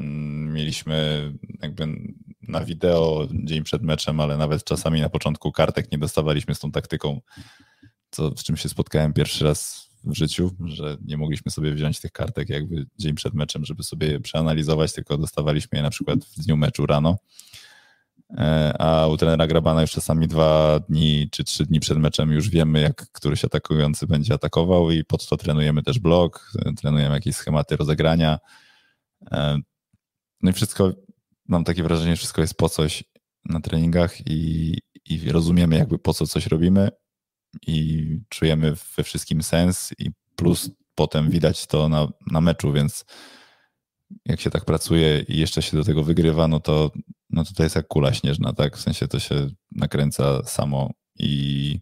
mm, 0.00 0.52
mieliśmy 0.52 1.30
jakby 1.62 1.86
na 2.48 2.64
wideo 2.64 3.28
dzień 3.44 3.62
przed 3.62 3.82
meczem, 3.82 4.20
ale 4.20 4.36
nawet 4.36 4.64
czasami 4.64 5.00
na 5.00 5.08
początku 5.08 5.52
kartek 5.52 5.92
nie 5.92 5.98
dostawaliśmy 5.98 6.54
z 6.54 6.58
tą 6.58 6.72
taktyką, 6.72 7.20
co, 8.10 8.36
z 8.36 8.44
czym 8.44 8.56
się 8.56 8.68
spotkałem 8.68 9.12
pierwszy 9.12 9.44
raz 9.44 9.88
w 10.04 10.14
życiu, 10.14 10.50
że 10.64 10.96
nie 11.04 11.16
mogliśmy 11.16 11.50
sobie 11.50 11.72
wziąć 11.72 12.00
tych 12.00 12.12
kartek 12.12 12.48
jakby 12.48 12.86
dzień 12.98 13.14
przed 13.14 13.34
meczem, 13.34 13.64
żeby 13.64 13.82
sobie 13.82 14.06
je 14.06 14.20
przeanalizować, 14.20 14.92
tylko 14.92 15.18
dostawaliśmy 15.18 15.78
je 15.78 15.82
na 15.82 15.90
przykład 15.90 16.24
w 16.24 16.44
dniu 16.44 16.56
meczu 16.56 16.86
rano 16.86 17.18
a 18.78 19.06
u 19.06 19.16
trenera 19.16 19.46
Grabana 19.46 19.80
już 19.80 19.90
czasami 19.90 20.28
dwa 20.28 20.80
dni 20.80 21.28
czy 21.30 21.44
trzy 21.44 21.66
dni 21.66 21.80
przed 21.80 21.98
meczem 21.98 22.32
już 22.32 22.48
wiemy, 22.48 22.80
jak 22.80 23.12
któryś 23.12 23.44
atakujący 23.44 24.06
będzie 24.06 24.34
atakował 24.34 24.90
i 24.90 25.04
pod 25.04 25.28
to 25.28 25.36
trenujemy 25.36 25.82
też 25.82 25.98
blok, 25.98 26.52
trenujemy 26.76 27.14
jakieś 27.14 27.36
schematy 27.36 27.76
rozegrania. 27.76 28.38
E, 29.30 29.60
no 30.42 30.50
i 30.50 30.52
wszystko, 30.52 30.92
mam 31.48 31.64
takie 31.64 31.82
wrażenie, 31.82 32.10
że 32.10 32.16
wszystko 32.16 32.40
jest 32.40 32.54
po 32.54 32.68
coś 32.68 33.04
na 33.44 33.60
treningach 33.60 34.26
i, 34.26 34.74
i 35.04 35.32
rozumiemy 35.32 35.76
jakby 35.76 35.98
po 35.98 36.14
co 36.14 36.26
coś 36.26 36.46
robimy 36.46 36.90
i 37.66 38.06
czujemy 38.28 38.74
we 38.96 39.04
wszystkim 39.04 39.42
sens 39.42 39.90
i 39.98 40.10
plus 40.36 40.70
potem 40.94 41.30
widać 41.30 41.66
to 41.66 41.88
na, 41.88 42.08
na 42.30 42.40
meczu, 42.40 42.72
więc 42.72 43.04
jak 44.24 44.40
się 44.40 44.50
tak 44.50 44.64
pracuje 44.64 45.24
i 45.28 45.38
jeszcze 45.38 45.62
się 45.62 45.76
do 45.76 45.84
tego 45.84 46.02
wygrywa, 46.02 46.48
no 46.48 46.60
to, 46.60 46.90
no 47.30 47.44
to 47.44 47.52
to 47.54 47.62
jest 47.62 47.76
jak 47.76 47.88
kula 47.88 48.14
śnieżna, 48.14 48.52
tak? 48.52 48.76
W 48.76 48.80
sensie 48.80 49.08
to 49.08 49.18
się 49.18 49.48
nakręca 49.72 50.42
samo 50.42 50.90
i 51.18 51.80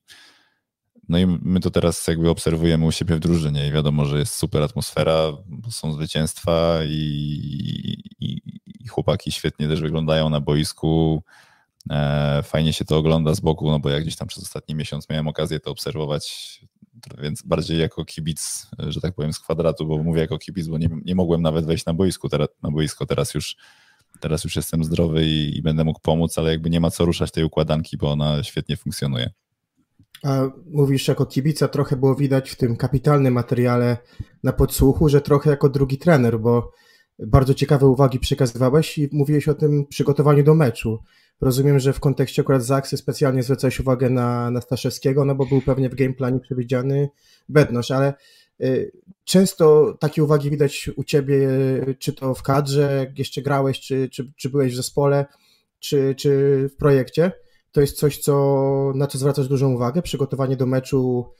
no 1.08 1.18
i 1.18 1.26
my 1.26 1.60
to 1.60 1.70
teraz 1.70 2.06
jakby 2.06 2.30
obserwujemy 2.30 2.86
u 2.86 2.92
siebie 2.92 3.16
w 3.16 3.20
drużynie 3.20 3.68
i 3.68 3.72
wiadomo, 3.72 4.04
że 4.04 4.18
jest 4.18 4.34
super 4.34 4.62
atmosfera, 4.62 5.32
są 5.70 5.92
zwycięstwa 5.92 6.78
i, 6.84 8.02
i, 8.20 8.40
i 8.80 8.88
chłopaki 8.88 9.32
świetnie 9.32 9.68
też 9.68 9.80
wyglądają 9.80 10.30
na 10.30 10.40
boisku. 10.40 11.22
E, 11.90 12.42
fajnie 12.42 12.72
się 12.72 12.84
to 12.84 12.96
ogląda 12.96 13.34
z 13.34 13.40
boku, 13.40 13.70
no 13.70 13.78
bo 13.78 13.90
jak 13.90 14.02
gdzieś 14.02 14.16
tam 14.16 14.28
przez 14.28 14.42
ostatni 14.42 14.74
miesiąc 14.74 15.08
miałem 15.10 15.28
okazję 15.28 15.60
to 15.60 15.70
obserwować, 15.70 16.60
więc 17.18 17.42
bardziej 17.42 17.78
jako 17.78 18.04
kibic, 18.04 18.66
że 18.78 19.00
tak 19.00 19.14
powiem, 19.14 19.32
z 19.32 19.38
kwadratu, 19.38 19.86
bo 19.86 20.02
mówię 20.02 20.20
jako 20.20 20.38
kibic, 20.38 20.68
bo 20.68 20.78
nie, 20.78 20.88
nie 21.04 21.14
mogłem 21.14 21.42
nawet 21.42 21.66
wejść 21.66 21.86
na, 21.86 21.94
boisku, 21.94 22.28
teraz, 22.28 22.48
na 22.62 22.70
boisko, 22.70 23.06
teraz 23.06 23.34
już, 23.34 23.56
teraz 24.20 24.44
już 24.44 24.56
jestem 24.56 24.84
zdrowy 24.84 25.24
i, 25.24 25.58
i 25.58 25.62
będę 25.62 25.84
mógł 25.84 26.00
pomóc, 26.00 26.38
ale 26.38 26.50
jakby 26.50 26.70
nie 26.70 26.80
ma 26.80 26.90
co 26.90 27.04
ruszać 27.04 27.30
tej 27.30 27.44
układanki, 27.44 27.96
bo 27.96 28.12
ona 28.12 28.42
świetnie 28.42 28.76
funkcjonuje. 28.76 29.30
A 30.24 30.42
mówisz 30.66 31.08
jako 31.08 31.26
kibica, 31.26 31.68
trochę 31.68 31.96
było 31.96 32.14
widać 32.14 32.50
w 32.50 32.56
tym 32.56 32.76
kapitalnym 32.76 33.34
materiale 33.34 33.96
na 34.42 34.52
podsłuchu, 34.52 35.08
że 35.08 35.20
trochę 35.20 35.50
jako 35.50 35.68
drugi 35.68 35.98
trener, 35.98 36.40
bo 36.40 36.72
bardzo 37.18 37.54
ciekawe 37.54 37.86
uwagi 37.86 38.18
przekazywałeś 38.18 38.98
i 38.98 39.08
mówiłeś 39.12 39.48
o 39.48 39.54
tym 39.54 39.86
przygotowaniu 39.86 40.44
do 40.44 40.54
meczu. 40.54 40.98
Rozumiem, 41.40 41.78
że 41.78 41.92
w 41.92 42.00
kontekście 42.00 42.42
akurat 42.42 42.64
Zaksy 42.64 42.96
specjalnie 42.96 43.42
zwracałeś 43.42 43.80
uwagę 43.80 44.10
na, 44.10 44.50
na 44.50 44.60
Staszewskiego, 44.60 45.24
no 45.24 45.34
bo 45.34 45.46
był 45.46 45.60
pewnie 45.60 45.88
w 45.88 45.94
gameplanie 45.94 46.40
przewidziany 46.40 47.08
Bednosz, 47.48 47.90
ale 47.90 48.14
często 49.24 49.96
takie 50.00 50.24
uwagi 50.24 50.50
widać 50.50 50.90
u 50.96 51.04
ciebie, 51.04 51.48
czy 51.98 52.12
to 52.12 52.34
w 52.34 52.42
kadrze, 52.42 52.96
jak 52.96 53.18
jeszcze 53.18 53.42
grałeś, 53.42 53.80
czy, 53.80 54.08
czy, 54.08 54.32
czy 54.36 54.50
byłeś 54.50 54.72
w 54.72 54.76
zespole, 54.76 55.26
czy, 55.78 56.14
czy 56.18 56.30
w 56.72 56.76
projekcie. 56.76 57.32
To 57.72 57.80
jest 57.80 57.98
coś, 57.98 58.18
co, 58.18 58.92
na 58.94 59.06
co 59.06 59.18
zwracasz 59.18 59.48
dużą 59.48 59.72
uwagę, 59.72 60.02
przygotowanie 60.02 60.56
do 60.56 60.66
meczu 60.66 61.32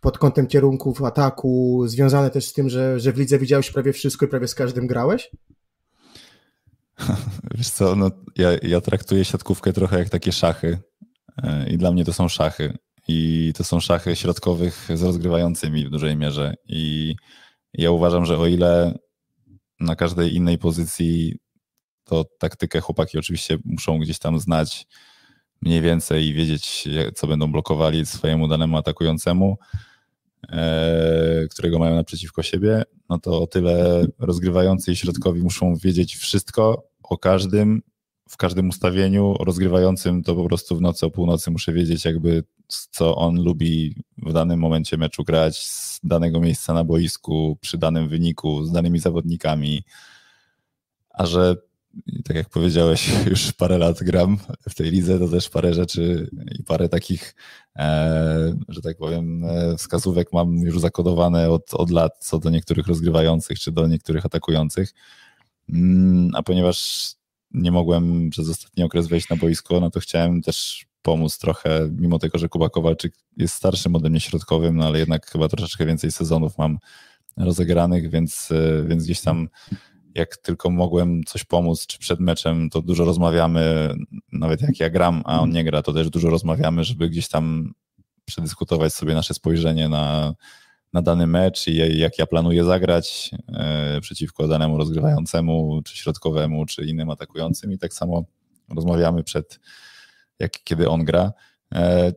pod 0.00 0.18
kątem 0.18 0.46
kierunków 0.46 1.02
ataku, 1.02 1.82
związane 1.86 2.30
też 2.30 2.46
z 2.46 2.52
tym, 2.52 2.68
że, 2.68 3.00
że 3.00 3.12
w 3.12 3.18
lidze 3.18 3.38
widziałeś 3.38 3.70
prawie 3.70 3.92
wszystko 3.92 4.26
i 4.26 4.28
prawie 4.28 4.48
z 4.48 4.54
każdym 4.54 4.86
grałeś? 4.86 5.30
Wiesz 7.56 7.70
co, 7.70 7.96
no, 7.96 8.10
ja, 8.36 8.50
ja 8.62 8.80
traktuję 8.80 9.24
siatkówkę 9.24 9.72
trochę 9.72 9.98
jak 9.98 10.08
takie 10.08 10.32
szachy 10.32 10.78
e, 11.42 11.70
i 11.70 11.78
dla 11.78 11.92
mnie 11.92 12.04
to 12.04 12.12
są 12.12 12.28
szachy 12.28 12.78
i 13.08 13.52
to 13.56 13.64
są 13.64 13.80
szachy 13.80 14.16
środkowych 14.16 14.88
z 14.94 15.02
rozgrywającymi 15.02 15.86
w 15.86 15.90
dużej 15.90 16.16
mierze. 16.16 16.54
I 16.68 17.14
ja 17.72 17.90
uważam, 17.90 18.26
że 18.26 18.38
o 18.38 18.46
ile 18.46 18.98
na 19.80 19.96
każdej 19.96 20.34
innej 20.34 20.58
pozycji 20.58 21.38
to 22.04 22.24
taktykę 22.38 22.80
chłopaki 22.80 23.18
oczywiście 23.18 23.58
muszą 23.64 23.98
gdzieś 23.98 24.18
tam 24.18 24.40
znać 24.40 24.86
mniej 25.62 25.80
więcej 25.80 26.26
i 26.26 26.34
wiedzieć, 26.34 26.88
co 27.14 27.26
będą 27.26 27.52
blokowali 27.52 28.06
swojemu 28.06 28.48
danemu 28.48 28.76
atakującemu, 28.76 29.56
e, 30.48 31.46
którego 31.50 31.78
mają 31.78 31.94
naprzeciwko 31.94 32.42
siebie, 32.42 32.82
no 33.08 33.18
to 33.18 33.42
o 33.42 33.46
tyle 33.46 34.06
rozgrywający 34.18 34.92
i 34.92 34.96
środkowi 34.96 35.42
muszą 35.42 35.74
wiedzieć 35.76 36.16
wszystko 36.16 36.88
o 37.02 37.18
każdym, 37.18 37.82
w 38.28 38.36
każdym 38.36 38.68
ustawieniu, 38.68 39.34
rozgrywającym 39.40 40.22
to 40.22 40.34
po 40.34 40.44
prostu 40.44 40.76
w 40.76 40.80
nocy 40.80 41.06
o 41.06 41.10
północy 41.10 41.50
muszę 41.50 41.72
wiedzieć 41.72 42.04
jakby 42.04 42.44
co 42.68 43.16
on 43.16 43.42
lubi 43.42 43.94
w 44.18 44.32
danym 44.32 44.60
momencie 44.60 44.96
meczu 44.96 45.24
grać, 45.24 45.66
z 45.66 46.00
danego 46.04 46.40
miejsca 46.40 46.74
na 46.74 46.84
boisku, 46.84 47.58
przy 47.60 47.78
danym 47.78 48.08
wyniku, 48.08 48.64
z 48.64 48.72
danymi 48.72 48.98
zawodnikami, 48.98 49.84
a 51.10 51.26
że 51.26 51.56
tak 52.24 52.36
jak 52.36 52.48
powiedziałeś, 52.48 53.10
już 53.30 53.52
parę 53.52 53.78
lat 53.78 54.02
gram 54.02 54.38
w 54.68 54.74
tej 54.74 54.90
lidze, 54.90 55.18
to 55.18 55.28
też 55.28 55.48
parę 55.48 55.74
rzeczy 55.74 56.30
i 56.58 56.62
parę 56.62 56.88
takich, 56.88 57.34
e, 57.76 58.56
że 58.68 58.82
tak 58.82 58.96
powiem, 58.96 59.44
e, 59.44 59.76
wskazówek 59.76 60.32
mam 60.32 60.58
już 60.58 60.80
zakodowane 60.80 61.50
od, 61.50 61.74
od 61.74 61.90
lat 61.90 62.12
co 62.18 62.38
do 62.38 62.50
niektórych 62.50 62.86
rozgrywających 62.86 63.58
czy 63.58 63.72
do 63.72 63.86
niektórych 63.86 64.26
atakujących. 64.26 64.94
Mm, 65.68 66.30
a 66.34 66.42
ponieważ 66.42 67.06
nie 67.50 67.72
mogłem 67.72 68.30
przez 68.30 68.48
ostatni 68.48 68.84
okres 68.84 69.06
wejść 69.06 69.28
na 69.28 69.36
boisko, 69.36 69.80
no 69.80 69.90
to 69.90 70.00
chciałem 70.00 70.42
też 70.42 70.86
pomóc 71.06 71.38
trochę, 71.38 71.88
mimo 71.98 72.18
tego, 72.18 72.38
że 72.38 72.48
Kuba 72.48 72.68
Kowalczyk 72.68 73.14
jest 73.36 73.54
starszym 73.54 73.96
ode 73.96 74.10
mnie 74.10 74.20
środkowym, 74.20 74.76
no 74.76 74.86
ale 74.86 74.98
jednak 74.98 75.30
chyba 75.30 75.48
troszeczkę 75.48 75.86
więcej 75.86 76.12
sezonów 76.12 76.58
mam 76.58 76.78
rozegranych, 77.36 78.10
więc, 78.10 78.48
e, 78.52 78.84
więc 78.88 79.04
gdzieś 79.04 79.20
tam 79.20 79.48
jak 80.14 80.36
tylko 80.36 80.70
mogłem 80.70 81.24
coś 81.24 81.44
pomóc, 81.44 81.86
czy 81.86 81.98
przed 81.98 82.20
meczem, 82.20 82.70
to 82.70 82.82
dużo 82.82 83.04
rozmawiamy, 83.04 83.94
nawet 84.32 84.62
jak 84.62 84.80
ja 84.80 84.90
gram, 84.90 85.22
a 85.24 85.40
on 85.40 85.50
nie 85.50 85.64
gra, 85.64 85.82
to 85.82 85.92
też 85.92 86.10
dużo 86.10 86.30
rozmawiamy, 86.30 86.84
żeby 86.84 87.08
gdzieś 87.10 87.28
tam 87.28 87.72
przedyskutować 88.24 88.94
sobie 88.94 89.14
nasze 89.14 89.34
spojrzenie 89.34 89.88
na, 89.88 90.34
na 90.92 91.02
dany 91.02 91.26
mecz 91.26 91.66
i 91.68 91.98
jak 91.98 92.18
ja 92.18 92.26
planuję 92.26 92.64
zagrać 92.64 93.30
e, 93.48 94.00
przeciwko 94.00 94.48
danemu 94.48 94.78
rozgrywającemu, 94.78 95.82
czy 95.84 95.96
środkowemu, 95.96 96.66
czy 96.66 96.84
innym 96.84 97.10
atakującym. 97.10 97.72
I 97.72 97.78
tak 97.78 97.94
samo 97.94 98.24
rozmawiamy 98.74 99.22
przed, 99.22 99.60
jak 100.38 100.52
kiedy 100.64 100.88
on 100.88 101.04
gra. 101.04 101.32
E, 101.74 102.12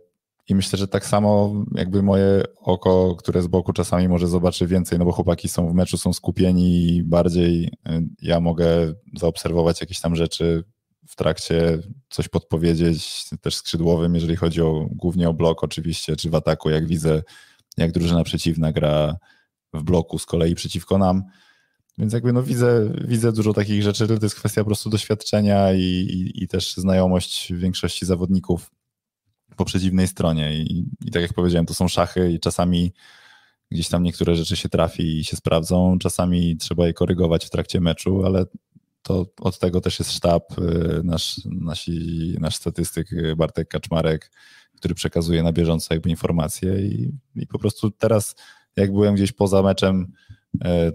i 0.49 0.55
myślę, 0.55 0.79
że 0.79 0.87
tak 0.87 1.05
samo 1.05 1.53
jakby 1.75 2.03
moje 2.03 2.43
oko, 2.57 3.15
które 3.15 3.41
z 3.41 3.47
boku 3.47 3.73
czasami 3.73 4.07
może 4.07 4.27
zobaczy 4.27 4.67
więcej, 4.67 4.99
no 4.99 5.05
bo 5.05 5.11
chłopaki 5.11 5.47
są 5.47 5.69
w 5.69 5.73
meczu, 5.73 5.97
są 5.97 6.13
skupieni 6.13 6.95
i 6.95 7.03
bardziej 7.03 7.65
y, 7.65 8.01
ja 8.21 8.39
mogę 8.39 8.93
zaobserwować 9.15 9.81
jakieś 9.81 9.99
tam 9.99 10.15
rzeczy 10.15 10.63
w 11.07 11.15
trakcie, 11.15 11.79
coś 12.09 12.27
podpowiedzieć 12.27 13.25
też 13.41 13.55
skrzydłowym, 13.55 14.15
jeżeli 14.15 14.35
chodzi 14.35 14.61
o 14.61 14.87
głównie 14.91 15.29
o 15.29 15.33
blok 15.33 15.63
oczywiście, 15.63 16.15
czy 16.15 16.29
w 16.29 16.35
ataku, 16.35 16.69
jak 16.69 16.87
widzę, 16.87 17.23
jak 17.77 17.91
drużyna 17.91 18.23
przeciwna 18.23 18.71
gra 18.71 19.15
w 19.73 19.83
bloku 19.83 20.19
z 20.19 20.25
kolei 20.25 20.55
przeciwko 20.55 20.97
nam. 20.97 21.23
Więc 21.99 22.13
jakby 22.13 22.33
no 22.33 22.43
widzę, 22.43 22.93
widzę 23.07 23.31
dużo 23.31 23.53
takich 23.53 23.83
rzeczy, 23.83 24.07
to 24.07 24.13
jest 24.13 24.35
kwestia 24.35 24.61
po 24.61 24.65
prostu 24.65 24.89
doświadczenia 24.89 25.73
i, 25.73 25.81
i, 25.81 26.43
i 26.43 26.47
też 26.47 26.73
znajomość 26.77 27.53
większości 27.53 28.05
zawodników 28.05 28.71
po 29.55 29.65
przeciwnej 29.65 30.07
stronie. 30.07 30.55
I, 30.55 30.85
I 31.05 31.11
tak 31.11 31.21
jak 31.21 31.33
powiedziałem, 31.33 31.65
to 31.65 31.73
są 31.73 31.87
szachy 31.87 32.31
i 32.31 32.39
czasami 32.39 32.93
gdzieś 33.71 33.89
tam 33.89 34.03
niektóre 34.03 34.35
rzeczy 34.35 34.55
się 34.55 34.69
trafi 34.69 35.19
i 35.19 35.23
się 35.23 35.37
sprawdzą, 35.37 35.99
czasami 35.99 36.57
trzeba 36.57 36.87
je 36.87 36.93
korygować 36.93 37.45
w 37.45 37.49
trakcie 37.49 37.81
meczu, 37.81 38.25
ale 38.25 38.45
to 39.03 39.25
od 39.41 39.59
tego 39.59 39.81
też 39.81 39.99
jest 39.99 40.11
sztab, 40.11 40.59
y, 40.59 41.01
nasz, 41.03 41.41
nasi, 41.45 42.35
nasz 42.39 42.55
statystyk 42.55 43.09
Bartek 43.37 43.67
Kaczmarek, 43.67 44.31
który 44.77 44.95
przekazuje 44.95 45.43
na 45.43 45.53
bieżąco 45.53 45.93
jakby 45.93 46.09
informacje 46.09 46.81
i, 46.81 47.11
i 47.35 47.47
po 47.47 47.59
prostu 47.59 47.91
teraz 47.91 48.35
jak 48.75 48.91
byłem 48.91 49.15
gdzieś 49.15 49.31
poza 49.31 49.61
meczem 49.61 50.11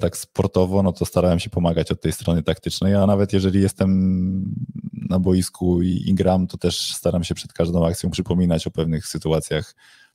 tak 0.01 0.17
sportowo, 0.17 0.83
no 0.83 0.93
to 0.93 1.05
starałem 1.05 1.39
się 1.39 1.51
pomagać 1.51 1.91
od 1.93 2.01
tej 2.01 2.13
strony 2.13 2.43
taktycznej, 2.43 2.95
a 2.95 3.07
nawet 3.07 3.33
jeżeli 3.33 3.61
jestem 3.63 4.55
na 4.93 5.19
boisku 5.19 5.83
i, 5.83 6.03
i 6.07 6.15
gram, 6.15 6.47
to 6.47 6.59
też 6.59 6.95
staram 6.95 7.25
się 7.25 7.35
przed 7.35 7.53
każdą 7.53 7.87
akcją 7.87 8.11
przypominać 8.11 8.67
o 8.67 8.71
pewnych 8.71 9.07
sytuacjach 9.07 9.75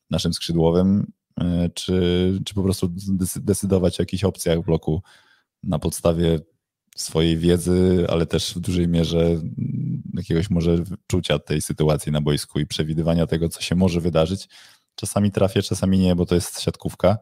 naszym 0.10 0.34
skrzydłowym, 0.34 1.12
e, 1.42 1.70
czy, 1.74 2.40
czy 2.46 2.54
po 2.54 2.64
prostu 2.64 2.94
decydować 3.36 4.00
o 4.00 4.04
jakichś 4.04 4.24
opcjach 4.24 4.62
bloku 4.62 5.02
na 5.64 5.80
podstawie 5.80 6.40
swojej 6.96 7.38
wiedzy, 7.38 8.06
ale 8.10 8.26
też 8.26 8.54
w 8.56 8.60
dużej 8.60 8.88
mierze 8.88 9.42
jakiegoś 10.14 10.50
może 10.50 10.78
czucia 11.08 11.40
tej 11.40 11.62
sytuacji 11.62 12.12
na 12.12 12.22
boisku 12.22 12.60
i 12.60 12.66
przewidywania 12.66 13.28
tego, 13.28 13.50
co 13.50 13.62
się 13.62 13.76
może 13.76 14.02
wydarzyć. 14.02 14.50
Czasami 14.96 15.32
trafię, 15.32 15.62
czasami 15.62 16.00
nie, 16.00 16.16
bo 16.16 16.26
to 16.26 16.36
jest 16.36 16.62
siatkówka, 16.62 17.10
e, 17.10 17.18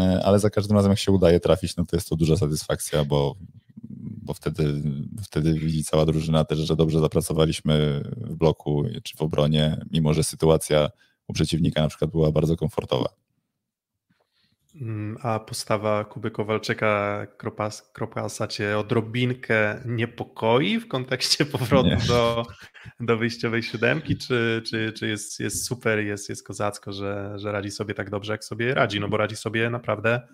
ale 0.00 0.38
za 0.38 0.50
każdym 0.50 0.76
razem, 0.76 0.90
jak 0.90 0.98
się 0.98 1.12
udaje 1.12 1.40
trafić, 1.40 1.76
no 1.76 1.84
to 1.84 1.96
jest 1.96 2.08
to 2.08 2.16
duża 2.16 2.36
satysfakcja, 2.36 3.04
bo 3.04 3.36
bo 4.24 4.34
wtedy, 4.34 4.82
wtedy 5.22 5.54
widzi 5.54 5.84
cała 5.84 6.06
drużyna 6.06 6.44
też, 6.44 6.58
że 6.58 6.76
dobrze 6.76 7.00
zapracowaliśmy 7.00 8.02
w 8.16 8.34
bloku 8.36 8.84
czy 9.02 9.16
w 9.16 9.22
obronie, 9.22 9.84
mimo 9.90 10.14
że 10.14 10.24
sytuacja 10.24 10.90
u 11.28 11.32
przeciwnika 11.32 11.82
na 11.82 11.88
przykład 11.88 12.10
była 12.10 12.32
bardzo 12.32 12.56
komfortowa. 12.56 13.08
Mm, 14.74 15.16
a 15.22 15.40
postawa 15.40 16.04
Kuby 16.04 16.30
Kowalczyka 16.30 17.26
Kropas, 17.36 17.82
Kropasa 17.92 18.48
cię 18.48 18.78
odrobinkę 18.78 19.82
niepokoi 19.86 20.78
w 20.78 20.88
kontekście 20.88 21.44
powrotu 21.56 22.06
do, 22.08 22.46
do 23.00 23.16
wyjściowej 23.16 23.62
siódemki, 23.62 24.16
czy, 24.16 24.62
czy, 24.66 24.92
czy 24.92 25.08
jest, 25.08 25.40
jest 25.40 25.66
super, 25.66 25.98
jest, 25.98 26.28
jest 26.28 26.46
kozacko, 26.46 26.92
że, 26.92 27.32
że 27.36 27.52
radzi 27.52 27.70
sobie 27.70 27.94
tak 27.94 28.10
dobrze, 28.10 28.32
jak 28.32 28.44
sobie 28.44 28.74
radzi? 28.74 29.00
No 29.00 29.08
bo 29.08 29.16
radzi 29.16 29.36
sobie 29.36 29.70
naprawdę 29.70 30.28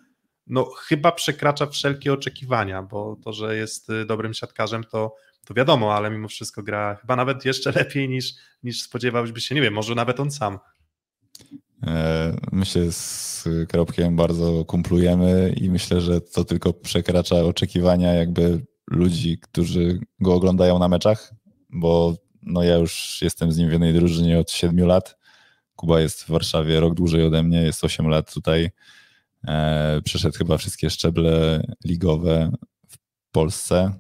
no 0.49 0.65
chyba 0.65 1.13
przekracza 1.13 1.67
wszelkie 1.67 2.13
oczekiwania, 2.13 2.83
bo 2.83 3.17
to, 3.25 3.33
że 3.33 3.57
jest 3.57 3.91
y, 3.91 4.05
dobrym 4.05 4.35
siatkarzem, 4.35 4.85
to, 4.85 5.15
to 5.47 5.55
wiadomo, 5.55 5.95
ale 5.95 6.11
mimo 6.11 6.29
wszystko 6.29 6.63
gra 6.63 6.95
chyba 6.95 7.17
nawet 7.17 7.45
jeszcze 7.45 7.73
lepiej 7.81 8.09
niż, 8.09 8.35
niż 8.63 8.83
spodziewałbyś 8.83 9.47
się, 9.47 9.55
nie 9.55 9.63
wiem, 9.63 9.75
może 9.75 9.95
nawet 9.95 10.21
on 10.21 10.31
sam. 10.31 10.59
E, 11.87 12.37
myślę, 12.53 12.93
z 12.93 13.45
Kropkiem 13.69 14.17
bardzo 14.17 14.65
kumplujemy 14.65 15.55
i 15.57 15.71
myślę, 15.71 16.01
że 16.01 16.21
to 16.21 16.45
tylko 16.45 16.73
przekracza 16.73 17.37
oczekiwania 17.37 18.15
jakby 18.15 18.67
ludzi, 18.91 19.39
którzy 19.39 20.01
go 20.21 20.35
oglądają 20.35 20.79
na 20.79 20.89
meczach, 20.89 21.35
bo 21.71 22.17
no 22.43 22.63
ja 22.63 22.77
już 22.77 23.19
jestem 23.23 23.53
z 23.53 23.59
nim 23.59 23.69
w 23.69 23.73
jednej 23.73 23.95
drużynie 23.95 24.39
od 24.39 24.51
7 24.51 24.87
lat. 24.87 25.19
Kuba 25.77 26.01
jest 26.01 26.25
w 26.25 26.31
Warszawie 26.31 26.81
rok 26.81 26.95
dłużej 26.95 27.27
ode 27.27 27.43
mnie, 27.43 27.63
jest 27.63 27.85
8 27.85 28.09
lat 28.09 28.35
tutaj. 28.35 28.71
E, 29.49 30.01
przeszedł 30.05 30.39
chyba 30.39 30.59
wszystkie 30.59 30.91
szczeble 30.91 31.63
ligowe 31.85 32.51
w 32.89 32.97
Polsce 33.33 33.95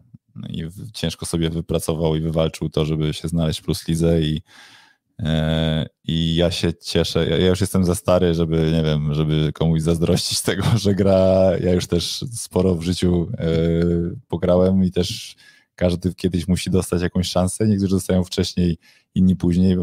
i 0.49 0.65
ciężko 0.95 1.27
sobie 1.27 1.51
wypracował 1.51 2.17
i 2.17 2.21
wywalczył 2.21 2.69
to, 2.69 2.85
żeby 2.85 3.15
się 3.15 3.29
znaleźć 3.29 3.61
w 3.61 3.65
Plus 3.65 3.89
Lidze 3.89 4.23
i, 4.23 4.43
i 6.05 6.35
ja 6.35 6.51
się 6.51 6.75
cieszę, 6.75 7.27
ja 7.29 7.47
już 7.47 7.61
jestem 7.61 7.85
za 7.85 7.95
stary, 7.95 8.35
żeby, 8.35 8.71
nie 8.73 8.83
wiem, 8.83 9.15
żeby 9.15 9.53
komuś 9.53 9.81
zazdrościć 9.81 10.41
tego, 10.41 10.63
że 10.77 10.95
gra, 10.95 11.53
ja 11.61 11.73
już 11.73 11.87
też 11.87 12.25
sporo 12.33 12.75
w 12.75 12.83
życiu 12.83 13.31
e, 13.39 13.49
pograłem 14.29 14.85
i 14.85 14.91
też 14.91 15.37
każdy 15.75 16.15
kiedyś 16.15 16.49
musi 16.49 16.71
dostać 16.71 17.03
jakąś 17.03 17.29
szansę, 17.29 17.67
niektórzy 17.67 17.95
dostają 17.95 18.25
wcześniej, 18.25 18.79
inni 19.15 19.37
później. 19.37 19.77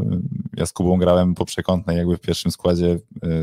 Ja 0.57 0.65
z 0.65 0.73
Kubą 0.73 0.97
grałem 0.97 1.33
po 1.33 1.45
przekątnej 1.45 1.97
jakby 1.97 2.17
w 2.17 2.21
pierwszym 2.21 2.51
składzie 2.51 2.91
e, 2.91 2.99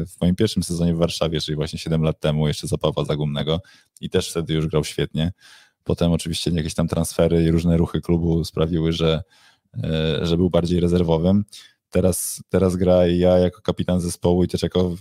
w 0.06 0.20
moim 0.20 0.36
pierwszym 0.36 0.62
sezonie 0.62 0.94
w 0.94 0.98
Warszawie, 0.98 1.40
czyli 1.40 1.56
właśnie 1.56 1.78
7 1.78 2.02
lat 2.02 2.20
temu, 2.20 2.48
jeszcze 2.48 2.66
za 2.66 2.78
Pawła 2.78 3.04
Zagumnego 3.04 3.60
i 4.00 4.10
też 4.10 4.30
wtedy 4.30 4.54
już 4.54 4.66
grał 4.66 4.84
świetnie. 4.84 5.32
Potem 5.84 6.12
oczywiście 6.12 6.50
jakieś 6.50 6.74
tam 6.74 6.88
transfery 6.88 7.44
i 7.44 7.50
różne 7.50 7.76
ruchy 7.76 8.00
klubu 8.00 8.44
sprawiły, 8.44 8.92
że, 8.92 9.22
e, 9.84 10.26
że 10.26 10.36
był 10.36 10.50
bardziej 10.50 10.80
rezerwowym. 10.80 11.44
Teraz, 11.92 12.42
teraz 12.48 12.76
gra 12.76 13.06
i 13.06 13.18
ja 13.18 13.38
jako 13.38 13.62
kapitan 13.62 14.00
zespołu 14.00 14.44
i 14.44 14.48
też 14.48 14.62
jako 14.62 14.94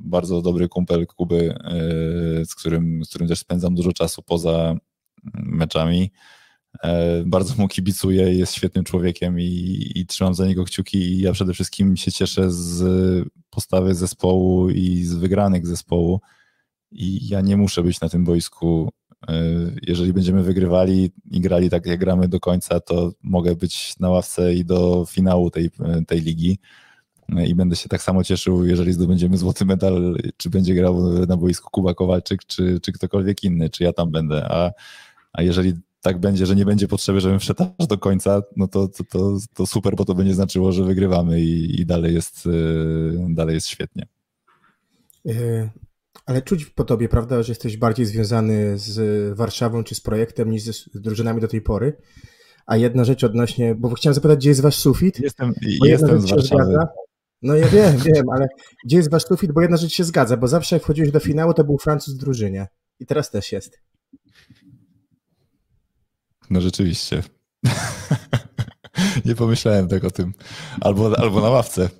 bardzo 0.00 0.42
dobry 0.42 0.68
kumpel 0.68 1.06
Kuby, 1.06 1.54
e, 1.64 2.44
z 2.44 2.54
którym, 2.54 3.04
z 3.04 3.08
którym 3.08 3.28
też 3.28 3.38
spędzam 3.38 3.74
dużo 3.74 3.92
czasu 3.92 4.22
poza 4.22 4.74
meczami. 5.34 6.10
E, 6.82 7.22
bardzo 7.26 7.54
mu 7.58 7.68
kibicuję, 7.68 8.34
jest 8.34 8.54
świetnym 8.54 8.84
człowiekiem 8.84 9.40
i, 9.40 9.92
i, 9.94 10.06
trzymam 10.06 10.34
za 10.34 10.46
niego 10.46 10.64
kciuki 10.64 10.98
i 10.98 11.20
ja 11.20 11.32
przede 11.32 11.54
wszystkim 11.54 11.96
się 11.96 12.12
cieszę 12.12 12.50
z 12.50 13.28
postawy 13.50 13.94
zespołu 13.94 14.70
i 14.70 15.04
z 15.04 15.14
wygranych 15.14 15.66
zespołu 15.66 16.20
i 16.90 17.28
ja 17.28 17.40
nie 17.40 17.56
muszę 17.56 17.82
być 17.82 18.00
na 18.00 18.08
tym 18.08 18.24
boisku. 18.24 18.88
E, 19.28 19.32
jeżeli 19.82 20.12
będziemy 20.12 20.42
wygrywali 20.42 21.10
i 21.30 21.40
grali 21.40 21.70
tak 21.70 21.86
jak 21.86 22.00
gramy 22.00 22.28
do 22.28 22.40
końca, 22.40 22.80
to 22.80 23.12
mogę 23.22 23.56
być 23.56 23.98
na 24.00 24.10
ławce 24.10 24.54
i 24.54 24.64
do 24.64 25.04
finału 25.08 25.50
tej, 25.50 25.70
tej 26.06 26.20
ligi 26.20 26.58
i 27.46 27.54
będę 27.54 27.76
się 27.76 27.88
tak 27.88 28.02
samo 28.02 28.24
cieszył, 28.24 28.64
jeżeli 28.64 28.92
zdobędziemy 28.92 29.36
złoty 29.36 29.64
medal, 29.64 30.16
czy 30.36 30.50
będzie 30.50 30.74
grał 30.74 31.26
na 31.26 31.36
boisku 31.36 31.70
Kuba 31.70 31.94
Kowalczyk, 31.94 32.44
czy, 32.44 32.80
czy 32.80 32.92
ktokolwiek 32.92 33.44
inny, 33.44 33.70
czy 33.70 33.84
ja 33.84 33.92
tam 33.92 34.10
będę, 34.10 34.44
a, 34.44 34.70
a 35.32 35.42
jeżeli 35.42 35.72
tak 36.00 36.18
będzie, 36.18 36.46
że 36.46 36.56
nie 36.56 36.64
będzie 36.64 36.88
potrzeby, 36.88 37.20
żebym 37.20 37.40
wszedł 37.40 37.64
aż 37.78 37.86
do 37.86 37.98
końca, 37.98 38.42
no 38.56 38.68
to, 38.68 38.88
to, 38.88 39.04
to, 39.04 39.38
to 39.54 39.66
super, 39.66 39.96
bo 39.96 40.04
to 40.04 40.14
będzie 40.14 40.34
znaczyło, 40.34 40.72
że 40.72 40.84
wygrywamy 40.84 41.40
i, 41.40 41.80
i 41.80 41.86
dalej, 41.86 42.14
jest, 42.14 42.48
dalej 43.28 43.54
jest 43.54 43.68
świetnie. 43.68 44.06
Ale 46.26 46.42
czuć 46.42 46.64
po 46.64 46.84
tobie, 46.84 47.08
prawda, 47.08 47.42
że 47.42 47.50
jesteś 47.50 47.76
bardziej 47.76 48.06
związany 48.06 48.78
z 48.78 49.34
Warszawą 49.36 49.84
czy 49.84 49.94
z 49.94 50.00
projektem 50.00 50.50
niż 50.50 50.62
z 50.62 50.88
drużynami 50.94 51.40
do 51.40 51.48
tej 51.48 51.60
pory. 51.60 51.96
A 52.66 52.76
jedna 52.76 53.04
rzecz 53.04 53.24
odnośnie, 53.24 53.74
bo 53.74 53.94
chciałem 53.94 54.14
zapytać, 54.14 54.38
gdzie 54.38 54.48
jest 54.48 54.60
wasz 54.60 54.76
sufit? 54.76 55.20
Jestem, 55.20 55.52
jestem 55.84 56.20
z 56.20 56.30
Warszawy. 56.30 56.76
No 57.42 57.54
ja 57.54 57.68
wiem, 57.68 57.96
wiem, 58.14 58.30
ale 58.30 58.46
gdzie 58.84 58.96
jest 58.96 59.10
wasz 59.10 59.24
sufit? 59.24 59.52
Bo 59.52 59.60
jedna 59.60 59.76
rzecz 59.76 59.92
się 59.92 60.04
zgadza, 60.04 60.36
bo 60.36 60.48
zawsze 60.48 60.76
jak 60.76 60.82
wchodziłeś 60.82 61.10
do 61.10 61.20
finału, 61.20 61.54
to 61.54 61.64
był 61.64 61.78
Francuz 61.78 62.14
w 62.14 62.18
drużynie. 62.18 62.66
I 63.00 63.06
teraz 63.06 63.30
też 63.30 63.52
jest. 63.52 63.80
No 66.50 66.60
rzeczywiście. 66.60 67.22
Nie 69.24 69.34
pomyślałem 69.34 69.88
tak 69.88 70.04
o 70.04 70.10
tym. 70.10 70.32
Albo, 70.80 71.18
albo 71.18 71.40
na 71.40 71.50
ławce. 71.50 71.90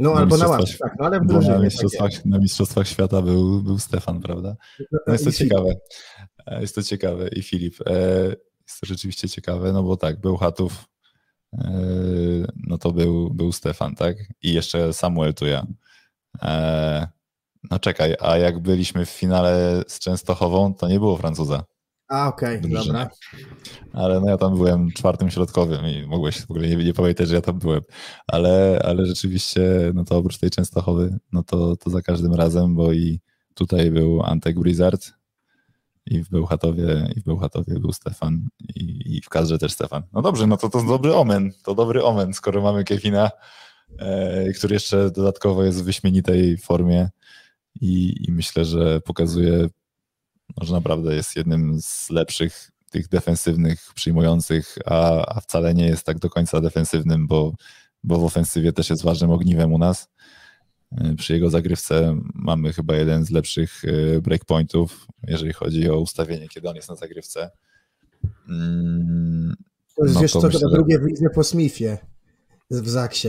No 0.00 0.14
na 0.14 0.20
albo 0.20 0.36
na 0.36 0.48
ławce, 0.48 0.78
tak, 0.78 0.92
no 0.98 1.06
ale 1.06 1.20
w 1.20 1.26
drużynie. 1.26 1.54
Na 1.54 1.62
mistrzostwach, 1.62 2.12
tak 2.12 2.24
na 2.24 2.38
mistrzostwach 2.38 2.88
Świata 2.88 3.22
był, 3.22 3.62
był 3.62 3.78
Stefan, 3.78 4.20
prawda? 4.20 4.56
No, 4.92 4.98
no 5.06 5.12
jest 5.12 5.24
to 5.24 5.32
ciekawe. 5.32 5.74
E, 6.46 6.60
jest 6.60 6.74
to 6.74 6.82
ciekawe. 6.82 7.28
I 7.28 7.42
Filip. 7.42 7.74
E, 7.86 7.92
jest 8.68 8.80
to 8.80 8.86
rzeczywiście 8.86 9.28
ciekawe, 9.28 9.72
no 9.72 9.82
bo 9.82 9.96
tak, 9.96 10.20
był 10.20 10.36
Chatów, 10.36 10.84
e, 11.54 11.70
no 12.56 12.78
to 12.78 12.92
był, 12.92 13.30
był 13.30 13.52
Stefan, 13.52 13.94
tak? 13.94 14.16
I 14.42 14.52
jeszcze 14.52 14.92
Samuel 14.92 15.34
tu 15.34 15.46
ja. 15.46 15.66
No 17.70 17.78
czekaj, 17.78 18.16
a 18.20 18.36
jak 18.36 18.58
byliśmy 18.58 19.06
w 19.06 19.10
finale 19.10 19.82
z 19.88 19.98
Częstochową, 19.98 20.74
to 20.74 20.88
nie 20.88 20.98
było 20.98 21.16
Francuza. 21.16 21.64
A, 22.10 22.28
okej, 22.28 22.58
okay, 22.58 22.70
dobra. 22.70 23.08
Ale 23.92 24.20
no 24.20 24.30
ja 24.30 24.36
tam 24.36 24.56
byłem 24.56 24.90
czwartym 24.90 25.30
środkowym 25.30 25.86
i 25.86 26.06
mogłeś 26.06 26.40
w 26.40 26.50
ogóle 26.50 26.68
nie, 26.68 26.76
nie 26.76 26.94
pamiętać, 26.94 27.28
że 27.28 27.34
ja 27.34 27.40
tam 27.40 27.58
byłem. 27.58 27.80
Ale, 28.26 28.82
ale 28.84 29.06
rzeczywiście, 29.06 29.62
no 29.94 30.04
to 30.04 30.16
oprócz 30.16 30.38
tej 30.38 30.50
Częstochowy, 30.50 31.18
no 31.32 31.42
to, 31.42 31.76
to 31.76 31.90
za 31.90 32.02
każdym 32.02 32.34
razem, 32.34 32.74
bo 32.74 32.92
i 32.92 33.20
tutaj 33.54 33.90
był 33.90 34.22
Antek 34.22 34.58
Blizzard 34.58 35.12
i 36.06 36.24
w 36.24 36.30
Bełchatowie, 36.30 37.08
i 37.16 37.20
w 37.20 37.24
Bełchatowie 37.24 37.80
był 37.80 37.92
Stefan 37.92 38.48
i, 38.74 39.16
i 39.16 39.22
w 39.22 39.28
kadrze 39.28 39.58
też 39.58 39.72
Stefan. 39.72 40.02
No 40.12 40.22
dobrze, 40.22 40.46
no 40.46 40.56
to 40.56 40.68
to 40.68 40.82
dobry 40.82 41.14
omen, 41.14 41.52
to 41.64 41.74
dobry 41.74 42.04
omen, 42.04 42.34
skoro 42.34 42.62
mamy 42.62 42.84
Kevina, 42.84 43.30
e, 43.98 44.52
który 44.52 44.74
jeszcze 44.74 45.10
dodatkowo 45.10 45.64
jest 45.64 45.82
w 45.82 45.84
wyśmienitej 45.84 46.56
formie 46.56 47.08
i, 47.80 48.24
i 48.28 48.32
myślę, 48.32 48.64
że 48.64 49.00
pokazuje 49.00 49.68
że 50.60 50.72
naprawdę 50.72 51.14
jest 51.14 51.36
jednym 51.36 51.82
z 51.82 52.10
lepszych 52.10 52.70
tych 52.90 53.08
defensywnych 53.08 53.80
przyjmujących, 53.94 54.78
a, 54.86 55.26
a 55.36 55.40
wcale 55.40 55.74
nie 55.74 55.86
jest 55.86 56.06
tak 56.06 56.18
do 56.18 56.30
końca 56.30 56.60
defensywnym, 56.60 57.26
bo, 57.26 57.54
bo 58.04 58.18
w 58.18 58.24
ofensywie 58.24 58.72
też 58.72 58.90
jest 58.90 59.02
ważnym 59.02 59.30
ogniwem 59.30 59.72
u 59.72 59.78
nas. 59.78 60.08
E, 60.98 61.14
przy 61.14 61.32
jego 61.32 61.50
zagrywce 61.50 62.16
mamy 62.34 62.72
chyba 62.72 62.94
jeden 62.94 63.24
z 63.24 63.30
lepszych 63.30 63.82
e, 63.84 64.20
breakpointów, 64.20 65.06
jeżeli 65.26 65.52
chodzi 65.52 65.90
o 65.90 66.00
ustawienie, 66.00 66.48
kiedy 66.48 66.68
on 66.68 66.76
jest 66.76 66.88
na 66.88 66.96
zagrywce. 66.96 67.50
Mm, 68.48 69.54
to 69.96 70.04
jest, 70.04 70.14
no 70.14 70.20
wiesz 70.20 70.32
to 70.32 70.40
co, 70.40 70.46
myślę, 70.46 70.60
to 70.60 70.68
drugie 70.68 70.98
lidze 71.04 71.30
po 71.34 71.44
Smithie 71.44 71.98
w 72.70 72.88
Zaksie. 72.88 73.28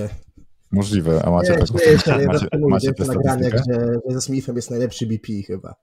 Możliwe, 0.71 1.25
a 1.25 1.31
macie 1.31 1.51
nie, 1.51 1.57
taką 1.57 2.19
nie, 2.19 2.27
macie, 2.27 2.47
macie, 2.67 2.91
macie 2.99 3.05
nagranie, 3.05 3.49
że, 3.49 3.99
że 4.07 4.13
ze 4.13 4.21
Smithem 4.21 4.55
jest 4.55 4.69
najlepszy 4.69 5.07
BP 5.07 5.27
chyba. 5.47 5.75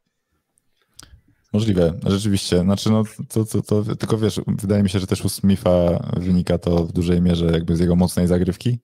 Możliwe, 1.52 1.92
rzeczywiście. 2.06 2.60
Znaczy, 2.60 2.90
no, 2.90 3.02
to, 3.28 3.44
to, 3.44 3.62
to, 3.62 3.96
tylko 3.96 4.18
wiesz, 4.18 4.40
wydaje 4.46 4.82
mi 4.82 4.90
się, 4.90 4.98
że 4.98 5.06
też 5.06 5.24
u 5.24 5.28
Smitha 5.28 6.10
wynika 6.16 6.58
to 6.58 6.84
w 6.84 6.92
dużej 6.92 7.22
mierze 7.22 7.46
jakby 7.46 7.76
z 7.76 7.80
jego 7.80 7.96
mocnej 7.96 8.26
zagrywki, 8.26 8.78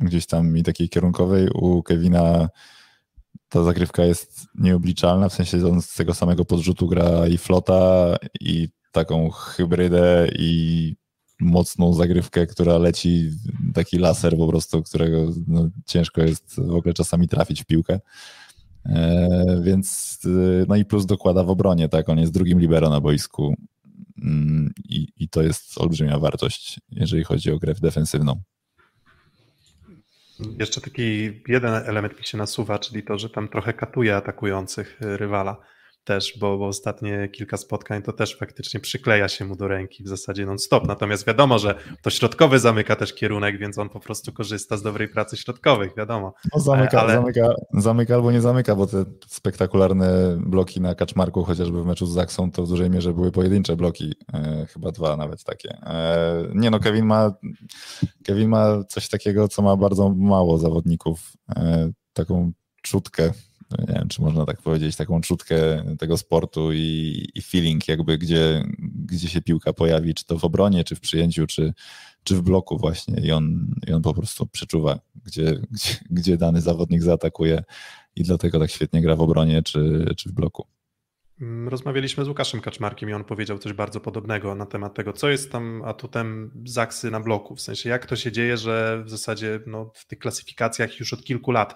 gdzieś 0.00 0.26
tam 0.26 0.56
i 0.56 0.62
takiej 0.62 0.88
kierunkowej. 0.88 1.48
U 1.48 1.82
Kevina 1.82 2.48
ta 3.48 3.64
zagrywka 3.64 4.04
jest 4.04 4.46
nieobliczalna, 4.54 5.28
w 5.28 5.34
sensie 5.34 5.66
on 5.66 5.82
z 5.82 5.94
tego 5.94 6.14
samego 6.14 6.44
podrzutu 6.44 6.88
gra 6.88 7.28
i 7.28 7.38
flota, 7.38 8.16
i 8.40 8.68
taką 8.92 9.30
hybrydę, 9.30 10.28
i 10.38 10.94
mocną 11.40 11.94
zagrywkę, 11.94 12.46
która 12.46 12.78
leci, 12.78 13.30
taki 13.74 13.98
laser 13.98 14.36
po 14.36 14.48
prostu, 14.48 14.82
którego 14.82 15.32
no, 15.46 15.68
ciężko 15.86 16.22
jest 16.22 16.60
w 16.60 16.74
ogóle 16.74 16.94
czasami 16.94 17.28
trafić 17.28 17.62
w 17.62 17.66
piłkę. 17.66 18.00
E, 18.86 19.60
więc 19.62 20.18
e, 20.24 20.28
no 20.68 20.76
i 20.76 20.84
plus 20.84 21.06
dokłada 21.06 21.44
w 21.44 21.50
obronie, 21.50 21.88
tak? 21.88 22.08
On 22.08 22.18
jest 22.18 22.32
drugim 22.32 22.60
libero 22.60 22.90
na 22.90 23.00
boisku 23.00 23.54
mm, 24.22 24.72
i, 24.88 25.08
i 25.16 25.28
to 25.28 25.42
jest 25.42 25.78
olbrzymia 25.78 26.18
wartość, 26.18 26.80
jeżeli 26.90 27.24
chodzi 27.24 27.50
o 27.50 27.58
grę 27.58 27.74
defensywną. 27.74 28.42
Jeszcze 30.58 30.80
taki 30.80 31.40
jeden 31.48 31.74
element 31.74 32.18
mi 32.18 32.24
się 32.24 32.38
nasuwa, 32.38 32.78
czyli 32.78 33.02
to, 33.02 33.18
że 33.18 33.30
tam 33.30 33.48
trochę 33.48 33.72
katuje 33.72 34.16
atakujących 34.16 34.96
rywala 35.00 35.56
też, 36.04 36.38
bo, 36.38 36.58
bo 36.58 36.66
ostatnie 36.66 37.28
kilka 37.28 37.56
spotkań 37.56 38.02
to 38.02 38.12
też 38.12 38.36
faktycznie 38.38 38.80
przykleja 38.80 39.28
się 39.28 39.44
mu 39.44 39.56
do 39.56 39.68
ręki 39.68 40.04
w 40.04 40.08
zasadzie 40.08 40.46
non-stop. 40.46 40.86
Natomiast 40.86 41.26
wiadomo, 41.26 41.58
że 41.58 41.74
to 42.02 42.10
środkowy 42.10 42.58
zamyka 42.58 42.96
też 42.96 43.14
kierunek, 43.14 43.58
więc 43.58 43.78
on 43.78 43.88
po 43.88 44.00
prostu 44.00 44.32
korzysta 44.32 44.76
z 44.76 44.82
dobrej 44.82 45.08
pracy 45.08 45.36
środkowych, 45.36 45.96
wiadomo. 45.96 46.34
No 46.54 46.60
zamyka, 46.60 47.00
Ale... 47.00 47.14
zamyka, 47.14 47.54
zamyka 47.74 48.14
albo 48.14 48.32
nie 48.32 48.40
zamyka, 48.40 48.76
bo 48.76 48.86
te 48.86 49.04
spektakularne 49.26 50.36
bloki 50.46 50.80
na 50.80 50.94
kaczmarku, 50.94 51.44
chociażby 51.44 51.82
w 51.82 51.86
meczu 51.86 52.06
z 52.06 52.12
Zaksą, 52.12 52.50
to 52.50 52.62
w 52.62 52.68
dużej 52.68 52.90
mierze 52.90 53.14
były 53.14 53.32
pojedyncze 53.32 53.76
bloki, 53.76 54.14
e, 54.34 54.66
chyba 54.66 54.92
dwa 54.92 55.16
nawet 55.16 55.44
takie. 55.44 55.70
E, 55.82 56.48
nie 56.54 56.70
no, 56.70 56.78
Kevin 56.78 57.06
ma, 57.06 57.34
Kevin 58.24 58.48
ma 58.48 58.84
coś 58.88 59.08
takiego, 59.08 59.48
co 59.48 59.62
ma 59.62 59.76
bardzo 59.76 60.08
mało 60.08 60.58
zawodników, 60.58 61.32
e, 61.56 61.90
taką 62.12 62.52
czutkę 62.82 63.32
nie 63.78 63.94
wiem, 63.94 64.08
czy 64.08 64.22
można 64.22 64.46
tak 64.46 64.62
powiedzieć, 64.62 64.96
taką 64.96 65.20
czutkę 65.20 65.84
tego 65.98 66.16
sportu 66.16 66.72
i, 66.72 67.28
i 67.34 67.42
feeling 67.42 67.88
jakby, 67.88 68.18
gdzie, 68.18 68.64
gdzie 68.78 69.28
się 69.28 69.42
piłka 69.42 69.72
pojawi, 69.72 70.14
czy 70.14 70.26
to 70.26 70.38
w 70.38 70.44
obronie, 70.44 70.84
czy 70.84 70.96
w 70.96 71.00
przyjęciu, 71.00 71.46
czy, 71.46 71.72
czy 72.24 72.34
w 72.34 72.42
bloku 72.42 72.78
właśnie 72.78 73.20
i 73.20 73.32
on, 73.32 73.74
i 73.88 73.92
on 73.92 74.02
po 74.02 74.14
prostu 74.14 74.46
przeczuwa, 74.46 74.98
gdzie, 75.24 75.58
gdzie, 75.70 75.94
gdzie 76.10 76.36
dany 76.36 76.60
zawodnik 76.60 77.02
zaatakuje 77.02 77.64
i 78.16 78.22
dlatego 78.22 78.58
tak 78.58 78.70
świetnie 78.70 79.02
gra 79.02 79.16
w 79.16 79.20
obronie, 79.20 79.62
czy, 79.62 80.06
czy 80.16 80.28
w 80.28 80.32
bloku. 80.32 80.66
Mm, 81.40 81.68
rozmawialiśmy 81.68 82.24
z 82.24 82.28
Łukaszem 82.28 82.60
Kaczmarkiem 82.60 83.10
i 83.10 83.12
on 83.12 83.24
powiedział 83.24 83.58
coś 83.58 83.72
bardzo 83.72 84.00
podobnego 84.00 84.54
na 84.54 84.66
temat 84.66 84.94
tego, 84.94 85.12
co 85.12 85.28
jest 85.28 85.52
tam 85.52 85.82
atutem 85.84 86.50
Zaksy 86.64 87.10
na 87.10 87.20
bloku. 87.20 87.56
W 87.56 87.60
sensie, 87.60 87.88
jak 87.88 88.06
to 88.06 88.16
się 88.16 88.32
dzieje, 88.32 88.56
że 88.56 89.02
w 89.04 89.10
zasadzie 89.10 89.60
no, 89.66 89.90
w 89.94 90.06
tych 90.06 90.18
klasyfikacjach 90.18 91.00
już 91.00 91.12
od 91.12 91.24
kilku 91.24 91.50
lat 91.50 91.74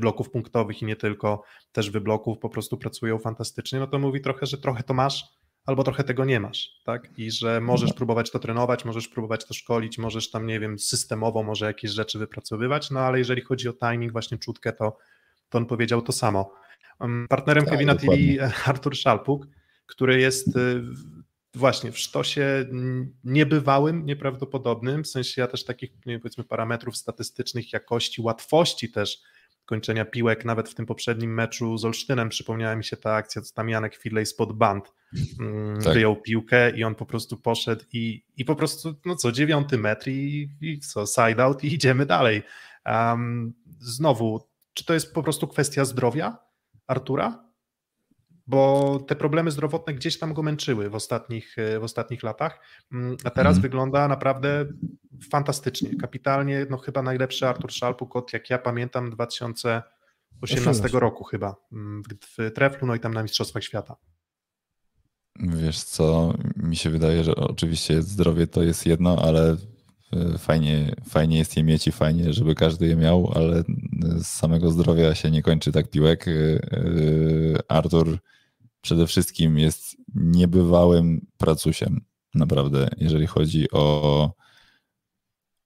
bloków 0.00 0.30
punktowych 0.30 0.82
i 0.82 0.84
nie 0.84 0.96
tylko, 0.96 1.42
też 1.72 1.90
wybloków 1.90 2.38
po 2.38 2.48
prostu 2.48 2.76
pracują 2.76 3.18
fantastycznie, 3.18 3.78
no 3.78 3.86
to 3.86 3.98
mówi 3.98 4.20
trochę, 4.20 4.46
że 4.46 4.58
trochę 4.58 4.82
to 4.82 4.94
masz, 4.94 5.24
albo 5.66 5.84
trochę 5.84 6.04
tego 6.04 6.24
nie 6.24 6.40
masz, 6.40 6.80
tak? 6.84 7.18
I 7.18 7.30
że 7.30 7.60
możesz 7.60 7.90
mhm. 7.90 7.96
próbować 7.96 8.30
to 8.30 8.38
trenować, 8.38 8.84
możesz 8.84 9.08
próbować 9.08 9.44
to 9.44 9.54
szkolić, 9.54 9.98
możesz 9.98 10.30
tam, 10.30 10.46
nie 10.46 10.60
wiem, 10.60 10.78
systemowo 10.78 11.42
może 11.42 11.66
jakieś 11.66 11.90
rzeczy 11.90 12.18
wypracowywać, 12.18 12.90
no 12.90 13.00
ale 13.00 13.18
jeżeli 13.18 13.42
chodzi 13.42 13.68
o 13.68 13.72
timing, 13.72 14.12
właśnie 14.12 14.38
czutkę, 14.38 14.72
to, 14.72 14.96
to 15.48 15.58
on 15.58 15.66
powiedział 15.66 16.02
to 16.02 16.12
samo. 16.12 16.54
Partnerem 17.28 17.64
tak, 17.64 17.72
Kevina 17.72 17.94
TV 17.94 18.12
Artur 18.66 18.96
Szalpuk, 18.96 19.46
który 19.86 20.20
jest 20.20 20.56
y, 20.56 20.82
właśnie 21.54 21.92
w 21.92 21.98
sztosie 21.98 22.64
niebywałym, 23.24 24.06
nieprawdopodobnym, 24.06 25.04
w 25.04 25.08
sensie 25.08 25.40
ja 25.40 25.46
też 25.46 25.64
takich, 25.64 25.92
powiedzmy, 26.04 26.44
parametrów 26.44 26.96
statystycznych, 26.96 27.72
jakości, 27.72 28.22
łatwości 28.22 28.92
też 28.92 29.22
kończenia 29.72 30.04
piłek, 30.04 30.44
nawet 30.44 30.68
w 30.68 30.74
tym 30.74 30.86
poprzednim 30.86 31.34
meczu 31.34 31.78
z 31.78 31.84
Olsztynem 31.84 32.28
przypomniała 32.28 32.76
mi 32.76 32.84
się 32.84 32.96
ta 32.96 33.14
akcja, 33.14 33.42
co 33.42 33.54
tam 33.54 33.68
Janek 33.68 33.96
Firlej 33.96 34.26
spod 34.26 34.52
band 34.52 34.92
mm, 35.40 35.80
tak. 35.82 35.94
wyjął 35.94 36.16
piłkę 36.16 36.70
i 36.70 36.84
on 36.84 36.94
po 36.94 37.06
prostu 37.06 37.36
poszedł 37.36 37.84
i, 37.92 38.24
i 38.36 38.44
po 38.44 38.56
prostu, 38.56 38.94
no 39.04 39.16
co, 39.16 39.32
dziewiąty 39.32 39.78
metr 39.78 40.08
i, 40.08 40.48
i 40.60 40.78
co, 40.78 41.06
side 41.06 41.42
out 41.42 41.64
i 41.64 41.74
idziemy 41.74 42.06
dalej. 42.06 42.42
Um, 42.86 43.52
znowu, 43.80 44.48
czy 44.74 44.84
to 44.84 44.94
jest 44.94 45.14
po 45.14 45.22
prostu 45.22 45.48
kwestia 45.48 45.84
zdrowia 45.84 46.38
Artura? 46.86 47.52
bo 48.46 48.98
te 49.08 49.16
problemy 49.16 49.50
zdrowotne 49.50 49.94
gdzieś 49.94 50.18
tam 50.18 50.34
go 50.34 50.42
męczyły 50.42 50.90
w 50.90 50.94
ostatnich, 50.94 51.56
w 51.80 51.84
ostatnich 51.84 52.22
latach, 52.22 52.60
mm, 52.92 53.16
a 53.24 53.30
teraz 53.30 53.52
mm. 53.52 53.62
wygląda 53.62 54.08
naprawdę 54.08 54.66
fantastycznie, 55.30 55.96
kapitalnie, 55.96 56.66
no 56.70 56.76
chyba 56.76 57.02
najlepszy 57.02 57.46
Artur 57.48 57.72
Szalpuk 57.72 58.16
od, 58.16 58.32
jak 58.32 58.50
ja 58.50 58.58
pamiętam, 58.58 59.10
2018 59.10 60.88
roku 60.92 61.24
chyba 61.24 61.56
mm, 61.72 62.02
w, 62.02 62.50
Treflu, 62.54 62.86
no 62.86 62.94
i 62.94 63.00
tam 63.00 63.14
na 63.14 63.22
Mistrzostwach 63.22 63.64
Świata. 63.64 63.96
Wiesz 65.40 65.82
co, 65.82 66.34
mi 66.56 66.76
się 66.76 66.90
wydaje, 66.90 67.24
że 67.24 67.34
oczywiście 67.34 68.02
zdrowie 68.02 68.46
to 68.46 68.62
jest 68.62 68.86
jedno, 68.86 69.16
ale 69.22 69.56
e, 70.12 70.38
fajnie, 70.38 70.94
fajnie 71.08 71.38
jest 71.38 71.56
je 71.56 71.64
mieć 71.64 71.86
i 71.88 71.92
fajnie, 71.92 72.32
żeby 72.32 72.54
każdy 72.54 72.86
je 72.86 72.96
miał, 72.96 73.32
ale 73.34 73.62
z 74.16 74.26
samego 74.26 74.70
zdrowia 74.70 75.14
się 75.14 75.30
nie 75.30 75.42
kończy 75.42 75.72
tak 75.72 75.90
piłek. 75.90 76.28
E, 76.28 76.32
Artur 77.68 78.18
przede 78.80 79.06
wszystkim 79.06 79.58
jest 79.58 79.96
niebywałym 80.14 81.26
pracusiem. 81.38 82.00
Naprawdę, 82.34 82.88
jeżeli 82.96 83.26
chodzi 83.26 83.70
o, 83.70 84.34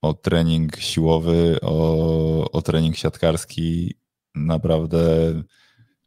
o 0.08 0.14
trening 0.14 0.76
siłowy, 0.76 1.58
o, 1.62 2.50
o 2.50 2.62
trening 2.62 2.96
siatkarski, 2.96 3.94
naprawdę 4.34 5.02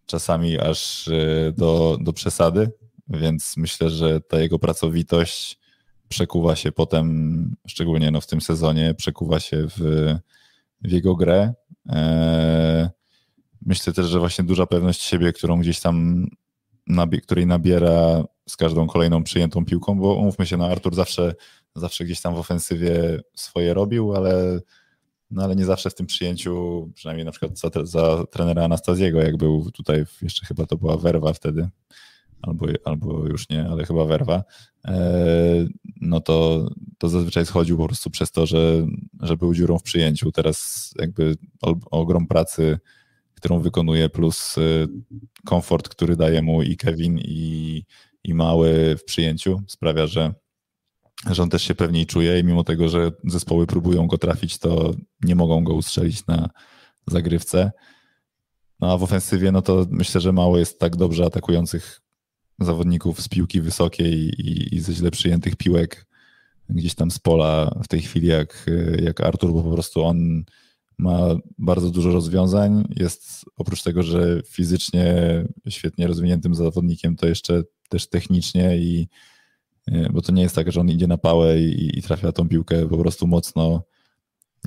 czasami 0.05 0.59
aż 0.59 1.07
e, 1.07 1.51
do, 1.57 1.97
do 2.01 2.13
przesady, 2.13 2.71
więc 3.07 3.57
myślę, 3.57 3.89
że 3.89 4.21
ta 4.21 4.39
jego 4.39 4.59
pracowitość 4.59 5.59
przekuwa 6.09 6.55
się 6.55 6.71
potem, 6.71 7.55
szczególnie 7.67 8.11
no 8.11 8.21
w 8.21 8.27
tym 8.27 8.41
sezonie, 8.41 8.93
przekuwa 8.93 9.39
się 9.39 9.67
w, 9.67 9.79
w 10.81 10.91
jego 10.91 11.15
grę. 11.15 11.53
E, 11.89 12.89
myślę 13.65 13.93
też, 13.93 14.05
że 14.05 14.19
właśnie 14.19 14.43
duża 14.43 14.65
pewność 14.65 15.01
siebie, 15.01 15.33
którą 15.33 15.59
gdzieś 15.59 15.79
tam, 15.79 16.25
której 17.23 17.47
nabiera 17.47 18.23
z 18.49 18.57
każdą 18.57 18.87
kolejną 18.87 19.23
przyjętą 19.23 19.65
piłką, 19.65 19.99
bo 19.99 20.13
umówmy 20.13 20.45
się, 20.45 20.57
no 20.57 20.65
Artur 20.65 20.95
zawsze, 20.95 21.35
zawsze 21.79 22.05
gdzieś 22.05 22.21
tam 22.21 22.35
w 22.35 22.37
ofensywie 22.37 23.19
swoje 23.35 23.73
robił, 23.73 24.15
ale, 24.15 24.59
no 25.31 25.43
ale 25.43 25.55
nie 25.55 25.65
zawsze 25.65 25.89
w 25.89 25.95
tym 25.95 26.05
przyjęciu, 26.05 26.89
przynajmniej 26.95 27.25
na 27.25 27.31
przykład 27.31 27.59
za, 27.59 27.69
za 27.83 28.25
trenera 28.31 28.63
Anastaziego, 28.63 29.21
jak 29.21 29.37
był 29.37 29.71
tutaj, 29.71 30.05
jeszcze 30.21 30.45
chyba 30.45 30.65
to 30.65 30.77
była 30.77 30.97
Werwa 30.97 31.33
wtedy, 31.33 31.69
albo, 32.41 32.65
albo 32.85 33.27
już 33.27 33.49
nie, 33.49 33.69
ale 33.69 33.85
chyba 33.85 34.05
Werwa, 34.05 34.43
e, 34.87 35.67
no 36.01 36.19
to, 36.19 36.67
to 36.97 37.09
zazwyczaj 37.09 37.45
schodził 37.45 37.77
po 37.77 37.85
prostu 37.85 38.09
przez 38.09 38.31
to, 38.31 38.45
że, 38.45 38.87
że 39.21 39.37
był 39.37 39.53
dziurą 39.53 39.79
w 39.79 39.83
przyjęciu. 39.83 40.31
Teraz 40.31 40.89
jakby 40.99 41.35
ogrom 41.91 42.27
pracy 42.27 42.79
którą 43.39 43.59
wykonuje, 43.59 44.09
plus 44.09 44.57
y, 44.57 44.87
komfort, 45.45 45.89
który 45.89 46.15
daje 46.15 46.41
mu 46.41 46.61
i 46.63 46.77
Kevin, 46.77 47.19
i, 47.19 47.83
i 48.23 48.33
Mały 48.33 48.95
w 48.97 49.03
przyjęciu, 49.03 49.61
sprawia, 49.67 50.07
że, 50.07 50.33
że 51.31 51.43
on 51.43 51.49
też 51.49 51.63
się 51.63 51.75
pewniej 51.75 52.05
czuje 52.05 52.39
i 52.39 52.43
mimo 52.43 52.63
tego, 52.63 52.89
że 52.89 53.11
zespoły 53.23 53.67
próbują 53.67 54.07
go 54.07 54.17
trafić, 54.17 54.57
to 54.57 54.93
nie 55.23 55.35
mogą 55.35 55.63
go 55.63 55.73
ustrzelić 55.73 56.27
na 56.27 56.49
zagrywce. 57.07 57.71
No 58.79 58.93
a 58.93 58.97
w 58.97 59.03
ofensywie, 59.03 59.51
no 59.51 59.61
to 59.61 59.85
myślę, 59.89 60.21
że 60.21 60.31
mało 60.31 60.57
jest 60.57 60.79
tak 60.79 60.95
dobrze 60.95 61.25
atakujących 61.25 62.01
zawodników 62.59 63.21
z 63.21 63.27
piłki 63.27 63.61
wysokiej 63.61 64.13
i, 64.19 64.75
i 64.75 64.79
ze 64.79 64.93
źle 64.93 65.11
przyjętych 65.11 65.55
piłek 65.55 66.05
gdzieś 66.69 66.95
tam 66.95 67.11
z 67.11 67.19
pola 67.19 67.79
w 67.83 67.87
tej 67.87 68.01
chwili 68.01 68.27
jak, 68.27 68.65
jak 69.01 69.21
Artur, 69.21 69.53
bo 69.53 69.63
po 69.63 69.71
prostu 69.71 70.03
on 70.03 70.43
ma 70.97 71.19
bardzo 71.57 71.89
dużo 71.89 72.11
rozwiązań. 72.11 72.87
Jest 72.95 73.45
oprócz 73.57 73.83
tego, 73.83 74.03
że 74.03 74.41
fizycznie 74.47 75.13
świetnie 75.69 76.07
rozwiniętym 76.07 76.55
zawodnikiem, 76.55 77.15
to 77.15 77.27
jeszcze 77.27 77.63
też 77.89 78.09
technicznie 78.09 78.77
i 78.77 79.07
bo 80.11 80.21
to 80.21 80.31
nie 80.31 80.41
jest 80.41 80.55
tak, 80.55 80.71
że 80.71 80.81
on 80.81 80.89
idzie 80.89 81.07
na 81.07 81.17
pałę 81.17 81.59
i, 81.59 81.99
i 81.99 82.01
trafia 82.01 82.31
tą 82.31 82.49
piłkę 82.49 82.87
po 82.87 82.97
prostu 82.97 83.27
mocno. 83.27 83.83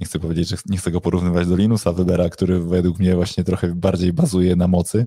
Nie 0.00 0.06
chcę 0.06 0.18
powiedzieć, 0.18 0.48
że 0.48 0.56
nie 0.66 0.78
chcę 0.78 0.90
go 0.90 1.00
porównywać 1.00 1.48
do 1.48 1.56
Linusa 1.56 1.92
Webera, 1.92 2.28
który 2.28 2.60
według 2.60 2.98
mnie 2.98 3.16
właśnie 3.16 3.44
trochę 3.44 3.74
bardziej 3.74 4.12
bazuje 4.12 4.56
na 4.56 4.68
mocy, 4.68 5.06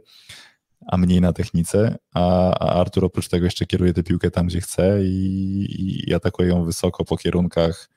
a 0.88 0.98
mniej 0.98 1.22
na 1.22 1.34
technice, 1.34 1.98
a, 2.14 2.50
a 2.50 2.80
Artur 2.80 3.06
oprócz 3.06 3.28
tego 3.28 3.46
jeszcze 3.46 3.66
kieruje 3.66 3.94
tę 3.94 4.04
piłkę 4.04 4.32
tam, 4.32 4.48
gdzie 4.48 4.62
chce 4.62 5.06
i, 5.06 6.04
i 6.08 6.14
atakuje 6.14 6.50
ją 6.50 6.64
wysoko 6.64 7.06
po 7.06 7.18
kierunkach 7.18 7.90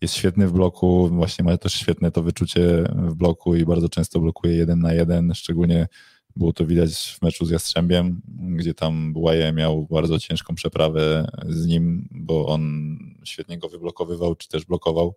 jest 0.00 0.14
świetny 0.14 0.48
w 0.48 0.52
bloku, 0.52 1.08
właśnie 1.08 1.44
ma 1.44 1.56
też 1.56 1.74
świetne 1.74 2.10
to 2.10 2.22
wyczucie 2.22 2.84
w 2.94 3.14
bloku 3.14 3.54
i 3.54 3.64
bardzo 3.64 3.88
często 3.88 4.20
blokuje 4.20 4.56
jeden 4.56 4.80
na 4.80 4.92
jeden, 4.92 5.34
szczególnie 5.34 5.88
było 6.36 6.52
to 6.52 6.66
widać 6.66 7.16
w 7.18 7.22
meczu 7.22 7.44
z 7.46 7.50
Jastrzębiem, 7.50 8.22
gdzie 8.38 8.74
tam 8.74 9.12
Bułaje 9.12 9.52
miał 9.52 9.86
bardzo 9.90 10.18
ciężką 10.18 10.54
przeprawę 10.54 11.30
z 11.48 11.66
nim, 11.66 12.08
bo 12.10 12.46
on 12.46 12.96
świetnie 13.24 13.58
go 13.58 13.68
wyblokowywał, 13.68 14.34
czy 14.34 14.48
też 14.48 14.64
blokował. 14.64 15.14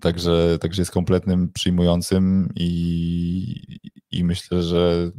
Także, 0.00 0.58
także 0.60 0.82
jest 0.82 0.90
kompletnym 0.90 1.52
przyjmującym 1.52 2.52
i, 2.56 3.78
i 4.10 4.24
myślę, 4.24 4.62
że 4.62 5.10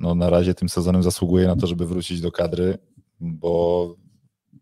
no 0.00 0.14
na 0.14 0.30
razie 0.30 0.54
tym 0.54 0.68
sezonem 0.68 1.02
zasługuje 1.02 1.46
na 1.46 1.56
to, 1.56 1.66
żeby 1.66 1.86
wrócić 1.86 2.20
do 2.20 2.32
kadry, 2.32 2.78
bo, 3.20 3.96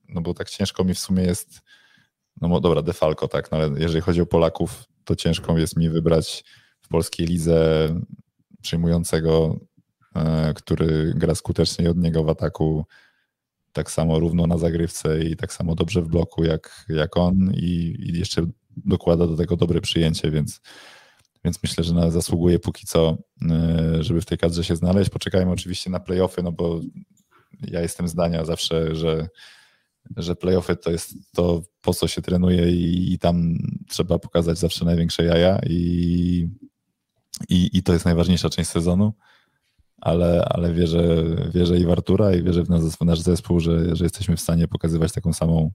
no 0.09 0.21
bo 0.21 0.35
tak 0.35 0.51
ciężko 0.51 0.85
mi 0.85 0.95
w 0.95 0.99
sumie 0.99 1.23
jest 1.23 1.61
no 2.41 2.61
dobra, 2.61 2.83
Defalco, 2.83 3.29
tak, 3.29 3.51
no 3.51 3.59
ale 3.59 3.81
jeżeli 3.81 4.01
chodzi 4.01 4.21
o 4.21 4.27
Polaków, 4.27 4.85
to 5.05 5.17
ciężko 5.17 5.59
jest 5.59 5.77
mi 5.77 5.91
wybrać 5.91 6.45
w 6.81 6.89
polskiej 6.89 7.27
lidze 7.27 7.89
przyjmującego, 8.63 9.61
e, 10.17 10.55
który 10.55 11.13
gra 11.17 11.35
skutecznie 11.35 11.91
od 11.91 11.97
niego 11.97 12.25
w 12.25 12.29
ataku 12.29 12.85
tak 13.73 13.91
samo 13.91 14.19
równo 14.19 14.47
na 14.47 14.59
zagrywce 14.59 15.25
i 15.25 15.37
tak 15.37 15.53
samo 15.53 15.75
dobrze 15.75 16.03
w 16.03 16.09
bloku 16.09 16.45
jak, 16.45 16.87
jak 16.89 17.17
on 17.17 17.53
i, 17.55 17.97
i 17.99 18.19
jeszcze 18.19 18.47
dokłada 18.77 19.27
do 19.27 19.37
tego 19.37 19.57
dobre 19.57 19.81
przyjęcie, 19.81 20.31
więc, 20.31 20.61
więc 21.45 21.63
myślę, 21.63 21.85
że 21.85 22.11
zasługuje 22.11 22.59
póki 22.59 22.87
co, 22.87 23.19
e, 23.51 24.03
żeby 24.03 24.21
w 24.21 24.27
tej 24.27 24.39
kadrze 24.39 24.65
się 24.65 24.77
znaleźć. 24.77 25.11
Poczekajmy 25.11 25.53
oczywiście 25.53 25.91
na 25.91 26.01
playoffy, 26.01 26.43
no 26.43 26.53
bo 26.53 26.81
ja 27.61 27.81
jestem 27.81 28.09
zdania 28.09 28.45
zawsze, 28.45 28.95
że 28.95 29.29
że 30.17 30.37
playoffy 30.37 30.77
to 30.77 30.91
jest 30.91 31.15
to, 31.35 31.63
po 31.81 31.95
co 31.95 32.09
się 32.09 32.23
trenuje 32.23 32.71
i, 32.71 33.13
i 33.13 33.19
tam 33.19 33.57
trzeba 33.89 34.19
pokazać 34.19 34.59
zawsze 34.59 34.85
największe 34.85 35.25
jaja 35.25 35.59
i, 35.67 36.49
i, 37.49 37.71
i 37.73 37.83
to 37.83 37.93
jest 37.93 38.05
najważniejsza 38.05 38.51
część 38.51 38.71
sezonu, 38.71 39.13
ale, 40.01 40.45
ale 40.51 40.75
wierzę, 40.75 41.25
wierzę 41.55 41.79
i 41.79 41.85
w 41.85 41.91
Artura 41.91 42.35
i 42.35 42.43
wierzę 42.43 42.63
w 42.63 42.69
w 42.69 43.01
nasz 43.05 43.21
zespół, 43.21 43.61
że, 43.61 43.97
że 43.97 44.05
jesteśmy 44.05 44.37
w 44.37 44.41
stanie 44.41 44.69
pokazywać 44.69 45.13
taką 45.13 45.33
samą 45.33 45.71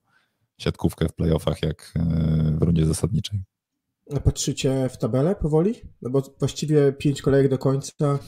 siatkówkę 0.57 1.07
w 1.09 1.13
playoffach 1.13 1.63
jak 1.63 1.93
e, 1.95 2.01
w 2.59 2.61
rundzie 2.61 2.85
zasadniczej. 2.85 3.43
Patrzycie 4.23 4.89
w 4.89 4.97
tabelę 4.97 5.35
powoli? 5.35 5.73
No 6.01 6.09
bo 6.09 6.21
właściwie 6.39 6.93
pięć 6.93 7.21
kolejek 7.21 7.49
do 7.49 7.57
końca 7.57 8.19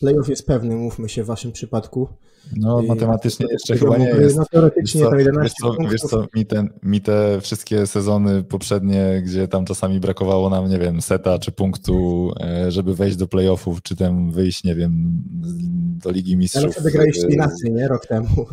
playoff 0.00 0.28
jest 0.28 0.46
pewny, 0.46 0.76
mówmy 0.76 1.08
się 1.08 1.24
w 1.24 1.26
waszym 1.26 1.52
przypadku. 1.52 2.08
No, 2.56 2.82
I 2.82 2.86
matematycznie 2.86 3.46
jeszcze 3.50 3.76
chyba 3.76 3.96
nie 3.96 4.08
jest. 4.08 4.36
No, 4.36 4.44
teoretycznie 4.50 5.00
wiesz 5.00 5.08
co, 5.08 5.10
to 5.10 5.18
11 5.18 5.54
wiesz 5.64 5.76
co, 5.76 5.88
wiesz 5.90 6.00
co 6.00 6.26
mi, 6.36 6.46
ten, 6.46 6.70
mi 6.82 7.00
te 7.00 7.40
wszystkie 7.40 7.86
sezony 7.86 8.42
poprzednie, 8.42 9.22
gdzie 9.24 9.48
tam 9.48 9.64
czasami 9.64 10.00
brakowało 10.00 10.50
nam, 10.50 10.70
nie 10.70 10.78
wiem, 10.78 11.02
seta 11.02 11.38
czy 11.38 11.52
punktu, 11.52 12.30
e, 12.40 12.70
żeby 12.70 12.94
wejść 12.94 13.16
do 13.16 13.26
playoffów, 13.26 13.82
czy 13.82 13.96
tam 13.96 14.32
wyjść, 14.32 14.64
nie 14.64 14.74
wiem, 14.74 15.22
do 16.02 16.10
Ligi 16.10 16.36
Mistrzów. 16.36 16.64
Ale 16.64 16.72
wtedy 16.72 16.90
graliście 16.90 17.28
inaczej, 17.28 17.72
nie? 17.72 17.88
Rok 17.88 18.06
temu. 18.06 18.46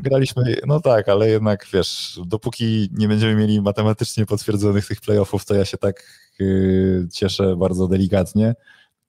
Graliśmy, 0.00 0.56
no 0.66 0.80
tak, 0.80 1.08
ale 1.08 1.28
jednak 1.28 1.66
wiesz, 1.72 2.20
dopóki 2.26 2.88
nie 2.92 3.08
będziemy 3.08 3.34
mieli 3.34 3.62
matematycznie 3.62 4.26
potwierdzonych 4.26 4.86
tych 4.86 5.00
playoffów, 5.00 5.44
to 5.44 5.54
ja 5.54 5.64
się 5.64 5.78
tak 5.78 6.04
yy, 6.38 7.08
cieszę 7.12 7.56
bardzo 7.56 7.88
delikatnie. 7.88 8.54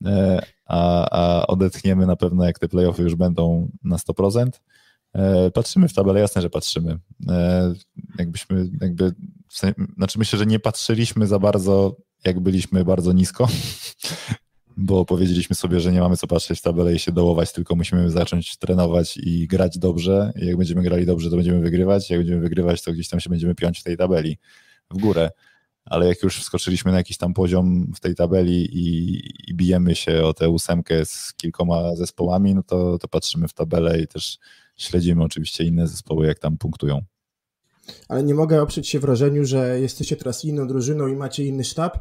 E, 0.05 0.45
a, 0.65 1.09
a 1.11 1.47
odetchniemy 1.47 2.05
na 2.05 2.15
pewno, 2.15 2.45
jak 2.45 2.59
te 2.59 2.67
playoffy 2.67 3.03
już 3.03 3.15
będą 3.15 3.69
na 3.83 3.97
100%. 3.97 4.49
E, 5.13 5.51
patrzymy 5.51 5.87
w 5.87 5.93
tabelę, 5.93 6.19
jasne, 6.19 6.41
że 6.41 6.49
patrzymy. 6.49 6.99
E, 7.29 7.73
jakbyśmy, 8.19 8.69
jakby, 8.81 9.13
znaczy 9.97 10.19
myślę, 10.19 10.39
że 10.39 10.45
nie 10.45 10.59
patrzyliśmy 10.59 11.27
za 11.27 11.39
bardzo, 11.39 11.97
jak 12.25 12.39
byliśmy 12.39 12.85
bardzo 12.85 13.13
nisko, 13.13 13.47
bo 14.77 15.05
powiedzieliśmy 15.05 15.55
sobie, 15.55 15.79
że 15.79 15.91
nie 15.91 15.99
mamy 15.99 16.17
co 16.17 16.27
patrzeć 16.27 16.59
w 16.59 16.61
tabelę 16.61 16.95
i 16.95 16.99
się 16.99 17.11
dołować, 17.11 17.53
tylko 17.53 17.75
musimy 17.75 18.11
zacząć 18.11 18.57
trenować 18.57 19.17
i 19.17 19.47
grać 19.47 19.77
dobrze. 19.77 20.33
Jak 20.35 20.57
będziemy 20.57 20.81
grali 20.81 21.05
dobrze, 21.05 21.29
to 21.29 21.35
będziemy 21.35 21.59
wygrywać. 21.59 22.09
Jak 22.09 22.19
będziemy 22.19 22.41
wygrywać, 22.41 22.81
to 22.81 22.93
gdzieś 22.93 23.09
tam 23.09 23.19
się 23.19 23.29
będziemy 23.29 23.55
piąć 23.55 23.79
w 23.79 23.83
tej 23.83 23.97
tabeli 23.97 24.37
w 24.91 24.97
górę 24.97 25.31
ale 25.85 26.07
jak 26.07 26.23
już 26.23 26.39
wskoczyliśmy 26.41 26.91
na 26.91 26.97
jakiś 26.97 27.17
tam 27.17 27.33
poziom 27.33 27.91
w 27.95 27.99
tej 27.99 28.15
tabeli 28.15 28.77
i, 28.77 29.19
i 29.49 29.55
bijemy 29.55 29.95
się 29.95 30.23
o 30.23 30.33
tę 30.33 30.49
ósemkę 30.49 31.05
z 31.05 31.33
kilkoma 31.33 31.95
zespołami, 31.95 32.55
no 32.55 32.63
to, 32.63 32.97
to 32.99 33.07
patrzymy 33.07 33.47
w 33.47 33.53
tabelę 33.53 34.01
i 34.01 34.07
też 34.07 34.37
śledzimy 34.77 35.23
oczywiście 35.23 35.63
inne 35.63 35.87
zespoły, 35.87 36.27
jak 36.27 36.39
tam 36.39 36.57
punktują. 36.57 37.01
Ale 38.07 38.23
nie 38.23 38.33
mogę 38.33 38.61
oprzeć 38.61 38.89
się 38.89 38.99
wrażeniu, 38.99 39.45
że 39.45 39.79
jesteście 39.79 40.15
teraz 40.15 40.45
inną 40.45 40.67
drużyną 40.67 41.07
i 41.07 41.15
macie 41.15 41.45
inny 41.45 41.63
sztab 41.63 41.97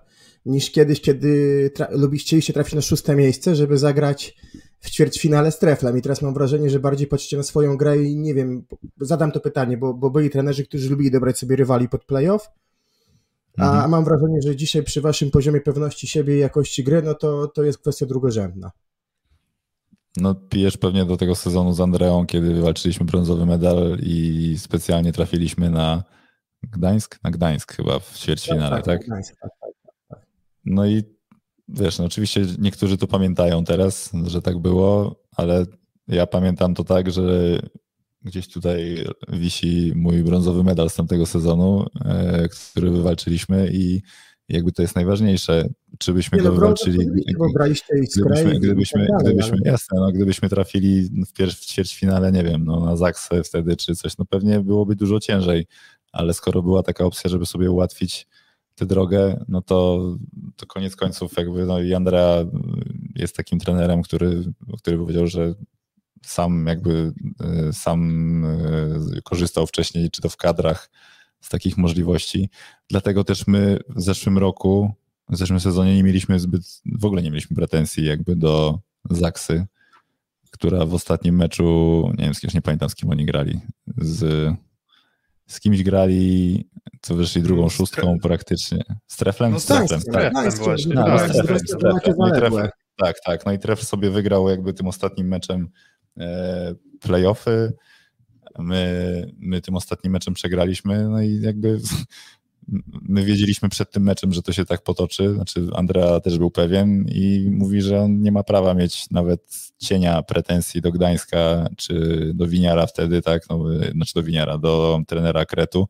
niż 0.46 0.70
kiedyś, 0.70 1.00
kiedy 1.00 1.70
tra- 1.76 2.18
chcieliście 2.18 2.52
trafić 2.52 2.74
na 2.74 2.80
szóste 2.80 3.16
miejsce, 3.16 3.56
żeby 3.56 3.78
zagrać 3.78 4.36
w 4.80 4.90
ćwierćfinale 4.90 5.52
z 5.52 5.58
Treflem. 5.58 5.98
I 5.98 6.02
teraz 6.02 6.22
mam 6.22 6.34
wrażenie, 6.34 6.70
że 6.70 6.80
bardziej 6.80 7.06
patrzycie 7.06 7.36
na 7.36 7.42
swoją 7.42 7.76
grę 7.76 8.02
i 8.02 8.16
nie 8.16 8.34
wiem, 8.34 8.66
zadam 9.00 9.32
to 9.32 9.40
pytanie, 9.40 9.76
bo, 9.76 9.94
bo 9.94 10.10
byli 10.10 10.30
trenerzy, 10.30 10.64
którzy 10.64 10.90
lubili 10.90 11.10
dobrać 11.10 11.38
sobie 11.38 11.56
rywali 11.56 11.88
pod 11.88 12.04
playoff, 12.04 12.50
a 13.58 13.72
mhm. 13.72 13.90
mam 13.90 14.04
wrażenie, 14.04 14.42
że 14.42 14.56
dzisiaj 14.56 14.82
przy 14.82 15.00
waszym 15.00 15.30
poziomie 15.30 15.60
pewności 15.60 16.06
siebie 16.06 16.36
i 16.36 16.40
jakości 16.40 16.84
gry, 16.84 17.02
no 17.02 17.14
to, 17.14 17.48
to 17.48 17.62
jest 17.62 17.78
kwestia 17.78 18.06
drugorzędna. 18.06 18.70
No 20.16 20.34
pijesz 20.34 20.76
pewnie 20.76 21.04
do 21.04 21.16
tego 21.16 21.34
sezonu 21.34 21.72
z 21.72 21.80
Andreą, 21.80 22.26
kiedy 22.26 22.54
wywalczyliśmy 22.54 23.06
brązowy 23.06 23.46
medal 23.46 23.98
i 24.02 24.56
specjalnie 24.58 25.12
trafiliśmy 25.12 25.70
na 25.70 26.04
Gdańsk? 26.62 27.18
Na 27.24 27.30
Gdańsk 27.30 27.72
chyba 27.72 27.98
w 27.98 28.18
ćwierćfinale, 28.18 28.76
tak? 28.76 28.84
tak? 28.84 29.06
Gdańsk, 29.06 29.34
tak, 29.40 29.50
tak, 29.60 29.70
tak, 29.80 29.90
tak. 30.08 30.26
No 30.64 30.86
i 30.86 31.02
wiesz, 31.68 31.98
no 31.98 32.04
oczywiście 32.04 32.46
niektórzy 32.58 32.98
to 32.98 33.06
pamiętają 33.06 33.64
teraz, 33.64 34.10
że 34.26 34.42
tak 34.42 34.58
było, 34.58 35.16
ale 35.36 35.66
ja 36.08 36.26
pamiętam 36.26 36.74
to 36.74 36.84
tak, 36.84 37.10
że 37.10 37.58
gdzieś 38.24 38.48
tutaj 38.48 39.04
wisi 39.28 39.92
mój 39.96 40.22
brązowy 40.22 40.64
medal 40.64 40.90
z 40.90 40.94
tamtego 40.94 41.26
sezonu, 41.26 41.86
e, 42.04 42.48
który 42.48 42.90
wywalczyliśmy 42.90 43.70
i 43.72 44.02
jakby 44.48 44.72
to 44.72 44.82
jest 44.82 44.96
najważniejsze, 44.96 45.68
czy 45.98 46.12
byśmy 46.12 46.38
Nie, 46.38 46.44
go 46.44 46.52
wywalczyli. 46.52 46.98
Gdybyśmy, 46.98 48.60
gdybyśmy, 48.60 49.06
tak 49.06 49.20
gdybyśmy 49.20 49.58
jasne, 49.64 50.00
no, 50.00 50.12
gdybyśmy 50.12 50.48
trafili 50.48 51.02
w, 51.02 51.32
pier- 51.32 51.54
w 51.54 51.66
ćwierćfinale, 51.66 52.32
nie 52.32 52.44
wiem, 52.44 52.64
no, 52.64 52.80
na 52.80 52.96
Zaksę 52.96 53.42
wtedy 53.44 53.76
czy 53.76 53.96
coś, 53.96 54.18
no 54.18 54.24
pewnie 54.24 54.60
byłoby 54.60 54.96
dużo 54.96 55.20
ciężej, 55.20 55.66
ale 56.12 56.34
skoro 56.34 56.62
była 56.62 56.82
taka 56.82 57.04
opcja, 57.04 57.30
żeby 57.30 57.46
sobie 57.46 57.70
ułatwić 57.70 58.26
tę 58.74 58.86
drogę, 58.86 59.44
no 59.48 59.62
to, 59.62 60.00
to 60.56 60.66
koniec 60.66 60.96
końców 60.96 61.36
jakby, 61.36 61.66
no 61.66 61.80
i 61.80 61.94
Andrea 61.94 62.44
jest 63.14 63.36
takim 63.36 63.58
trenerem, 63.58 64.02
który, 64.02 64.42
który 64.78 64.98
powiedział, 64.98 65.26
że 65.26 65.54
sam 66.22 66.66
jakby, 66.66 67.12
e, 67.40 67.72
sam 67.72 68.44
e, 68.44 69.22
korzystał 69.24 69.66
wcześniej, 69.66 70.10
czy 70.10 70.22
to 70.22 70.28
w 70.28 70.36
kadrach, 70.36 70.90
z 71.40 71.48
takich 71.48 71.76
możliwości. 71.76 72.50
Dlatego 72.88 73.24
też 73.24 73.46
my 73.46 73.78
w 73.88 74.02
zeszłym 74.02 74.38
roku, 74.38 74.94
w 75.28 75.36
zeszłym 75.36 75.60
sezonie 75.60 75.96
nie 75.96 76.02
mieliśmy 76.02 76.40
zbyt, 76.40 76.62
w 76.84 77.04
ogóle 77.04 77.22
nie 77.22 77.30
mieliśmy 77.30 77.56
pretensji 77.56 78.04
jakby 78.04 78.36
do 78.36 78.78
Zaksy, 79.10 79.66
która 80.50 80.86
w 80.86 80.94
ostatnim 80.94 81.36
meczu, 81.36 81.64
nie 82.18 82.24
wiem, 82.24 82.34
z 82.34 82.40
kimś 82.40 82.54
nie 82.54 82.62
pamiętam, 82.62 82.88
z 82.88 82.94
kim 82.94 83.10
oni 83.10 83.26
grali, 83.26 83.60
z, 83.98 84.50
z 85.46 85.60
kimś 85.60 85.82
grali, 85.82 86.68
co 87.00 87.14
wyszli 87.14 87.42
drugą 87.42 87.70
Z 87.70 87.72
szóstką 87.72 88.18
praktycznie. 88.22 88.84
Z 89.06 89.16
Treflem? 89.16 89.52
No 89.52 89.60
z 89.60 89.66
tak, 89.66 89.88
Treflem, 89.88 90.32
tak. 90.32 90.54
Właśnie. 90.54 90.94
No, 90.94 91.04
tak, 91.04 91.18
z 91.18 91.22
tak, 91.22 91.32
Treflem, 91.32 91.58
z 91.58 91.70
z 91.70 91.76
Treflem 91.76 92.00
Treflem. 92.00 92.16
No 92.18 92.28
i. 92.28 92.32
Tref, 92.32 92.70
tak, 92.96 93.16
tak. 93.24 93.46
No 93.46 93.52
i 93.52 93.58
Tref 93.58 93.82
sobie 93.82 94.10
wygrał 94.10 94.48
jakby 94.48 94.74
tym 94.74 94.86
ostatnim 94.86 95.28
meczem 95.28 95.68
playoffy. 97.00 97.72
My, 98.58 99.32
my 99.38 99.60
tym 99.60 99.76
ostatnim 99.76 100.12
meczem 100.12 100.34
przegraliśmy, 100.34 101.08
no 101.08 101.22
i 101.22 101.40
jakby 101.40 101.80
my 103.08 103.24
wiedzieliśmy 103.24 103.68
przed 103.68 103.90
tym 103.90 104.02
meczem, 104.02 104.32
że 104.32 104.42
to 104.42 104.52
się 104.52 104.64
tak 104.64 104.82
potoczy. 104.82 105.34
Znaczy, 105.34 105.66
Andrea 105.74 106.20
też 106.20 106.38
był 106.38 106.50
pewien 106.50 107.06
i 107.08 107.48
mówi, 107.50 107.82
że 107.82 108.00
on 108.00 108.22
nie 108.22 108.32
ma 108.32 108.42
prawa 108.42 108.74
mieć 108.74 109.10
nawet 109.10 109.72
cienia 109.78 110.22
pretensji 110.22 110.80
do 110.80 110.92
Gdańska 110.92 111.68
czy 111.76 112.20
do 112.34 112.46
Winiara 112.46 112.86
wtedy, 112.86 113.22
tak, 113.22 113.50
no, 113.50 113.64
znaczy 113.94 114.14
do 114.14 114.22
Winiara, 114.22 114.58
do 114.58 115.00
trenera 115.06 115.44
Kretu, 115.44 115.88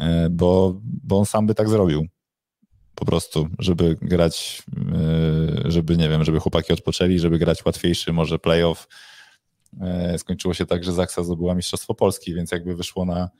e, 0.00 0.28
bo, 0.30 0.80
bo 0.84 1.18
on 1.18 1.26
sam 1.26 1.46
by 1.46 1.54
tak 1.54 1.68
zrobił 1.68 2.06
po 2.94 3.04
prostu, 3.04 3.48
żeby 3.58 3.96
grać, 4.02 4.62
e, 5.66 5.70
żeby 5.70 5.96
nie 5.96 6.08
wiem, 6.08 6.24
żeby 6.24 6.40
chłopaki 6.40 6.72
odpoczęli, 6.72 7.18
żeby 7.18 7.38
grać 7.38 7.64
łatwiejszy 7.64 8.12
może 8.12 8.38
playoff. 8.38 8.88
E, 9.80 10.18
Skończyło 10.18 10.54
się 10.54 10.66
tak, 10.66 10.84
że 10.84 10.92
Zaksa 10.92 11.22
zdobyła 11.22 11.54
Mistrzostwo 11.54 11.94
Polski, 11.94 12.34
więc 12.34 12.52
jakby 12.52 12.76
wyszło 12.76 13.04
na, 13.04 13.30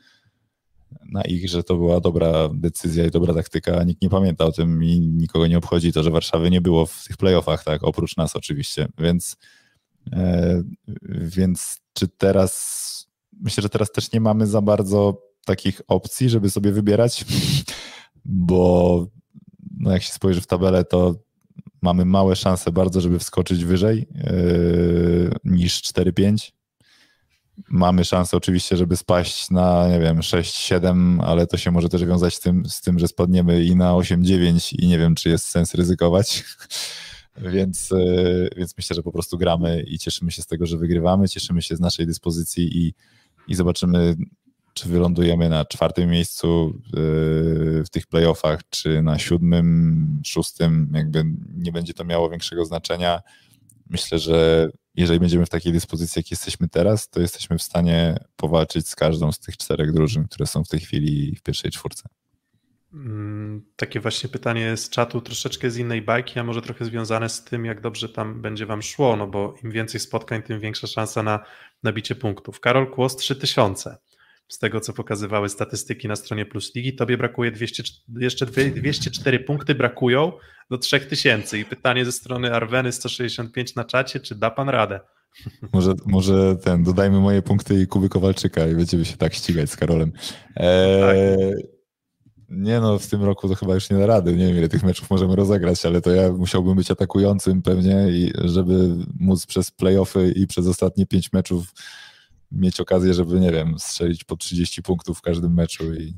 na 1.13 1.23
ich, 1.23 1.49
że 1.49 1.65
to 1.65 1.77
była 1.77 2.01
dobra 2.01 2.49
decyzja 2.55 3.07
i 3.07 3.11
dobra 3.11 3.35
taktyka. 3.35 3.85
Nikt 3.85 4.03
nie 4.03 4.11
pamięta 4.11 4.45
o 4.45 4.53
tym 4.53 4.85
i 4.85 5.01
nikogo 5.01 5.47
nie 5.47 5.59
obchodzi 5.59 5.93
to, 5.93 6.03
że 6.03 6.11
Warszawy 6.11 6.51
nie 6.51 6.61
było 6.61 6.87
w 6.87 7.05
tych 7.07 7.17
playoffach, 7.17 7.65
tak, 7.65 7.85
oprócz 7.85 8.17
nas 8.17 8.37
oczywiście, 8.37 8.89
więc 8.99 9.37
e, 10.13 10.63
więc 11.09 11.81
czy 11.93 12.09
teraz 12.09 12.85
myślę, 13.41 13.63
że 13.63 13.69
teraz 13.69 13.93
też 13.93 14.13
nie 14.13 14.21
mamy 14.21 14.47
za 14.47 14.63
bardzo 14.63 15.23
takich 15.45 15.81
opcji, 15.89 16.29
żeby 16.29 16.51
sobie 16.51 16.73
wybierać, 16.73 17.25
bo 18.25 19.07
no 19.79 19.93
jak 19.93 20.03
się 20.03 20.13
spojrzy 20.13 20.41
w 20.41 20.47
tabelę, 20.47 20.85
to 20.85 21.15
mamy 21.85 22.05
małe 22.05 22.37
szanse 22.37 22.73
bardzo, 22.73 23.01
żeby 23.01 23.19
wskoczyć 23.19 23.65
wyżej 23.65 24.07
yy, 24.15 25.31
niż 25.45 25.83
4-5. 25.83 26.53
Mamy 27.69 28.05
szansę 28.05 28.37
oczywiście, 28.37 28.77
żeby 28.77 28.97
spaść 28.97 29.51
na, 29.51 29.89
nie 29.89 30.01
wiem, 30.01 30.19
6-7, 30.19 31.19
ale 31.25 31.47
to 31.47 31.57
się 31.57 31.71
może 31.71 31.89
też 31.89 32.05
wiązać 32.05 32.35
z 32.35 32.41
tym, 32.41 32.67
z 32.69 32.81
tym 32.81 32.99
że 32.99 33.09
spadniemy 33.09 33.65
i 33.65 33.77
na 33.77 33.93
8-9 33.93 34.75
i 34.79 34.89
nie 34.89 34.99
wiem, 34.99 35.15
czy 35.15 35.29
jest 35.29 35.47
sens 35.47 35.75
ryzykować. 35.75 36.45
Więc, 37.37 37.91
yy, 37.91 38.51
więc 38.57 38.77
myślę, 38.77 38.97
że 38.97 39.03
po 39.03 39.13
prostu 39.13 39.39
gramy 39.39 39.83
i 39.87 39.99
cieszymy 39.99 40.31
się 40.31 40.43
z 40.43 40.47
tego, 40.47 40.67
że 40.67 40.79
wygrywamy, 40.79 41.29
cieszymy 41.29 41.63
się 41.63 41.77
z 41.77 41.81
naszej 41.81 42.07
dyspozycji 42.07 42.79
i, 42.79 42.95
i 43.49 43.55
zobaczymy, 43.55 44.17
czy 44.75 44.89
wylądujemy 44.89 45.49
na 45.49 45.65
czwartym 45.65 46.11
miejscu 46.11 46.81
yy, 46.85 47.85
w 47.85 47.91
tych 47.91 48.07
playoffach, 48.07 48.61
czy 48.71 49.03
na 49.03 49.19
siódmym, 49.19 50.21
szóstym, 50.27 50.93
jakby 50.95 51.25
nie 51.55 51.73
będzie 51.73 51.95
to 51.95 52.05
miało 52.05 52.31
większego 52.31 52.65
znaczenia. 52.65 53.21
Myślę, 53.91 54.19
że 54.19 54.69
jeżeli 54.95 55.21
będziemy 55.21 55.47
w 55.47 55.51
takiej 55.51 55.73
dyspozycji, 55.73 56.21
jak 56.21 56.31
jesteśmy 56.31 56.69
teraz, 56.69 57.09
to 57.09 57.21
jesteśmy 57.21 57.59
w 57.59 57.63
stanie 57.63 58.19
powalczyć 58.37 58.89
z 58.89 58.97
każdą 58.97 59.33
z 59.33 59.39
tych 59.39 59.57
czterech 59.57 59.93
drużyn, 59.93 60.25
które 60.29 60.47
są 60.47 60.65
w 60.65 60.69
tej 60.69 60.81
chwili 60.81 61.37
w 61.37 61.43
pierwszej 61.43 61.71
czwórce. 61.71 62.09
Mm, 62.95 63.65
Takie 63.77 64.01
właśnie 64.01 64.29
pytanie 64.29 64.77
z 64.77 64.91
czatu, 64.91 65.21
troszeczkę 65.21 65.71
z 65.71 65.77
innej 65.77 66.03
bajki, 66.03 66.39
a 66.39 66.45
może 66.45 66.63
trochę 66.63 66.85
związane 66.85 67.29
z 67.29 67.45
tym, 67.45 67.65
jak 67.65 67.81
dobrze 67.81 68.09
tam 68.09 68.43
będzie 68.43 68.67
Wam 68.67 68.83
szło, 68.83 69.17
no 69.17 69.27
bo 69.27 69.55
im 69.65 69.71
więcej 69.71 70.01
spotkań, 70.01 70.43
tym 70.43 70.61
większa 70.61 70.87
szansa 70.87 71.23
na 71.23 71.45
nabicie 71.83 72.15
punktów. 72.15 72.61
Karol 72.61 72.91
Kłos 72.91 73.17
3000. 73.17 73.97
Z 74.55 74.59
tego, 74.59 74.81
co 74.81 74.93
pokazywały 74.93 75.49
statystyki 75.49 76.09
na 76.09 76.17
stronie 76.17 76.47
Plus 76.47 76.75
Ligi, 76.75 76.95
tobie 76.97 77.19
brakuje 77.19 77.51
200, 77.51 77.83
jeszcze 78.21 78.47
dwie- 78.47 78.71
204 78.75 79.41
punkty 79.41 79.75
brakują 79.75 80.33
do 80.71 80.79
3000 80.79 81.59
i 81.59 81.65
pytanie 81.65 82.05
ze 82.05 82.13
strony 82.13 82.53
Arweny 82.55 82.93
165 82.93 83.75
na 83.75 83.85
czacie, 83.85 84.21
czy 84.21 84.35
da 84.35 84.51
Pan 84.51 84.69
radę? 84.69 85.01
Może, 85.73 85.93
może 86.07 86.57
ten, 86.57 86.83
dodajmy 86.85 87.21
moje 87.21 87.43
punkty 87.43 87.81
i 87.83 87.87
Kuby 87.87 88.09
Kowalczyka 88.09 88.67
i 88.67 88.75
będziemy 88.75 89.05
się 89.05 89.17
tak 89.17 89.35
ścigać 89.35 89.71
z 89.71 89.77
Karolem. 89.77 90.13
Eee, 90.57 91.55
Nie 92.49 92.81
no, 92.81 92.99
w 92.99 93.07
tym 93.07 93.25
roku 93.25 93.49
to 93.49 93.55
chyba 93.55 93.75
już 93.75 93.91
nie 93.91 93.99
da 93.99 94.07
rady. 94.07 94.37
Nie 94.37 94.47
wiem, 94.47 94.57
ile 94.57 94.69
tych 94.69 94.83
meczów 94.83 95.11
możemy 95.11 95.37
rozegrać, 95.37 95.87
ale 95.87 96.01
to 96.01 96.11
ja 96.11 96.33
musiałbym 96.33 96.77
być 96.77 96.91
atakującym 96.91 97.63
pewnie, 97.63 98.09
i 98.11 98.33
żeby 98.45 98.97
móc 99.21 99.47
przez 99.47 99.71
playoffy 99.71 100.33
i 100.37 100.47
przez 100.47 100.67
ostatnie 100.67 101.07
pięć 101.07 101.33
meczów 101.33 101.73
mieć 102.57 102.81
okazję, 102.81 103.15
żeby, 103.15 103.41
nie 103.41 103.53
wiem, 103.53 103.75
strzelić 103.79 104.25
po 104.25 104.37
30 104.37 104.83
punktów 104.83 105.19
w 105.19 105.23
każdym 105.23 105.55
meczu 105.55 105.95
i 105.95 106.15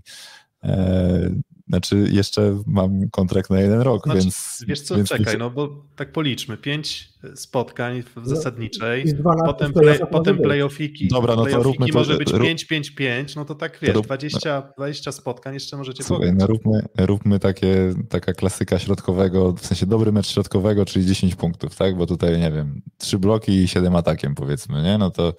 e, 0.65 1.31
znaczy 1.69 2.09
jeszcze 2.11 2.59
mam 2.67 3.11
kontrakt 3.11 3.51
na 3.51 3.61
jeden 3.61 3.81
rok, 3.81 4.05
Znaczy, 4.05 4.21
więc... 4.21 4.65
Wiesz 4.69 4.81
co, 4.81 4.97
więc 4.97 5.09
czekaj, 5.09 5.39
no 5.39 5.51
bo 5.51 5.85
tak 5.97 6.13
policzmy. 6.13 6.57
Pięć 6.57 7.09
spotkań 7.35 8.03
w 8.03 8.17
No, 8.17 8.27
zasadniczej, 8.27 9.05
i 9.05 9.09
z 9.09 9.15
12 9.15 9.47
potem, 9.47 9.73
play, 9.73 9.87
może 9.87 10.07
potem 10.07 10.37
być. 10.37 10.45
playoffiki. 10.45 11.09
Dobra, 11.09 11.37
no 11.37 11.43
to 11.43 11.49
playoffiki 11.49 11.73
róbmy 11.73 11.93
to- 11.93 11.99
może 11.99 12.17
być 12.17 12.31
rób- 12.33 12.49
5-5-5, 12.49 13.37
no 13.37 13.45
to 13.45 13.55
tak 13.55 13.79
wiesz, 13.83 13.95
rób- 13.95 14.07
20, 14.07 14.63
20 14.77 15.13
spotkań 15.13 15.55
jeszcze 15.55 15.77
możecie 15.77 16.05
Słuchaj, 16.05 16.35
no 16.35 16.47
róbmy, 16.47 16.81
róbmy 16.99 17.39
takie, 17.39 17.95
taka 18.09 18.33
klasyka 18.33 18.79
środkowego, 18.79 19.53
w 19.53 19.67
sensie 19.67 19.87
dobry 19.87 20.13
mecz 20.13 20.27
środkowego, 20.29 20.85
czyli 20.85 21.07
10 21.07 21.35
punktów, 21.35 21.77
tak? 21.77 21.97
Bo 21.97 22.07
tutaj, 22.07 22.41
nie 22.41 22.53
wiem, 22.53 22.83
trzy 22.99 23.19
bloki 23.19 23.53
i 23.53 23.69
7 23.69 23.97
atakiem 23.97 24.35
powiedzmy, 24.35 24.83
nie? 24.83 24.99
No 24.99 25.11
to, 25.11 25.35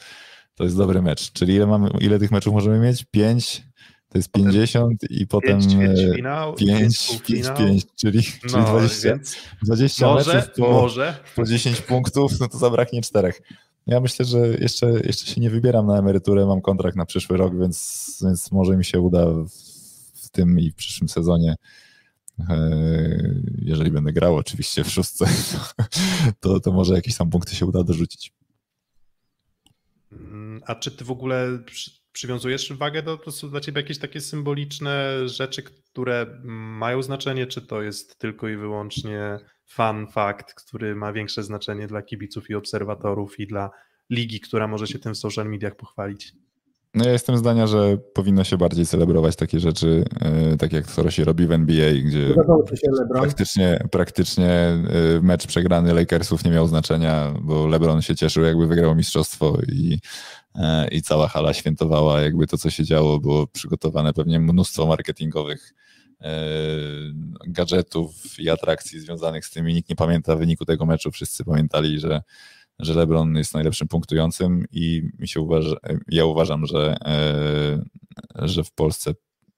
to 0.57 0.63
jest 0.63 0.77
dobry 0.77 1.01
mecz. 1.01 1.31
Czyli 1.31 1.53
ile, 1.53 1.67
mamy, 1.67 1.89
ile 1.99 2.19
tych 2.19 2.31
meczów 2.31 2.53
możemy 2.53 2.79
mieć? 2.79 3.05
5, 3.11 3.63
to 4.09 4.17
jest 4.17 4.31
50 4.31 5.03
i 5.09 5.27
potem 5.27 5.59
Pięć 5.59 5.65
e, 5.65 5.69
ćwierćfinał, 5.69 6.55
5, 6.55 6.79
pięć 6.79 7.07
5, 7.07 7.07
półfinał. 7.07 7.57
5, 7.57 7.85
czyli, 7.95 8.23
czyli 8.23 8.57
No, 8.57 8.65
20, 8.65 9.09
więc 9.09 9.35
20 9.63 10.07
może, 10.07 10.33
meczów 10.33 10.53
po, 10.55 10.71
może. 10.71 11.17
po 11.35 11.43
10 11.45 11.81
punktów, 11.81 12.39
no 12.39 12.47
to 12.47 12.57
zabraknie 12.57 13.01
czterech. 13.01 13.41
Ja 13.87 13.99
myślę, 13.99 14.25
że 14.25 14.47
jeszcze, 14.47 14.91
jeszcze 15.03 15.25
się 15.25 15.41
nie 15.41 15.49
wybieram 15.49 15.87
na 15.87 15.99
emeryturę, 15.99 16.45
mam 16.45 16.61
kontrakt 16.61 16.97
na 16.97 17.05
przyszły 17.05 17.37
rok, 17.37 17.59
więc, 17.59 18.17
więc 18.23 18.51
może 18.51 18.77
mi 18.77 18.85
się 18.85 18.99
uda 18.99 19.25
w, 19.25 19.49
w 20.13 20.29
tym 20.29 20.59
i 20.59 20.71
w 20.71 20.75
przyszłym 20.75 21.09
sezonie, 21.09 21.55
e, 22.49 22.69
jeżeli 23.61 23.91
będę 23.91 24.13
grał 24.13 24.35
oczywiście 24.35 24.83
w 24.83 24.89
szóstce, 24.89 25.25
to, 26.39 26.59
to 26.59 26.71
może 26.71 26.93
jakieś 26.93 27.17
tam 27.17 27.29
punkty 27.29 27.55
się 27.55 27.65
uda 27.65 27.83
dorzucić. 27.83 28.33
A 30.65 30.75
czy 30.75 30.91
ty 30.91 31.05
w 31.05 31.11
ogóle 31.11 31.59
przy, 31.65 31.91
przywiązujesz 32.11 32.73
wagę 32.73 33.03
do, 33.03 33.17
to 33.17 33.31
są 33.31 33.49
dla 33.49 33.59
ciebie 33.59 33.81
jakieś 33.81 33.97
takie 33.97 34.21
symboliczne 34.21 35.29
rzeczy, 35.29 35.63
które 35.63 36.41
mają 36.43 37.01
znaczenie, 37.01 37.47
czy 37.47 37.61
to 37.61 37.81
jest 37.81 38.19
tylko 38.19 38.47
i 38.47 38.57
wyłącznie 38.57 39.39
fun 39.65 40.07
fact, 40.07 40.53
który 40.53 40.95
ma 40.95 41.13
większe 41.13 41.43
znaczenie 41.43 41.87
dla 41.87 42.01
kibiców 42.01 42.49
i 42.49 42.55
obserwatorów 42.55 43.39
i 43.39 43.47
dla 43.47 43.69
ligi, 44.09 44.39
która 44.39 44.67
może 44.67 44.87
się 44.87 44.99
tym 44.99 45.13
w 45.13 45.17
social 45.17 45.49
mediach 45.49 45.75
pochwalić? 45.75 46.33
No 46.97 47.05
ja 47.05 47.11
jestem 47.11 47.37
zdania, 47.37 47.67
że 47.67 47.97
powinno 47.97 48.43
się 48.43 48.57
bardziej 48.57 48.85
celebrować 48.85 49.35
takie 49.35 49.59
rzeczy, 49.59 50.05
e, 50.21 50.57
tak 50.57 50.73
jak 50.73 50.91
to 50.91 51.11
się 51.11 51.23
robi 51.23 51.47
w 51.47 51.51
NBA, 51.51 51.91
gdzie 51.93 52.35
praktycznie, 53.13 53.79
praktycznie 53.91 54.49
e, 54.49 54.81
mecz 55.21 55.47
przegrany 55.47 55.93
Lakersów 55.93 56.45
nie 56.45 56.51
miał 56.51 56.67
znaczenia, 56.67 57.33
bo 57.41 57.67
LeBron 57.67 58.01
się 58.01 58.15
cieszył, 58.15 58.43
jakby 58.43 58.67
wygrał 58.67 58.95
mistrzostwo 58.95 59.57
i, 59.67 59.99
e, 60.55 60.87
i 60.87 61.01
cała 61.01 61.27
hala 61.27 61.53
świętowała, 61.53 62.21
jakby 62.21 62.47
to, 62.47 62.57
co 62.57 62.69
się 62.69 62.83
działo, 62.83 63.19
było 63.19 63.47
przygotowane 63.47 64.13
pewnie 64.13 64.39
mnóstwo 64.39 64.87
marketingowych 64.87 65.73
gadżetów 67.47 68.39
i 68.39 68.49
atrakcji 68.49 68.99
związanych 68.99 69.45
z 69.45 69.51
tym 69.51 69.69
i 69.69 69.73
nikt 69.73 69.89
nie 69.89 69.95
pamięta 69.95 70.35
wyniku 70.35 70.65
tego 70.65 70.85
meczu. 70.85 71.11
Wszyscy 71.11 71.45
pamiętali, 71.45 71.99
że 71.99 72.21
że 72.79 72.93
LeBron 72.93 73.35
jest 73.35 73.53
najlepszym 73.53 73.87
punktującym 73.87 74.65
i 74.71 75.03
mi 75.19 75.27
się 75.27 75.41
uważa, 75.41 75.75
ja 76.07 76.25
uważam, 76.25 76.65
że, 76.65 76.97
e, 77.05 78.47
że 78.47 78.63
w 78.63 78.71
Polsce, 78.71 79.13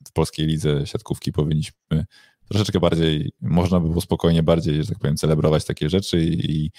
w 0.08 0.12
polskiej 0.12 0.46
lidze 0.46 0.88
siatkówki 0.88 1.32
powinniśmy 1.32 2.06
troszeczkę 2.50 2.80
bardziej, 2.80 3.32
można 3.42 3.80
by 3.80 3.88
było 3.88 4.02
spokojnie 4.02 4.44
bardziej, 4.44 4.84
że 4.84 4.90
tak 4.90 5.00
powiem, 5.00 5.18
celebrować 5.18 5.66
takie 5.66 5.90
rzeczy 5.90 6.24
i, 6.24 6.72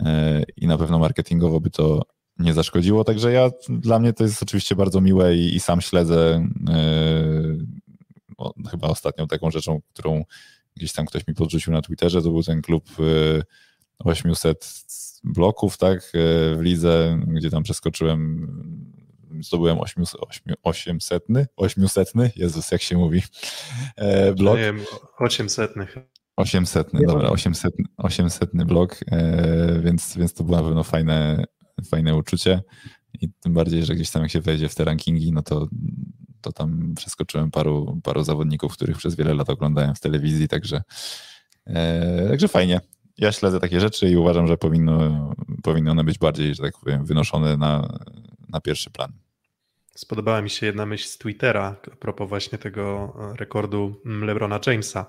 e, 0.00 0.42
i 0.56 0.66
na 0.66 0.78
pewno 0.78 0.98
marketingowo 0.98 1.60
by 1.60 1.70
to 1.70 2.02
nie 2.38 2.54
zaszkodziło. 2.54 3.04
Także 3.04 3.32
ja, 3.32 3.50
dla 3.68 3.98
mnie 3.98 4.12
to 4.12 4.24
jest 4.24 4.42
oczywiście 4.42 4.76
bardzo 4.76 5.00
miłe 5.00 5.36
i, 5.36 5.54
i 5.54 5.60
sam 5.60 5.80
śledzę 5.80 6.48
o, 8.38 8.54
chyba 8.70 8.88
ostatnią 8.88 9.26
taką 9.26 9.50
rzeczą, 9.50 9.80
którą 9.92 10.24
gdzieś 10.76 10.92
tam 10.92 11.06
ktoś 11.06 11.26
mi 11.26 11.34
podrzucił 11.34 11.72
na 11.72 11.82
Twitterze, 11.82 12.22
to 12.22 12.30
był 12.30 12.42
ten 12.42 12.62
klub 12.62 12.84
800 13.98 14.84
bloków, 15.24 15.78
tak, 15.78 16.12
w 16.56 16.58
lidze, 16.60 17.20
gdzie 17.26 17.50
tam 17.50 17.62
przeskoczyłem, 17.62 18.46
zdobyłem 19.40 19.80
800, 19.80 20.20
800, 21.56 22.36
Jezus, 22.36 22.70
jak 22.70 22.82
się 22.82 22.96
mówi, 22.96 23.22
e, 23.96 24.34
blok. 24.34 24.56
Nie 24.56 24.62
wiem, 24.62 24.80
800. 25.18 25.74
800, 26.36 26.88
dobra, 26.92 27.30
800, 27.30 27.72
800 27.96 28.50
blok, 28.64 29.00
e, 29.10 29.80
więc, 29.80 30.16
więc 30.16 30.34
to 30.34 30.44
było 30.44 30.56
na 30.56 30.62
pewno 30.62 30.84
fajne, 30.84 31.44
fajne 31.90 32.16
uczucie 32.16 32.62
i 33.20 33.28
tym 33.40 33.54
bardziej, 33.54 33.84
że 33.84 33.94
gdzieś 33.94 34.10
tam 34.10 34.22
jak 34.22 34.30
się 34.30 34.40
wejdzie 34.40 34.68
w 34.68 34.74
te 34.74 34.84
rankingi, 34.84 35.32
no 35.32 35.42
to, 35.42 35.68
to 36.40 36.52
tam 36.52 36.94
przeskoczyłem 36.96 37.50
paru, 37.50 38.00
paru 38.04 38.24
zawodników, 38.24 38.72
których 38.72 38.96
przez 38.96 39.14
wiele 39.14 39.34
lat 39.34 39.50
oglądałem 39.50 39.94
w 39.94 40.00
telewizji, 40.00 40.48
także, 40.48 40.82
e, 41.66 42.28
także 42.28 42.48
fajnie 42.48 42.80
ja 43.18 43.32
śledzę 43.32 43.60
takie 43.60 43.80
rzeczy 43.80 44.08
i 44.08 44.16
uważam, 44.16 44.46
że 44.46 44.56
powinno, 44.56 45.34
powinny 45.62 45.90
one 45.90 46.04
być 46.04 46.18
bardziej, 46.18 46.54
że 46.54 46.62
tak 46.62 46.78
powiem, 46.78 47.04
wynoszone 47.04 47.56
na, 47.56 47.98
na 48.48 48.60
pierwszy 48.60 48.90
plan. 48.90 49.12
Spodobała 49.94 50.42
mi 50.42 50.50
się 50.50 50.66
jedna 50.66 50.86
myśl 50.86 51.08
z 51.08 51.18
Twittera 51.18 51.76
a 51.92 51.96
propos 51.96 52.28
właśnie 52.28 52.58
tego 52.58 53.14
rekordu 53.38 54.00
LeBrona 54.04 54.60
Jamesa, 54.66 55.06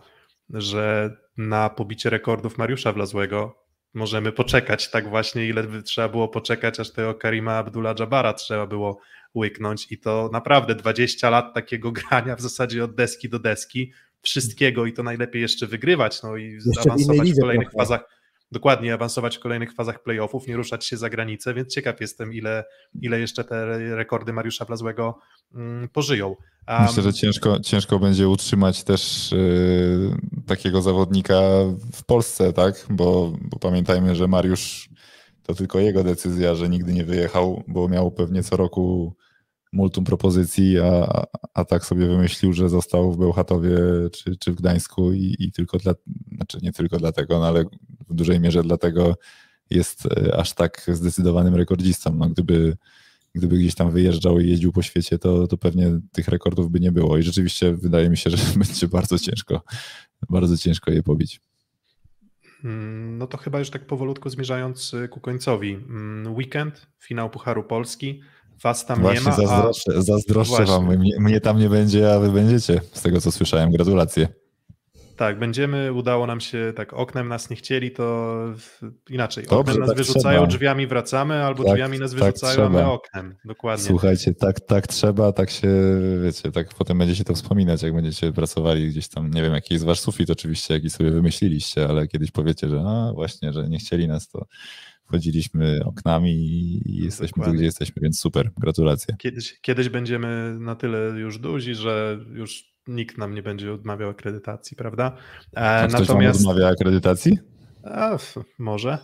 że 0.49 1.15
na 1.37 1.69
pobicie 1.69 2.09
rekordów 2.09 2.57
Mariusza 2.57 2.93
Wlazłego 2.93 3.55
możemy 3.93 4.31
poczekać 4.31 4.91
tak 4.91 5.09
właśnie, 5.09 5.47
ile 5.47 5.63
by 5.63 5.83
trzeba 5.83 6.09
było 6.09 6.27
poczekać, 6.27 6.79
aż 6.79 6.91
tego 6.91 7.15
Karima 7.15 7.63
Abdullah-Jabara 7.63 8.33
trzeba 8.33 8.67
było 8.67 8.99
łyknąć 9.35 9.91
i 9.91 9.97
to 9.97 10.29
naprawdę 10.33 10.75
20 10.75 11.29
lat 11.29 11.53
takiego 11.53 11.91
grania 12.09 12.35
w 12.35 12.41
zasadzie 12.41 12.83
od 12.83 12.95
deski 12.95 13.29
do 13.29 13.39
deski, 13.39 13.91
wszystkiego 14.21 14.85
i 14.85 14.93
to 14.93 15.03
najlepiej 15.03 15.41
jeszcze 15.41 15.67
wygrywać, 15.67 16.23
no 16.23 16.37
i 16.37 16.51
jeszcze 16.65 16.91
awansować 16.91 17.31
w 17.31 17.39
kolejnych 17.39 17.71
fazach. 17.71 18.19
Dokładnie, 18.51 18.93
awansować 18.93 19.37
w 19.37 19.39
kolejnych 19.39 19.73
fazach 19.73 20.03
playoffów, 20.03 20.47
nie 20.47 20.55
ruszać 20.55 20.85
się 20.85 20.97
za 20.97 21.09
granicę, 21.09 21.53
więc 21.53 21.73
ciekaw 21.73 22.01
jestem, 22.01 22.33
ile, 22.33 22.63
ile 23.01 23.19
jeszcze 23.19 23.43
te 23.43 23.65
rekordy 23.95 24.33
Mariusza 24.33 24.65
Blazłego 24.65 25.19
mm, 25.55 25.89
pożyją. 25.89 26.35
Um, 26.67 26.83
Myślę, 26.87 27.03
że 27.03 27.13
ciężko, 27.13 27.59
ciężko 27.59 27.99
będzie 27.99 28.29
utrzymać 28.29 28.83
też 28.83 29.31
yy, 29.31 30.17
takiego 30.47 30.81
zawodnika 30.81 31.41
w 31.93 32.05
Polsce, 32.05 32.53
tak? 32.53 32.85
Bo, 32.89 33.33
bo 33.41 33.59
pamiętajmy, 33.59 34.15
że 34.15 34.27
Mariusz 34.27 34.89
to 35.43 35.53
tylko 35.53 35.79
jego 35.79 36.03
decyzja, 36.03 36.55
że 36.55 36.69
nigdy 36.69 36.93
nie 36.93 37.05
wyjechał, 37.05 37.63
bo 37.67 37.87
miał 37.87 38.11
pewnie 38.11 38.43
co 38.43 38.57
roku 38.57 39.15
multum 39.71 40.03
propozycji, 40.03 40.79
a, 40.79 41.23
a 41.53 41.65
tak 41.65 41.85
sobie 41.85 42.07
wymyślił, 42.07 42.53
że 42.53 42.69
został 42.69 43.11
w 43.11 43.17
Bełchatowie 43.17 43.77
czy, 44.13 44.35
czy 44.37 44.51
w 44.51 44.55
Gdańsku 44.55 45.13
i, 45.13 45.35
i 45.39 45.51
tylko 45.51 45.77
dla, 45.77 45.93
znaczy 46.35 46.57
nie 46.61 46.71
tylko 46.71 46.97
dlatego, 46.97 47.39
no 47.39 47.47
ale 47.47 47.63
w 48.09 48.13
dużej 48.13 48.39
mierze 48.39 48.63
dlatego 48.63 49.15
jest 49.69 50.05
e, 50.05 50.37
aż 50.37 50.53
tak 50.53 50.85
zdecydowanym 50.87 51.55
rekordzistą. 51.55 52.15
No, 52.15 52.29
gdyby, 52.29 52.77
gdyby 53.33 53.57
gdzieś 53.57 53.75
tam 53.75 53.91
wyjeżdżał 53.91 54.39
i 54.39 54.49
jeździł 54.49 54.71
po 54.71 54.81
świecie, 54.81 55.19
to, 55.19 55.47
to 55.47 55.57
pewnie 55.57 55.99
tych 56.11 56.27
rekordów 56.27 56.71
by 56.71 56.79
nie 56.79 56.91
było. 56.91 57.17
I 57.17 57.23
rzeczywiście 57.23 57.73
wydaje 57.73 58.09
mi 58.09 58.17
się, 58.17 58.29
że 58.35 58.37
będzie 58.55 58.87
bardzo 58.87 59.19
ciężko, 59.19 59.61
bardzo 60.29 60.57
ciężko 60.57 60.91
je 60.91 61.03
pobić. 61.03 61.41
Mm, 62.63 63.17
no 63.17 63.27
to 63.27 63.37
chyba 63.37 63.59
już 63.59 63.69
tak 63.69 63.87
powolutku 63.87 64.29
zmierzając 64.29 64.95
ku 65.09 65.19
końcowi. 65.19 65.73
Mm, 65.73 66.35
weekend, 66.35 66.87
finał 66.99 67.29
Pucharu 67.29 67.63
Polski. 67.63 68.21
Was 68.63 68.85
tam 68.85 69.01
Właśnie 69.01 69.19
nie 69.19 69.25
ma. 69.25 69.35
Zazdroszczę, 69.35 69.91
a... 69.97 70.01
zazdroszczę 70.01 70.65
wam. 70.65 70.97
Mnie, 70.97 71.19
mnie, 71.19 71.41
tam 71.41 71.59
nie 71.59 71.69
będzie, 71.69 72.13
a 72.13 72.19
wy 72.19 72.31
będziecie. 72.31 72.81
Z 72.93 73.01
tego 73.01 73.21
co 73.21 73.31
słyszałem. 73.31 73.71
Gratulacje. 73.71 74.27
Tak, 75.19 75.39
będziemy, 75.39 75.93
udało 75.93 76.27
nam 76.27 76.41
się, 76.41 76.73
tak, 76.75 76.93
oknem 76.93 77.27
nas 77.27 77.49
nie 77.49 77.55
chcieli, 77.55 77.91
to 77.91 78.35
inaczej. 79.09 79.43
Dobrze, 79.43 79.57
oknem 79.59 79.79
nas 79.79 79.87
tak 79.87 79.97
wyrzucają, 79.97 80.39
trzeba. 80.39 80.47
drzwiami 80.47 80.87
wracamy, 80.87 81.43
albo 81.43 81.63
tak, 81.63 81.73
drzwiami 81.73 81.99
nas 81.99 82.11
tak 82.11 82.19
wyrzucają, 82.19 82.55
tak 82.55 82.65
a 82.65 82.69
my 82.69 82.85
oknem. 82.85 83.35
Dokładnie. 83.45 83.85
Słuchajcie, 83.85 84.33
tak, 84.33 84.59
tak 84.59 84.87
trzeba, 84.87 85.31
tak 85.31 85.49
się, 85.49 85.67
wiecie, 86.23 86.51
tak 86.51 86.73
potem 86.73 86.97
będziecie 86.97 87.23
to 87.23 87.33
wspominać, 87.33 87.83
jak 87.83 87.93
będziecie 87.93 88.33
pracowali 88.33 88.89
gdzieś 88.89 89.07
tam, 89.07 89.31
nie 89.31 89.41
wiem, 89.41 89.53
jaki 89.53 89.73
jest 89.73 89.85
wasz 89.85 89.99
sufit 89.99 90.29
oczywiście, 90.29 90.73
jaki 90.73 90.89
sobie 90.89 91.11
wymyśliliście, 91.11 91.87
ale 91.87 92.07
kiedyś 92.07 92.31
powiecie, 92.31 92.69
że 92.69 92.83
a 92.87 93.13
właśnie, 93.13 93.53
że 93.53 93.69
nie 93.69 93.77
chcieli 93.77 94.07
nas, 94.07 94.29
to 94.29 94.45
wchodziliśmy 95.03 95.81
oknami 95.85 96.31
i 96.31 96.81
jesteśmy 97.03 97.27
Dokładnie. 97.27 97.53
tu, 97.53 97.57
gdzie 97.57 97.65
jesteśmy, 97.65 98.01
więc 98.01 98.19
super, 98.19 98.51
gratulacje. 98.57 99.15
Kiedyś, 99.19 99.59
kiedyś 99.61 99.89
będziemy 99.89 100.57
na 100.59 100.75
tyle 100.75 101.19
już 101.19 101.39
duzi, 101.39 101.75
że 101.75 102.19
już 102.33 102.68
nikt 102.89 103.17
nam 103.17 103.35
nie 103.35 103.43
będzie 103.43 103.73
odmawiał 103.73 104.09
akredytacji, 104.09 104.77
prawda? 104.77 105.17
E, 105.57 105.59
A 105.59 105.87
Natomiast... 105.87 106.39
odmawia 106.39 106.67
akredytacji? 106.67 107.39
A, 107.83 108.17
może. 108.59 108.97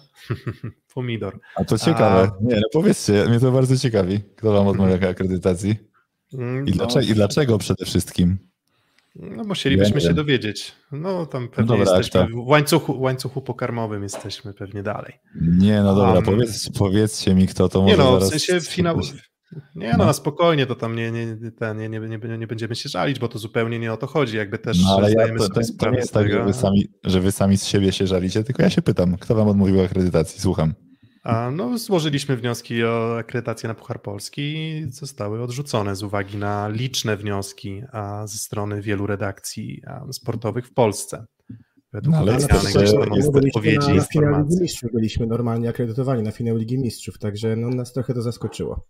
Pomidor. 0.94 1.40
A 1.56 1.66
to 1.66 1.78
ciekawe. 1.78 2.22
A... 2.22 2.44
Nie, 2.44 2.56
no 2.56 2.68
powiedzcie, 2.74 3.26
mnie 3.30 3.40
to 3.40 3.52
bardzo 3.52 3.78
ciekawi. 3.78 4.20
Kto 4.36 4.54
wam 4.54 4.68
odmawia 4.68 5.10
akredytacji? 5.10 5.76
I, 6.32 6.38
no... 6.38 6.64
dlaczego, 6.66 7.06
I 7.06 7.14
dlaczego 7.14 7.58
przede 7.58 7.86
wszystkim? 7.86 8.38
No 9.16 9.44
musielibyśmy 9.44 10.02
się 10.02 10.14
dowiedzieć. 10.14 10.72
No 10.92 11.26
tam 11.26 11.48
pewnie 11.48 11.78
dobra, 11.78 11.98
jesteśmy 11.98 12.28
w 12.28 12.48
łańcuchu, 12.48 13.02
łańcuchu 13.02 13.42
pokarmowym 13.42 14.04
jesteśmy 14.04 14.54
pewnie 14.54 14.84
dalej. 14.84 15.14
Nie, 15.42 15.82
no 15.82 15.96
dobra, 15.96 16.14
um, 16.14 16.24
powiedz, 16.24 16.70
powiedzcie 16.78 17.36
mi 17.36 17.48
kto 17.48 17.70
to 17.70 17.82
może 17.82 17.94
Nie 17.94 18.04
no, 18.04 18.20
w 18.20 18.24
sensie 18.24 18.62
finał... 18.62 19.00
Nie 19.76 19.91
no, 19.91 19.98
no, 19.98 20.06
na 20.06 20.14
spokojnie, 20.14 20.66
to 20.66 20.76
tam 20.76 20.96
nie, 20.96 21.12
nie, 21.12 21.26
nie, 21.26 21.89
nie, 21.89 22.00
nie, 22.00 22.38
nie 22.38 22.48
będziemy 22.48 22.76
się 22.76 22.89
żalić, 22.89 23.20
bo 23.20 23.28
to 23.28 23.39
zupełnie 23.39 23.80
nie 23.80 23.93
o 23.93 23.98
to 23.98 24.08
chodzi, 24.08 24.38
jakby 24.38 24.58
też 24.58 24.84
no, 24.84 24.96
ale 24.98 25.12
ja, 25.12 25.38
to, 25.38 25.50
to, 25.50 25.62
to 25.80 25.89
nie 25.89 25.98
jest 25.98 26.14
tak, 26.14 26.32
że 26.32 26.43
wy, 26.43 26.54
sami, 26.54 26.88
że 27.04 27.22
wy 27.22 27.32
sami 27.32 27.58
z 27.58 27.66
siebie 27.66 27.91
się 27.91 28.08
żalicie, 28.08 28.43
tylko 28.43 28.64
ja 28.64 28.70
się 28.70 28.82
pytam, 28.82 29.18
kto 29.18 29.36
wam 29.36 29.48
odmówił 29.48 29.82
akredytacji? 29.82 30.41
Słucham. 30.41 30.74
A 31.24 31.52
no, 31.52 31.78
złożyliśmy 31.78 32.38
wnioski 32.38 32.84
o 32.84 33.18
akredytację 33.18 33.68
na 33.68 33.76
Puchar 33.76 34.02
Polski 34.02 34.41
i 34.41 34.91
zostały 34.91 35.43
odrzucone 35.43 35.96
z 35.96 36.04
uwagi 36.04 36.38
na 36.38 36.68
liczne 36.68 37.18
wnioski 37.18 37.82
a, 37.91 38.28
ze 38.28 38.38
strony 38.38 38.82
wielu 38.82 39.08
redakcji 39.08 39.82
a, 39.88 40.14
sportowych 40.14 40.68
w 40.68 40.74
Polsce. 40.74 41.26
Według 41.93 42.16
no, 42.16 42.22
ale 42.22 42.34
jest 42.34 42.52
odpowiedzi 43.36 43.89
na, 43.89 43.96
na 43.96 44.04
finał 44.04 44.41
Ligi 44.41 44.62
Mistrzów 44.62 44.91
byliśmy 44.93 45.28
normalnie 45.28 45.70
akredytowani 45.70 46.24
na 46.24 46.32
finał 46.32 46.58
Ligi 46.58 46.78
Mistrzów, 46.78 47.20
także 47.20 47.56
no, 47.56 47.70
nas 47.70 47.93
trochę 47.93 48.14
to 48.14 48.22
zaskoczyło. 48.22 48.88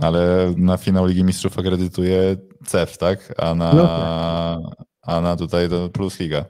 Ale 0.00 0.54
na 0.56 0.76
finał 0.76 1.06
Ligi 1.06 1.24
Mistrzów 1.24 1.58
akredytuje 1.58 2.36
CEF, 2.66 2.98
tak? 2.98 3.34
A 3.38 3.54
na, 3.54 3.72
no 3.72 3.86
tak. 3.86 4.86
a 5.02 5.20
na 5.20 5.36
tutaj 5.36 5.68
to 5.68 5.88
Plus 5.88 6.20
Liga. 6.20 6.44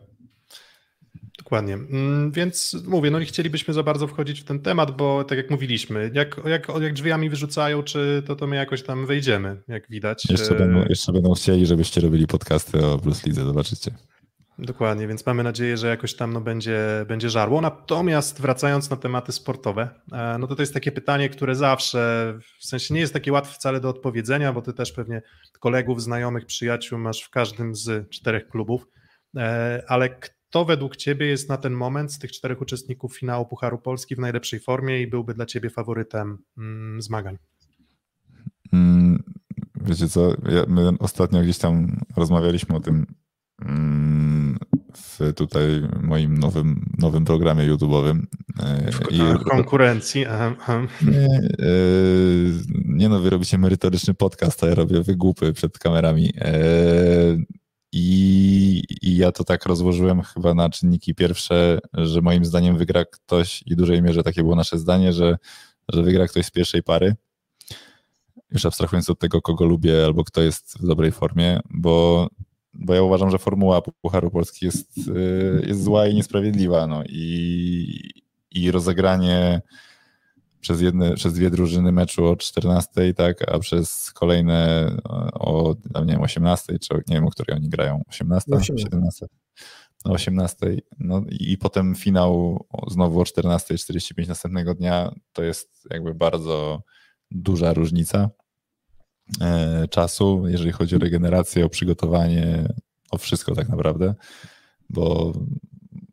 Dokładnie. 1.38 1.74
Mm, 1.74 2.32
więc 2.32 2.76
mówię, 2.86 3.10
no 3.10 3.18
nie 3.18 3.26
chcielibyśmy 3.26 3.74
za 3.74 3.82
bardzo 3.82 4.06
wchodzić 4.06 4.40
w 4.40 4.44
ten 4.44 4.60
temat, 4.60 4.96
bo 4.96 5.24
tak 5.24 5.38
jak 5.38 5.50
mówiliśmy, 5.50 6.10
jak, 6.14 6.40
jak, 6.44 6.68
jak 6.80 6.92
drzwiami 6.92 7.30
wyrzucają, 7.30 7.82
czy 7.82 8.22
to, 8.26 8.36
to 8.36 8.46
my 8.46 8.56
jakoś 8.56 8.82
tam 8.82 9.06
wejdziemy, 9.06 9.62
jak 9.68 9.88
widać. 9.90 10.30
Jeszcze 10.30 10.54
będą, 10.54 10.84
jeszcze 10.88 11.12
będą 11.12 11.34
chcieli, 11.34 11.66
żebyście 11.66 12.00
robili 12.00 12.26
podcasty 12.26 12.86
o 12.86 12.98
Plus 12.98 13.26
Lidze, 13.26 13.44
zobaczycie. 13.44 13.90
Dokładnie, 14.58 15.08
więc 15.08 15.26
mamy 15.26 15.42
nadzieję, 15.42 15.76
że 15.76 15.88
jakoś 15.88 16.14
tam 16.14 16.32
no, 16.32 16.40
będzie, 16.40 16.80
będzie 17.08 17.30
żarło. 17.30 17.60
Natomiast 17.60 18.40
wracając 18.40 18.90
na 18.90 18.96
tematy 18.96 19.32
sportowe, 19.32 19.88
e, 20.12 20.38
no 20.38 20.46
to 20.46 20.56
to 20.56 20.62
jest 20.62 20.74
takie 20.74 20.92
pytanie, 20.92 21.28
które 21.28 21.54
zawsze, 21.54 22.34
w 22.58 22.66
sensie 22.66 22.94
nie 22.94 23.00
jest 23.00 23.12
takie 23.12 23.32
łatwe 23.32 23.54
wcale 23.54 23.80
do 23.80 23.88
odpowiedzenia, 23.88 24.52
bo 24.52 24.62
ty 24.62 24.72
też 24.72 24.92
pewnie 24.92 25.22
kolegów, 25.60 26.02
znajomych, 26.02 26.46
przyjaciół 26.46 26.98
masz 26.98 27.22
w 27.22 27.30
każdym 27.30 27.74
z 27.74 28.10
czterech 28.10 28.48
klubów, 28.48 28.86
e, 29.36 29.82
ale 29.88 30.08
kto 30.08 30.64
według 30.64 30.96
Ciebie 30.96 31.26
jest 31.26 31.48
na 31.48 31.56
ten 31.56 31.72
moment 31.72 32.12
z 32.12 32.18
tych 32.18 32.32
czterech 32.32 32.60
uczestników 32.60 33.18
finału 33.18 33.46
Pucharu 33.46 33.78
Polski 33.78 34.16
w 34.16 34.18
najlepszej 34.18 34.60
formie 34.60 35.02
i 35.02 35.06
byłby 35.06 35.34
dla 35.34 35.46
Ciebie 35.46 35.70
faworytem 35.70 36.38
mm, 36.58 37.02
zmagań? 37.02 37.38
Mm, 38.72 39.22
wiecie 39.80 40.08
co, 40.08 40.28
ja, 40.30 40.64
my 40.68 40.92
ostatnio 40.98 41.42
gdzieś 41.42 41.58
tam 41.58 42.00
rozmawialiśmy 42.16 42.76
o 42.76 42.80
tym 42.80 43.06
mm, 43.62 44.17
w 45.20 45.32
tutaj 45.34 45.82
moim 46.02 46.38
nowym, 46.38 46.92
nowym 46.98 47.24
programie 47.24 47.72
YouTube'owym. 47.72 48.22
W 49.40 49.44
konkurencji. 49.44 50.26
Nie, 51.02 51.26
e, 51.26 51.70
nie 52.84 53.08
no, 53.08 53.20
wy 53.20 53.30
robicie 53.30 53.58
merytoryczny 53.58 54.14
podcast, 54.14 54.64
a 54.64 54.66
ja 54.66 54.74
robię 54.74 55.02
wygłupy 55.02 55.52
przed 55.52 55.78
kamerami. 55.78 56.32
E, 56.40 56.52
I, 57.92 58.82
I 59.02 59.16
ja 59.16 59.32
to 59.32 59.44
tak 59.44 59.66
rozłożyłem 59.66 60.22
chyba 60.22 60.54
na 60.54 60.70
czynniki 60.70 61.14
pierwsze, 61.14 61.78
że 61.92 62.20
moim 62.20 62.44
zdaniem 62.44 62.76
wygra 62.76 63.04
ktoś, 63.04 63.62
i 63.66 63.74
w 63.74 63.76
dużej 63.76 64.02
mierze 64.02 64.22
takie 64.22 64.42
było 64.42 64.56
nasze 64.56 64.78
zdanie, 64.78 65.12
że, 65.12 65.36
że 65.88 66.02
wygra 66.02 66.28
ktoś 66.28 66.46
z 66.46 66.50
pierwszej 66.50 66.82
pary. 66.82 67.14
Już 68.50 68.66
abstrahując 68.66 69.10
od 69.10 69.18
tego, 69.18 69.42
kogo 69.42 69.64
lubię 69.64 70.04
albo 70.04 70.24
kto 70.24 70.42
jest 70.42 70.78
w 70.80 70.86
dobrej 70.86 71.12
formie, 71.12 71.60
bo, 71.70 72.28
bo 72.74 72.94
ja 72.94 73.02
uważam, 73.02 73.30
że 73.30 73.38
formuła 73.38 73.82
Pucharu 73.82 74.30
Polski 74.30 74.66
jest, 74.66 74.98
y, 74.98 75.64
jest 75.66 75.84
zła 75.84 76.06
i 76.06 76.14
niesprawiedliwa. 76.14 76.86
No 76.86 77.02
i, 77.08 78.10
i 78.50 78.70
rozegranie 78.70 79.62
przez, 80.60 80.80
jedne, 80.80 81.14
przez 81.14 81.34
dwie 81.34 81.50
drużyny 81.50 81.92
meczu 81.92 82.26
o 82.26 82.36
14, 82.36 83.14
tak, 83.14 83.52
a 83.52 83.58
przez 83.58 84.12
kolejne 84.12 84.90
o, 85.32 85.74
nie 86.04 86.12
wiem, 86.12 86.22
18, 86.22 86.78
czy 86.78 86.94
nie 86.94 87.14
wiem, 87.14 87.26
o 87.26 87.30
której 87.30 87.56
oni 87.56 87.68
grają, 87.68 88.02
18, 88.08 88.52
18. 88.52 88.84
17, 88.84 89.26
o 90.04 90.10
18, 90.10 90.56
no 90.98 91.22
i 91.30 91.58
potem 91.58 91.94
finał 91.94 92.64
znowu 92.88 93.20
o 93.20 93.22
14.45 93.22 94.28
następnego 94.28 94.74
dnia, 94.74 95.14
to 95.32 95.42
jest 95.42 95.88
jakby 95.90 96.14
bardzo 96.14 96.82
duża 97.30 97.72
różnica 97.72 98.30
czasu, 99.90 100.44
jeżeli 100.48 100.72
chodzi 100.72 100.96
o 100.96 100.98
regenerację, 100.98 101.64
o 101.64 101.68
przygotowanie, 101.68 102.68
o 103.10 103.18
wszystko 103.18 103.54
tak 103.54 103.68
naprawdę, 103.68 104.14
bo 104.90 105.32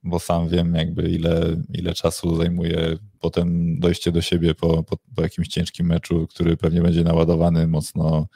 bo 0.06 0.20
sam 0.20 0.50
wiem 0.50 0.76
jakby 0.76 1.10
ile, 1.10 1.56
ile 1.74 1.94
czasu 1.94 2.36
zajmuje 2.36 2.98
potem 3.20 3.80
dojście 3.80 4.12
do 4.12 4.22
siebie 4.22 4.56
po, 4.56 4.84
po, 4.84 4.98
po 5.16 5.22
jakimś 5.22 5.48
ciężkim 5.48 5.88
meczu, 5.88 6.28
który 6.28 6.58
pewnie 6.58 6.82
będzie 6.82 7.04
naładowany 7.04 7.68
mocno 7.68 8.28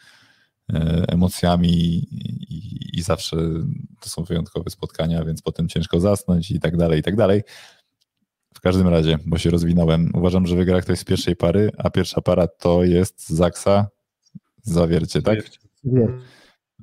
e, 0.74 1.06
emocjami 1.08 1.70
i, 1.70 2.98
i, 2.98 3.02
zawsze 3.02 3.38
to 4.02 4.10
są 4.10 4.24
wyjątkowe 4.24 4.70
spotkania, 4.70 5.26
więc 5.26 5.42
potem 5.42 5.68
ciężko 5.68 6.00
zasnąć 6.00 6.52
i 6.52 6.60
tak 6.60 6.78
dalej, 6.78 7.00
i 7.00 7.04
tak 7.04 7.16
dalej. 7.16 7.42
W 8.54 8.60
każdym 8.60 8.88
razie, 8.88 9.18
bo 9.26 9.38
się 9.38 9.50
rozwinąłem, 9.50 10.12
uważam, 10.14 10.48
że 10.48 10.56
wygra 10.56 10.82
ktoś 10.82 11.00
z 11.00 11.04
pierwszej 11.04 11.36
pary, 11.36 11.72
a 11.78 11.90
pierwsza 11.90 12.22
para 12.22 12.48
to 12.48 12.84
jest 12.84 13.30
Zaksa 13.30 13.88
Zawiercie, 14.70 15.22
tak? 15.22 15.40
Zawiercie. 15.84 16.20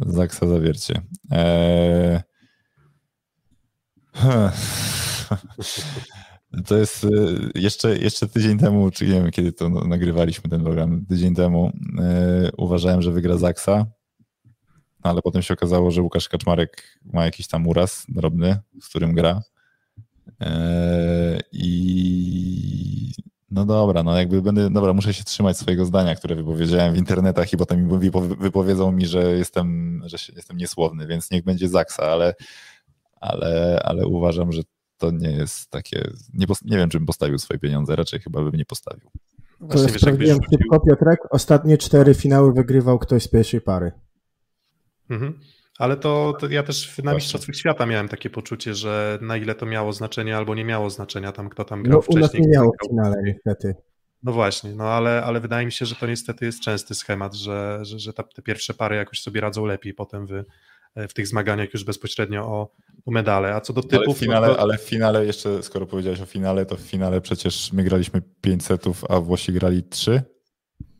Zaksa 0.00 0.46
Zawiercie. 0.46 1.02
Eee, 1.30 2.20
to 6.66 6.76
jest 6.76 7.04
y, 7.04 7.08
jeszcze, 7.54 7.98
jeszcze 7.98 8.28
tydzień 8.28 8.58
temu, 8.58 8.90
czy 8.90 9.06
nie 9.06 9.12
wiem 9.12 9.30
kiedy 9.30 9.52
to 9.52 9.68
nagrywaliśmy 9.68 10.50
ten 10.50 10.64
program, 10.64 11.06
tydzień 11.06 11.34
temu 11.34 11.72
yy, 12.42 12.50
uważałem, 12.56 13.02
że 13.02 13.12
wygra 13.12 13.36
Zaksa, 13.36 13.86
ale 15.02 15.22
potem 15.22 15.42
się 15.42 15.54
okazało, 15.54 15.90
że 15.90 16.02
Łukasz 16.02 16.28
Kaczmarek 16.28 16.98
ma 17.04 17.24
jakiś 17.24 17.48
tam 17.48 17.66
uraz 17.66 18.06
drobny, 18.08 18.58
z 18.80 18.88
którym 18.88 19.14
gra. 19.14 19.42
Yy, 20.40 20.46
I 21.52 22.85
no 23.50 23.64
dobra, 23.64 24.02
no 24.02 24.18
jakby 24.18 24.42
będę, 24.42 24.70
dobra, 24.70 24.92
muszę 24.92 25.14
się 25.14 25.24
trzymać 25.24 25.58
swojego 25.58 25.84
zdania, 25.84 26.14
które 26.14 26.36
wypowiedziałem 26.36 26.94
w 26.94 26.98
internetach 26.98 27.52
i 27.52 27.56
potem 27.56 27.88
wypowiedzą 28.38 28.92
mi, 28.92 29.06
że 29.06 29.22
jestem, 29.22 30.00
że 30.06 30.16
jestem 30.36 30.56
niesłowny, 30.56 31.06
więc 31.06 31.30
niech 31.30 31.44
będzie 31.44 31.68
Zaksa, 31.68 32.02
ale 32.02 32.34
ale, 33.20 33.80
ale 33.84 34.06
uważam, 34.06 34.52
że 34.52 34.62
to 34.98 35.10
nie 35.10 35.30
jest 35.30 35.70
takie. 35.70 36.10
Nie, 36.34 36.46
nie 36.64 36.76
wiem, 36.76 36.90
czy 36.90 36.98
bym 36.98 37.06
postawił 37.06 37.38
swoje 37.38 37.60
pieniądze, 37.60 37.96
raczej 37.96 38.20
chyba 38.20 38.42
bym 38.42 38.52
nie 38.52 38.64
postawił. 38.64 39.10
To 39.70 39.78
jest 39.78 40.00
sprawdziłem 40.00 40.38
szybko, 40.50 40.80
Piotrek. 40.80 41.20
Ostatnie 41.30 41.78
cztery 41.78 42.14
finały 42.14 42.52
wygrywał 42.52 42.98
ktoś 42.98 43.22
z 43.22 43.28
pierwszej 43.28 43.60
pary. 43.60 43.92
Mhm. 45.10 45.40
Ale 45.78 45.96
to, 45.96 46.36
to, 46.40 46.48
ja 46.48 46.62
też 46.62 46.98
na 46.98 47.14
Mistrzostwach 47.14 47.56
Świata 47.56 47.86
miałem 47.86 48.08
takie 48.08 48.30
poczucie, 48.30 48.74
że 48.74 49.18
na 49.22 49.36
ile 49.36 49.54
to 49.54 49.66
miało 49.66 49.92
znaczenie 49.92 50.36
albo 50.36 50.54
nie 50.54 50.64
miało 50.64 50.90
znaczenia 50.90 51.32
tam, 51.32 51.48
kto 51.48 51.64
tam 51.64 51.82
grał 51.82 51.98
no, 51.98 52.02
wcześniej. 52.02 52.22
u 52.22 52.26
nas 52.26 52.34
nie 52.34 52.48
miało 52.48 52.72
w 52.82 52.88
finale 52.88 53.22
niestety. 53.24 53.74
No 54.22 54.32
właśnie, 54.32 54.74
no 54.74 54.84
ale, 54.84 55.22
ale 55.24 55.40
wydaje 55.40 55.66
mi 55.66 55.72
się, 55.72 55.86
że 55.86 55.94
to 55.94 56.06
niestety 56.06 56.44
jest 56.44 56.60
częsty 56.60 56.94
schemat, 56.94 57.34
że, 57.34 57.78
że, 57.82 57.98
że 57.98 58.12
ta, 58.12 58.22
te 58.22 58.42
pierwsze 58.42 58.74
pary 58.74 58.96
jakoś 58.96 59.20
sobie 59.20 59.40
radzą 59.40 59.64
lepiej, 59.64 59.94
potem 59.94 60.26
wy, 60.26 60.44
w 60.96 61.12
tych 61.12 61.26
zmaganiach 61.26 61.72
już 61.72 61.84
bezpośrednio 61.84 62.46
o, 62.46 62.72
o 63.06 63.10
medale. 63.10 63.54
A 63.54 63.60
co 63.60 63.72
do 63.72 63.82
typów... 63.82 64.06
Ale 64.06 64.14
w, 64.14 64.18
finale, 64.18 64.48
to... 64.48 64.60
ale 64.60 64.78
w 64.78 64.82
finale 64.82 65.26
jeszcze, 65.26 65.62
skoro 65.62 65.86
powiedziałeś 65.86 66.20
o 66.20 66.26
finale, 66.26 66.66
to 66.66 66.76
w 66.76 66.80
finale 66.80 67.20
przecież 67.20 67.72
my 67.72 67.84
graliśmy 67.84 68.22
5 68.40 68.64
setów, 68.64 69.04
a 69.08 69.20
Włosi 69.20 69.52
grali 69.52 69.82
3 69.82 70.22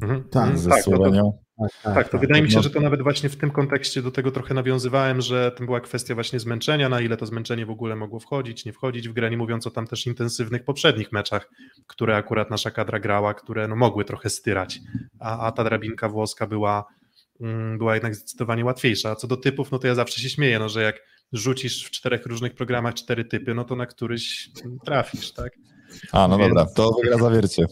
mhm. 0.03 0.25
tak, 0.31 0.59
ze 0.59 0.71
tak, 0.71 0.83
Słowenią. 0.83 1.23
No 1.23 1.33
to... 1.33 1.46
Tak, 1.59 1.71
tak, 1.83 1.95
tak, 1.95 2.07
to 2.07 2.13
tak. 2.13 2.21
wydaje 2.21 2.43
mi 2.43 2.51
się, 2.51 2.63
że 2.63 2.71
to 2.71 2.81
nawet 2.81 3.03
właśnie 3.03 3.29
w 3.29 3.37
tym 3.37 3.51
kontekście 3.51 4.03
do 4.03 4.11
tego 4.11 4.31
trochę 4.31 4.55
nawiązywałem, 4.55 5.21
że 5.21 5.53
to 5.53 5.65
była 5.65 5.81
kwestia 5.81 6.15
właśnie 6.15 6.41
zmęczenia, 6.41 6.89
na 6.89 7.01
ile 7.01 7.17
to 7.17 7.27
zmęczenie 7.27 7.67
w 7.67 7.71
ogóle 7.71 7.97
mogło 7.97 8.21
wchodzić, 8.21 8.65
nie 8.65 8.73
wchodzić 8.73 9.09
w 9.09 9.13
grę, 9.13 9.31
nie 9.31 9.37
mówiąc 9.37 9.67
o 9.67 9.71
tam 9.71 9.87
też 9.87 10.07
intensywnych 10.07 10.65
poprzednich 10.65 11.13
meczach, 11.13 11.51
które 11.87 12.17
akurat 12.17 12.51
nasza 12.51 12.71
kadra 12.71 13.01
grała, 13.01 13.35
które 13.35 13.69
no, 13.69 13.77
mogły 13.77 14.05
trochę 14.05 14.31
styrać, 14.31 14.81
a, 15.21 15.47
a 15.47 15.53
ta 15.53 15.65
drabinka 15.65 16.09
włoska 16.09 16.47
była, 16.47 16.85
Mm, 17.41 17.79
była 17.79 17.95
jednak 17.95 18.15
zdecydowanie 18.15 18.65
łatwiejsza. 18.65 19.11
A 19.11 19.17
co 19.17 19.27
do 19.27 19.37
typów, 19.37 19.71
no 19.71 19.79
to 19.79 19.87
ja 19.87 19.95
zawsze 19.95 20.21
się 20.21 20.31
śmieję, 20.31 20.59
no, 20.59 20.69
że 20.69 20.83
jak 20.83 21.03
rzucisz 21.33 21.85
w 21.85 21.91
czterech 21.91 22.27
różnych 22.27 22.55
programach 22.55 22.95
cztery 22.95 23.25
typy, 23.25 23.55
no 23.55 23.65
to 23.65 23.77
na 23.77 23.87
któryś 23.87 24.51
trafisz, 24.85 25.33
tak? 25.33 25.53
A, 26.13 26.29
no 26.29 26.39
Więc... 26.39 26.49
dobra, 26.49 26.67
to 26.75 26.91
wygra 27.03 27.19
zawiercie. 27.19 27.67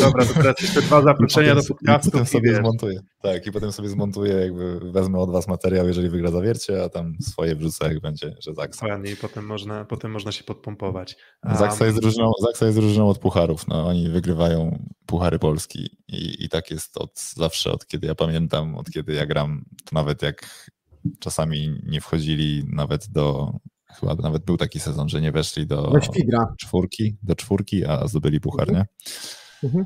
Dobra, 0.00 0.26
to 0.26 0.34
teraz 0.34 0.60
jeszcze 0.60 0.82
dwa 0.82 1.02
zaproszenia 1.02 1.54
do 1.54 1.62
podcastu. 1.62 2.08
I 2.08 2.12
potem 2.12 2.26
sobie 2.26 2.56
zmontuję. 2.56 3.00
Tak, 3.22 3.46
i 3.46 3.52
potem 3.52 3.72
sobie 3.72 3.88
zmontuję, 3.88 4.32
jakby 4.32 4.92
wezmę 4.92 5.18
od 5.18 5.30
was 5.30 5.48
materiał, 5.48 5.88
jeżeli 5.88 6.08
wygra 6.08 6.30
zawiercie, 6.30 6.84
a 6.84 6.88
tam 6.88 7.14
swoje 7.20 7.56
wrzucę, 7.56 7.88
jak 7.88 8.00
będzie, 8.00 8.34
że 8.40 8.54
Zaksa. 8.54 8.86
Dokładnie, 8.86 9.10
i 9.10 9.16
potem 9.16 9.46
można, 9.46 9.84
potem 9.84 10.10
można 10.10 10.32
się 10.32 10.44
podpompować. 10.44 11.16
Um... 11.44 11.56
Zaksa, 11.56 11.86
jest 11.86 12.04
różną, 12.04 12.32
Zaksa 12.46 12.66
jest 12.66 12.78
różną 12.78 13.08
od 13.08 13.18
pucharów. 13.18 13.68
No, 13.68 13.86
oni 13.86 14.08
wygrywają 14.08 14.84
puchary 15.06 15.38
Polski 15.38 15.96
i, 16.08 16.44
i 16.44 16.48
tak 16.48 16.70
jest 16.70 16.98
od 16.98 17.20
zawsze, 17.36 17.72
od 17.72 17.86
kiedy 17.86 18.06
ja 18.06 18.14
pamiętam, 18.14 18.74
od 18.74 18.90
kiedy 18.90 19.12
ja 19.12 19.26
gram, 19.26 19.64
to 19.84 19.90
nawet 19.92 20.22
jak 20.22 20.70
czasami 21.18 21.80
nie 21.86 22.00
wchodzili 22.00 22.64
nawet 22.72 23.08
do 23.08 23.52
Chyba 24.00 24.14
nawet 24.14 24.44
był 24.44 24.56
taki 24.56 24.80
sezon, 24.80 25.08
że 25.08 25.20
nie 25.20 25.32
weszli 25.32 25.66
do 25.66 25.92
czwórki, 26.56 27.16
do 27.22 27.34
czwórki, 27.34 27.84
a 27.84 28.06
zdobyli 28.08 28.40
puchar, 28.40 28.68
mhm. 28.68 28.86
nie? 28.86 29.68
Mhm. 29.68 29.84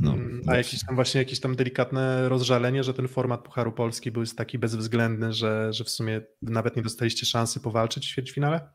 No, 0.00 0.14
a 0.46 0.56
jakieś 0.56 0.84
tam 0.86 0.94
właśnie 0.94 1.18
jakieś 1.18 1.40
tam 1.40 1.56
delikatne 1.56 2.28
rozżalenie, 2.28 2.84
że 2.84 2.94
ten 2.94 3.08
format 3.08 3.42
Pucharu 3.42 3.72
Polski 3.72 4.10
był 4.10 4.26
taki 4.26 4.58
bezwzględny, 4.58 5.32
że, 5.32 5.72
że 5.72 5.84
w 5.84 5.90
sumie 5.90 6.20
nawet 6.42 6.76
nie 6.76 6.82
dostaliście 6.82 7.26
szansy 7.26 7.60
powalczyć 7.60 8.06
w 8.06 8.08
ćwierćfinale? 8.08 8.68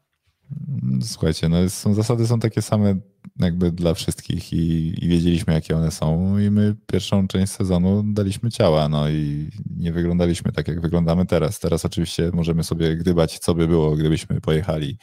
Słuchajcie, 1.01 1.49
no 1.49 1.69
są, 1.69 1.93
zasady 1.93 2.27
są 2.27 2.39
takie 2.39 2.61
same 2.61 2.95
jakby 3.39 3.71
dla 3.71 3.93
wszystkich 3.93 4.53
i, 4.53 4.93
i, 5.05 5.07
wiedzieliśmy, 5.07 5.53
jakie 5.53 5.77
one 5.77 5.91
są 5.91 6.37
i 6.37 6.51
my 6.51 6.75
pierwszą 6.91 7.27
część 7.27 7.51
sezonu 7.51 8.03
daliśmy 8.05 8.51
ciała, 8.51 8.89
no 8.89 9.09
i 9.09 9.49
nie 9.77 9.93
wyglądaliśmy 9.93 10.51
tak, 10.51 10.67
jak 10.67 10.81
wyglądamy 10.81 11.25
teraz. 11.25 11.59
Teraz 11.59 11.85
oczywiście 11.85 12.31
możemy 12.33 12.63
sobie 12.63 12.95
gdybać, 12.95 13.39
co 13.39 13.55
by 13.55 13.67
było, 13.67 13.95
gdybyśmy 13.95 14.41
pojechali 14.41 14.97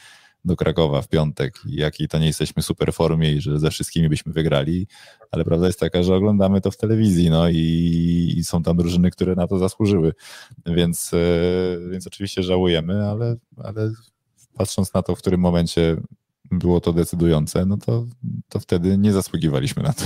do 0.45 0.57
Krakowa 0.57 1.03
w 1.03 1.09
piątek 1.09 1.55
i 1.67 1.77
jakiej 1.77 2.09
to 2.09 2.19
nie 2.19 2.27
jesteśmy 2.27 2.63
super 2.63 2.93
formie 2.93 3.33
i 3.33 3.41
że 3.41 3.59
ze 3.59 3.71
wszystkimi 3.71 4.09
byśmy 4.09 4.33
wygrali, 4.33 4.87
ale 5.31 5.45
prawda 5.45 5.67
jest 5.67 5.81
taka, 5.81 6.03
że 6.03 6.15
oglądamy 6.15 6.61
to 6.61 6.71
w 6.71 6.77
telewizji, 6.77 7.31
no 7.31 7.49
i, 7.49 8.35
i 8.37 8.45
są 8.45 8.63
tam 8.63 8.77
drużyny, 8.77 9.11
które 9.11 9.35
na 9.35 9.47
to 9.47 9.59
zasłużyły, 9.59 10.13
więc, 10.67 11.11
e, 11.15 11.91
więc 11.91 12.07
oczywiście 12.07 12.43
żałujemy, 12.43 13.09
ale, 13.09 13.37
ale 13.57 13.91
patrząc 14.59 14.95
na 14.95 15.03
to, 15.03 15.15
w 15.15 15.19
którym 15.19 15.41
momencie 15.41 15.97
było 16.51 16.81
to 16.81 16.93
decydujące, 16.93 17.67
no 17.67 17.77
to, 17.77 18.07
to 18.49 18.61
wtedy 18.61 18.99
nie 18.99 19.13
zasługiwaliśmy 19.13 19.83
na 19.83 19.93
to. 19.93 20.05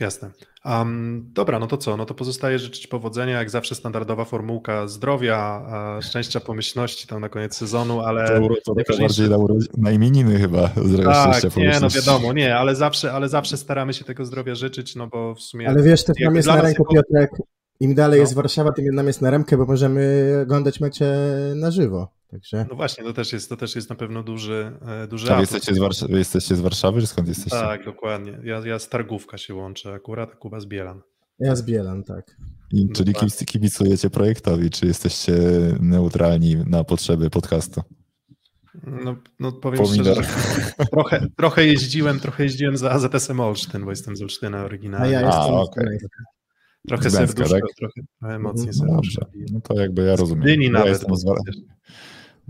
Jasne. 0.00 0.30
Um, 0.64 1.30
dobra, 1.32 1.58
no 1.58 1.66
to 1.66 1.76
co? 1.76 1.96
No 1.96 2.06
to 2.06 2.14
pozostaje 2.14 2.58
życzyć 2.58 2.86
powodzenia, 2.86 3.38
jak 3.38 3.50
zawsze 3.50 3.74
standardowa 3.74 4.24
formułka 4.24 4.88
zdrowia, 4.88 5.66
szczęścia, 6.02 6.40
pomyślności 6.40 7.06
tam 7.06 7.20
na 7.20 7.28
koniec 7.28 7.56
sezonu, 7.56 8.00
ale... 8.00 8.40
To, 8.64 8.74
to 8.74 8.96
bardziej 9.00 9.30
na, 9.30 9.36
na 9.76 9.90
imieniny 9.90 10.38
chyba. 10.38 10.68
Tak, 11.04 11.56
nie, 11.56 11.78
no 11.80 11.88
wiadomo, 11.90 12.32
nie, 12.32 12.56
ale 12.56 12.76
zawsze, 12.76 13.12
ale 13.12 13.28
zawsze 13.28 13.56
staramy 13.56 13.94
się 13.94 14.04
tego 14.04 14.24
zdrowia 14.24 14.54
życzyć, 14.54 14.96
no 14.96 15.06
bo 15.06 15.34
w 15.34 15.40
sumie... 15.40 15.68
Ale 15.68 15.82
wiesz, 15.82 16.04
to 16.04 16.12
nam 16.24 16.36
jest 16.36 16.48
na 16.48 16.62
rękę, 16.62 16.82
Piotrek, 16.94 17.30
im 17.80 17.94
dalej 17.94 18.18
no. 18.18 18.22
jest 18.22 18.34
Warszawa, 18.34 18.72
tym 18.72 18.94
nam 18.94 19.06
jest 19.06 19.22
na 19.22 19.30
rękę, 19.30 19.56
bo 19.56 19.66
możemy 19.66 20.32
oglądać 20.42 20.80
mecze 20.80 21.28
na 21.56 21.70
żywo. 21.70 22.08
Także... 22.30 22.66
No 22.70 22.76
właśnie, 22.76 23.04
to 23.04 23.12
też 23.12 23.32
jest, 23.32 23.48
to 23.48 23.56
też 23.56 23.76
jest 23.76 23.90
na 23.90 23.96
pewno 23.96 24.22
duży, 24.22 24.72
e, 24.86 25.06
duży 25.06 25.32
A 25.32 25.34
wy 25.34 25.40
jesteście, 25.40 25.74
z 25.74 25.78
Warszawy, 25.78 26.12
wy 26.12 26.18
jesteście 26.18 26.56
z 26.56 26.60
Warszawy, 26.60 27.00
czy 27.00 27.06
skąd 27.06 27.28
jesteście? 27.28 27.58
Tak, 27.58 27.84
dokładnie. 27.84 28.38
Ja, 28.44 28.66
ja 28.66 28.78
z 28.78 28.88
Targówka 28.88 29.38
się 29.38 29.54
łączę 29.54 29.92
akurat, 29.92 30.30
a 30.32 30.36
Kuba 30.36 30.60
z 30.60 30.66
Bielan. 30.66 31.00
Ja 31.38 31.56
z 31.56 31.62
Bielan, 31.62 32.04
tak. 32.04 32.36
I, 32.72 32.88
czyli 32.88 33.14
kibicujecie 33.46 34.10
projektowi, 34.10 34.70
czy 34.70 34.86
jesteście 34.86 35.32
neutralni 35.80 36.56
na 36.56 36.84
potrzeby 36.84 37.30
podcastu? 37.30 37.82
No, 38.86 39.16
no 39.40 39.52
powiem 39.52 39.86
szczerze, 39.86 40.22
trochę, 40.92 41.26
trochę 41.36 41.66
jeździłem, 41.66 42.20
trochę 42.20 42.42
jeździłem 42.42 42.76
za 42.76 42.90
AZS-em 42.90 43.40
Olsztyn, 43.40 43.84
bo 43.84 43.90
jestem 43.90 44.16
z 44.16 44.22
Olsztyna 44.22 44.64
oryginalnie. 44.64 45.18
A 45.18 45.20
ja 45.20 45.26
jestem 45.26 45.54
a, 45.54 45.60
okay. 45.60 45.98
Trochę 46.88 47.08
Gdańska, 47.08 47.26
serduszko, 47.26 47.54
tak? 47.54 47.62
trochę, 47.62 47.74
trochę 47.76 48.00
Mhm. 48.22 48.42
No 48.42 48.52
dobrze, 48.52 48.72
serduszko. 48.72 49.26
no 49.52 49.60
to 49.60 49.80
jakby 49.80 50.02
ja 50.02 50.16
rozumiem. 50.16 50.42
Gdyni 50.42 50.64
ja, 50.64 50.72
nawet. 50.72 50.88
jestem 50.88 51.16
z, 51.16 51.24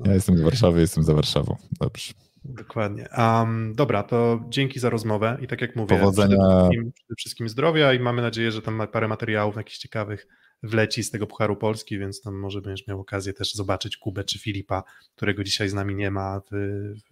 ja 0.06 0.14
jestem 0.14 0.38
z 0.38 0.40
Warszawy, 0.40 0.80
jestem 0.80 1.04
za 1.04 1.14
Warszawą. 1.14 1.56
Dobrze. 1.80 2.12
Dokładnie. 2.44 3.08
Um, 3.18 3.72
dobra, 3.74 4.02
to 4.02 4.44
dzięki 4.48 4.80
za 4.80 4.90
rozmowę 4.90 5.38
i 5.40 5.46
tak 5.46 5.60
jak 5.60 5.76
mówię, 5.76 5.96
Powodzenia. 5.98 6.36
Przede, 6.36 6.58
wszystkim, 6.58 6.92
przede 6.92 7.14
wszystkim 7.18 7.48
zdrowia 7.48 7.92
i 7.92 7.98
mamy 8.00 8.22
nadzieję, 8.22 8.52
że 8.52 8.62
tam 8.62 8.82
parę 8.92 9.08
materiałów 9.08 9.56
jakichś 9.56 9.78
ciekawych 9.78 10.26
wleci 10.62 11.04
z 11.04 11.10
tego 11.10 11.26
Pucharu 11.26 11.56
Polski, 11.56 11.98
więc 11.98 12.22
tam 12.22 12.34
może 12.34 12.60
będziesz 12.60 12.86
miał 12.86 13.00
okazję 13.00 13.32
też 13.32 13.54
zobaczyć 13.54 13.96
Kubę 13.96 14.24
czy 14.24 14.38
Filipa, 14.38 14.82
którego 15.16 15.44
dzisiaj 15.44 15.68
z 15.68 15.74
nami 15.74 15.94
nie 15.94 16.10
ma 16.10 16.40
w, 16.40 16.54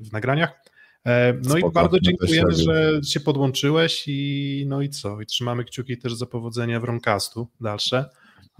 w 0.00 0.12
nagraniach. 0.12 0.62
E, 1.06 1.32
No 1.44 1.56
i 1.56 1.60
Spoko, 1.60 1.72
bardzo 1.72 1.96
my 1.96 2.00
też 2.00 2.06
dziękujemy, 2.08 2.52
że 2.54 3.00
się 3.04 3.20
podłączyłeś 3.20 4.04
i 4.06 4.64
no 4.68 4.82
i 4.82 4.88
co? 4.88 5.20
I 5.20 5.26
trzymamy 5.26 5.64
kciuki 5.64 5.98
też 5.98 6.14
za 6.14 6.26
powodzenia 6.26 6.80
w 6.80 6.84
Romcastu 6.84 7.48
dalsze. 7.60 8.04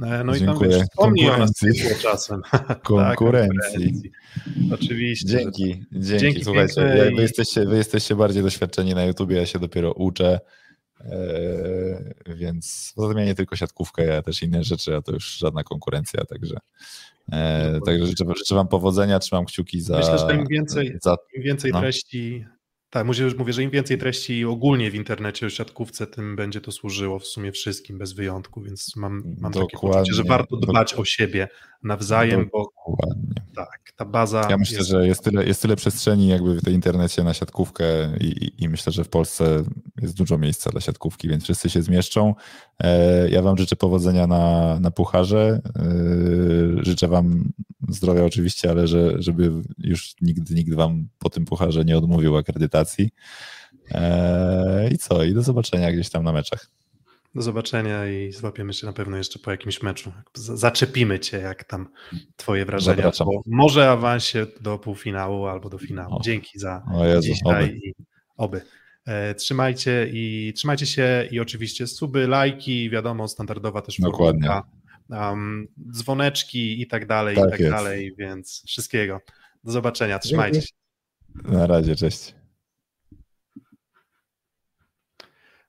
E, 0.03 0.25
No 0.25 0.35
i 0.35 0.39
tam 0.39 0.47
Dziękuję. 0.49 0.71
wiesz, 0.71 0.83
wspomnij 0.83 1.31
o 1.31 1.37
nas 1.39 1.51
Konkurencji. 1.61 2.03
czasem. 2.03 2.43
Tak, 2.51 2.83
Konkurencji. 2.83 4.03
Oczywiście. 4.75 5.27
Dzięki, 5.29 5.85
dzięki. 5.93 6.21
Dzięki 6.21 6.45
Słuchajcie, 6.45 7.09
i- 7.13 7.17
wy, 7.17 7.23
jesteście, 7.23 7.65
wy 7.67 7.77
jesteście 7.77 8.17
bardziej 8.17 8.43
doświadczeni 8.43 8.95
na 8.95 9.05
YouTubie, 9.05 9.37
ja 9.37 9.47
się 9.47 9.59
dopiero 9.59 9.93
uczę. 9.93 10.41
Eee, 11.05 12.37
więc 12.37 12.93
poza 12.97 13.09
tym 13.09 13.19
ja 13.19 13.25
nie 13.25 13.35
tylko 13.35 13.57
siatkówkę, 13.57 14.05
ja 14.05 14.23
też 14.23 14.43
inne 14.43 14.65
rzeczy, 14.65 14.97
a 14.97 15.03
to 15.03 15.13
już 15.13 15.39
żadna 15.39 15.65
konkurencja, 15.65 16.25
także, 16.25 16.57
eee, 17.33 17.81
także 17.87 18.07
życzę, 18.07 18.25
życzę 18.37 18.55
Wam 18.55 18.69
powodzenia, 18.69 19.19
trzymam 19.19 19.45
kciuki 19.45 19.81
za. 19.81 19.97
Myślę, 19.99 20.19
że 20.19 20.35
im 20.37 20.47
więcej- 20.47 20.99
za 21.03 21.17
Im 21.37 21.43
więcej 21.43 21.73
No. 21.73 21.81
treści, 21.81 22.45
tak, 22.91 23.15
że- 23.15 23.31
mówię, 23.39 23.53
że 23.53 23.63
im 23.63 23.71
więcej 23.71 23.99
treści 23.99 24.45
ogólnie 24.45 24.91
w 24.91 24.95
internecie 24.95 25.47
o 25.47 25.51
siatkówce, 25.51 26.07
tym 26.07 26.37
będzie 26.37 26.61
to 26.61 26.73
służyło 26.73 27.19
w 27.19 27.27
sumie 27.27 27.53
wszystkim, 27.53 27.99
bez 27.99 28.13
wyjątku, 28.13 28.63
więc 28.63 28.97
mam, 28.97 29.23
mam 29.41 29.53
takie 29.53 29.79
poczucie, 29.79 30.13
że 30.15 30.23
warto 30.25 30.57
dbać 30.57 30.95
o 30.95 31.05
siebie 31.05 31.49
nawzajem, 31.83 32.49
bo 32.53 32.59
Dokładnie. 32.89 33.35
tak, 33.57 33.93
ta 33.97 34.05
baza 34.05 34.47
Ja 34.51 34.57
myślę, 34.57 34.79
jest, 34.79 34.91
że 34.91 35.07
jest 35.07 35.25
tyle, 35.25 35.45
jest 35.47 35.63
tyle 35.63 35.77
przestrzeni 35.77 36.29
jakby 36.29 36.55
w 36.55 36.65
tej 36.65 36.75
internecie 36.75 37.25
na 37.25 37.35
siatkówkę 37.35 37.85
i, 38.21 38.51
i 38.65 38.69
myślę, 38.69 38.93
że 38.93 39.05
w 39.05 39.09
Polsce 39.09 39.63
jest 40.03 40.17
dużo 40.17 40.39
miejsca 40.39 40.71
dla 40.71 40.81
siatkówki, 40.81 41.29
więc 41.29 41.45
wszyscy 41.45 41.71
się 41.71 41.83
zmieszczą. 41.83 42.35
E, 42.79 43.29
Ja 43.31 43.43
Wam 43.43 43.57
życzę 43.59 43.77
powodzenia 43.77 44.27
na, 44.27 44.79
na 44.81 44.91
pucharze. 44.91 45.61
E, 45.77 46.85
Życzę 46.85 47.09
Wam 47.09 47.53
zdrowia 47.89 48.25
oczywiście, 48.25 48.71
ale 48.71 48.87
że, 48.87 49.23
żeby 49.23 49.51
już 49.79 50.15
nigdy 50.21 50.55
nikt 50.55 50.75
Wam 50.75 51.09
po 51.19 51.31
tym 51.31 51.45
pucharze 51.45 51.85
nie 51.85 51.99
odmówił 51.99 52.37
akredytacji. 52.37 53.11
E, 53.91 54.89
I 54.93 54.99
co? 54.99 55.25
I 55.25 55.35
do 55.35 55.43
zobaczenia 55.43 55.93
gdzieś 55.93 56.11
tam 56.11 56.25
na 56.25 56.33
meczach. 56.33 56.67
do 57.35 57.43
zobaczenia 57.43 58.07
i 58.11 58.33
złapiemy 58.33 58.73
się 58.75 58.87
na 58.87 58.93
pewno 58.93 59.17
jeszcze 59.17 59.39
po 59.39 59.51
jakimś 59.51 59.83
meczu. 59.83 60.13
Zaczepimy 60.35 61.21
cię, 61.21 61.39
jak 61.39 61.65
tam 61.65 61.89
twoje 62.37 62.65
wrażenia 62.65 62.97
Zapraszam. 62.97 63.29
może 63.47 63.91
awansie 63.91 64.47
do 64.61 64.79
półfinału 64.79 65.47
albo 65.47 65.71
do 65.71 65.79
finału. 65.79 66.15
O. 66.15 66.21
Dzięki 66.25 66.59
za 66.59 66.83
O 66.95 67.07
Jezu, 67.07 67.23
dzisiaj 67.29 67.65
oby. 67.65 67.77
i 67.77 67.93
oby. 68.37 68.61
E, 69.07 69.35
trzymajcie 69.35 70.11
i 70.13 70.53
trzymajcie 70.57 70.87
się 70.87 71.29
i 71.31 71.41
oczywiście 71.41 71.87
suby, 71.87 72.27
lajki, 72.27 72.91
wiadomo, 72.91 73.29
standardowa 73.29 73.83
też 73.83 74.01
Dokładnie. 74.01 74.49
formułka, 74.49 74.71
um, 75.31 75.69
dzwoneczki 75.93 76.83
i 76.83 76.87
tak 76.87 77.07
dalej, 77.07 77.37
Tak 77.37 77.49
i 77.49 77.51
tak 77.51 77.61
jest. 77.61 77.73
dalej, 77.73 78.15
więc 78.19 78.63
wszystkiego. 78.67 79.21
Do 79.65 79.73
zobaczenia, 79.73 80.19
trzymajcie 80.19 80.63
się. 80.63 80.73
Na 81.45 81.67
razie, 81.67 81.97
cześć. 81.97 82.35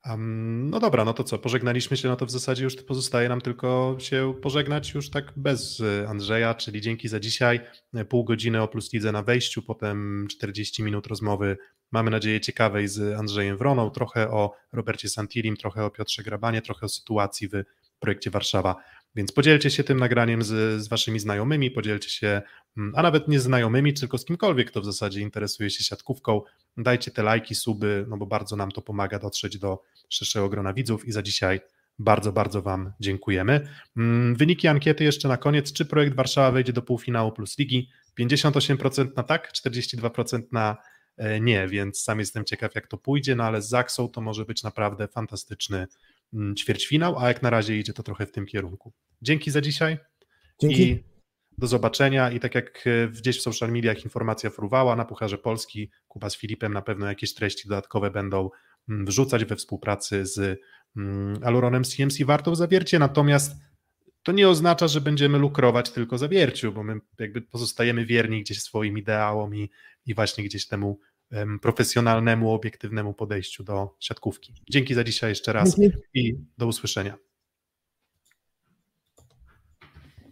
Um, 0.09 0.69
no 0.69 0.79
dobra, 0.79 1.05
no 1.05 1.13
to 1.13 1.23
co, 1.23 1.38
pożegnaliśmy 1.38 1.97
się, 1.97 2.07
no 2.07 2.15
to 2.15 2.25
w 2.25 2.31
zasadzie 2.31 2.63
już 2.63 2.75
pozostaje 2.75 3.29
nam 3.29 3.41
tylko 3.41 3.95
się 3.99 4.34
pożegnać 4.41 4.93
już 4.93 5.09
tak 5.09 5.34
bez 5.36 5.79
y, 5.79 6.05
Andrzeja, 6.07 6.53
czyli 6.53 6.81
dzięki 6.81 7.07
za 7.07 7.19
dzisiaj, 7.19 7.59
pół 8.09 8.23
godziny 8.23 8.61
o 8.61 8.67
Plus 8.67 8.93
Lidze 8.93 9.11
na 9.11 9.23
wejściu, 9.23 9.61
potem 9.61 10.27
40 10.29 10.84
minut 10.84 11.07
rozmowy, 11.07 11.57
mamy 11.94 12.12
nadzieję 12.12 12.41
ciekawej 12.41 12.88
z 12.88 13.20
Andrzejem 13.20 13.58
Wroną, 13.58 13.89
trochę 13.89 14.30
o 14.30 14.54
Robercie 14.72 15.10
Santilim, 15.10 15.58
trochę 15.58 15.86
o 15.86 15.89
Piotrze 15.89 16.24
Grabanie, 16.24 16.62
trochę 16.62 16.86
o 16.86 16.89
sytuacji 16.89 17.48
w 17.48 17.64
projekcie 18.00 18.32
Warszawa, 18.32 18.76
więc 19.16 19.32
podzielcie 19.32 19.72
się 19.72 19.84
tym 19.84 20.00
nagraniem 20.00 20.44
z, 20.44 20.82
z 20.82 20.88
waszymi 20.88 21.20
znajomymi, 21.20 21.72
podzielcie 21.72 22.10
się, 22.10 22.41
mm, 22.78 22.94
a 22.96 23.02
nawet 23.02 23.28
nie 23.28 23.39
znajomymi, 23.39 23.94
tylko 23.94 24.18
z 24.18 24.26
kimkolwiek, 24.26 24.72
kto 24.72 24.82
w 24.82 24.86
zasadzie 24.86 25.22
interesuje 25.22 25.70
się 25.70 25.84
siatkówką, 25.84 26.41
dajcie 26.78 27.12
te 27.12 27.24
lajki, 27.24 27.56
suby, 27.56 28.06
no 28.10 28.18
bo 28.18 28.26
bardzo 28.26 28.56
nam 28.56 28.72
to 28.72 28.82
pomaga 28.82 29.20
dotrzeć 29.20 29.58
do 29.58 29.84
szerszego 30.10 30.50
grona 30.50 30.74
widzów 30.74 31.08
i 31.08 31.12
za 31.12 31.22
dzisiaj 31.22 31.60
bardzo, 32.00 32.32
bardzo 32.32 32.62
Wam 32.62 32.94
dziękujemy. 33.00 33.68
Mm, 33.98 34.36
Wyniki 34.36 34.68
ankiety 34.68 35.04
jeszcze 35.04 35.28
na 35.28 35.38
koniec. 35.38 35.74
Czy 35.74 35.86
projekt 35.86 36.16
Warszawa 36.16 36.52
wejdzie 36.52 36.74
do 36.74 36.82
półfinału 36.82 37.32
plus 37.32 37.58
ligi? 37.58 37.89
58% 38.20 39.08
na 39.16 39.24
tak, 39.24 39.52
42% 39.52 40.41
na 40.52 40.78
nie, 41.41 41.68
więc 41.68 42.01
sam 42.01 42.20
jestem 42.20 42.45
ciekaw, 42.45 42.76
jak 42.76 42.88
to 42.88 42.97
pójdzie, 42.97 43.36
no 43.36 43.43
ale 43.43 43.61
z 43.61 43.70
Zaksą 43.70 44.07
to 44.07 44.22
może 44.22 44.45
być 44.45 44.64
naprawdę 44.64 45.07
fantastyczny 45.07 45.88
mm, 46.34 46.55
ćwierćfinał, 46.55 47.20
a 47.20 47.28
jak 47.28 47.41
na 47.41 47.49
razie 47.49 47.78
idzie 47.78 47.93
to 47.93 48.03
trochę 48.03 48.26
w 48.26 48.32
tym 48.32 48.45
kierunku. 48.45 48.93
Dzięki 49.22 49.51
za 49.51 49.61
dzisiaj 49.61 49.97
Dzięki. 50.61 50.84
i 50.84 51.03
do 51.57 51.68
zobaczenia. 51.68 52.32
I 52.32 52.39
tak 52.39 52.55
jak 52.55 52.84
e, 52.88 53.07
gdzieś 53.07 53.39
w 53.39 53.41
social 53.41 53.72
mediach 53.72 54.03
informacja 54.03 54.49
fruwała 54.49 54.95
na 54.95 55.05
Pucharze 55.05 55.38
Polski, 55.38 55.91
Kuba 56.07 56.30
z 56.30 56.38
Filipem 56.38 56.74
na 56.74 56.82
pewno 56.82 57.05
jakieś 57.05 57.34
treści 57.34 57.68
dodatkowe 57.68 58.11
będą 58.11 58.49
mm, 58.89 59.05
wrzucać 59.05 59.45
we 59.45 59.55
współpracy 59.55 60.26
z 60.26 60.59
mm, 60.97 61.43
Aluronem 61.43 61.84
CMC 61.84 62.24
Wartą 62.26 62.55
Zawiercie, 62.55 62.99
natomiast 62.99 63.55
to 64.24 64.32
nie 64.32 64.49
oznacza, 64.49 64.88
że 64.88 65.01
będziemy 65.01 65.38
lukrować 65.38 65.91
tylko 65.91 66.18
Zawierciu, 66.18 66.72
bo 66.72 66.84
my 66.84 66.99
jakby 67.20 67.41
pozostajemy 67.41 68.05
wierni 68.05 68.41
gdzieś 68.41 68.61
swoim 68.61 68.97
ideałom 68.97 69.55
i, 69.55 69.70
i 70.06 70.14
właśnie 70.14 70.43
gdzieś 70.43 70.68
temu 70.68 70.99
em, 71.32 71.60
profesjonalnemu, 71.60 72.51
obiektywnemu 72.51 73.14
podejściu 73.14 73.64
do 73.64 73.95
siatkówki. 73.99 74.54
Dzięki 74.70 74.93
za 74.93 75.04
dzisiaj 75.04 75.32
jeszcze 75.32 75.54
raz 75.54 75.76
i 76.14 76.36
do 76.58 76.68
usłyszenia. 76.68 77.18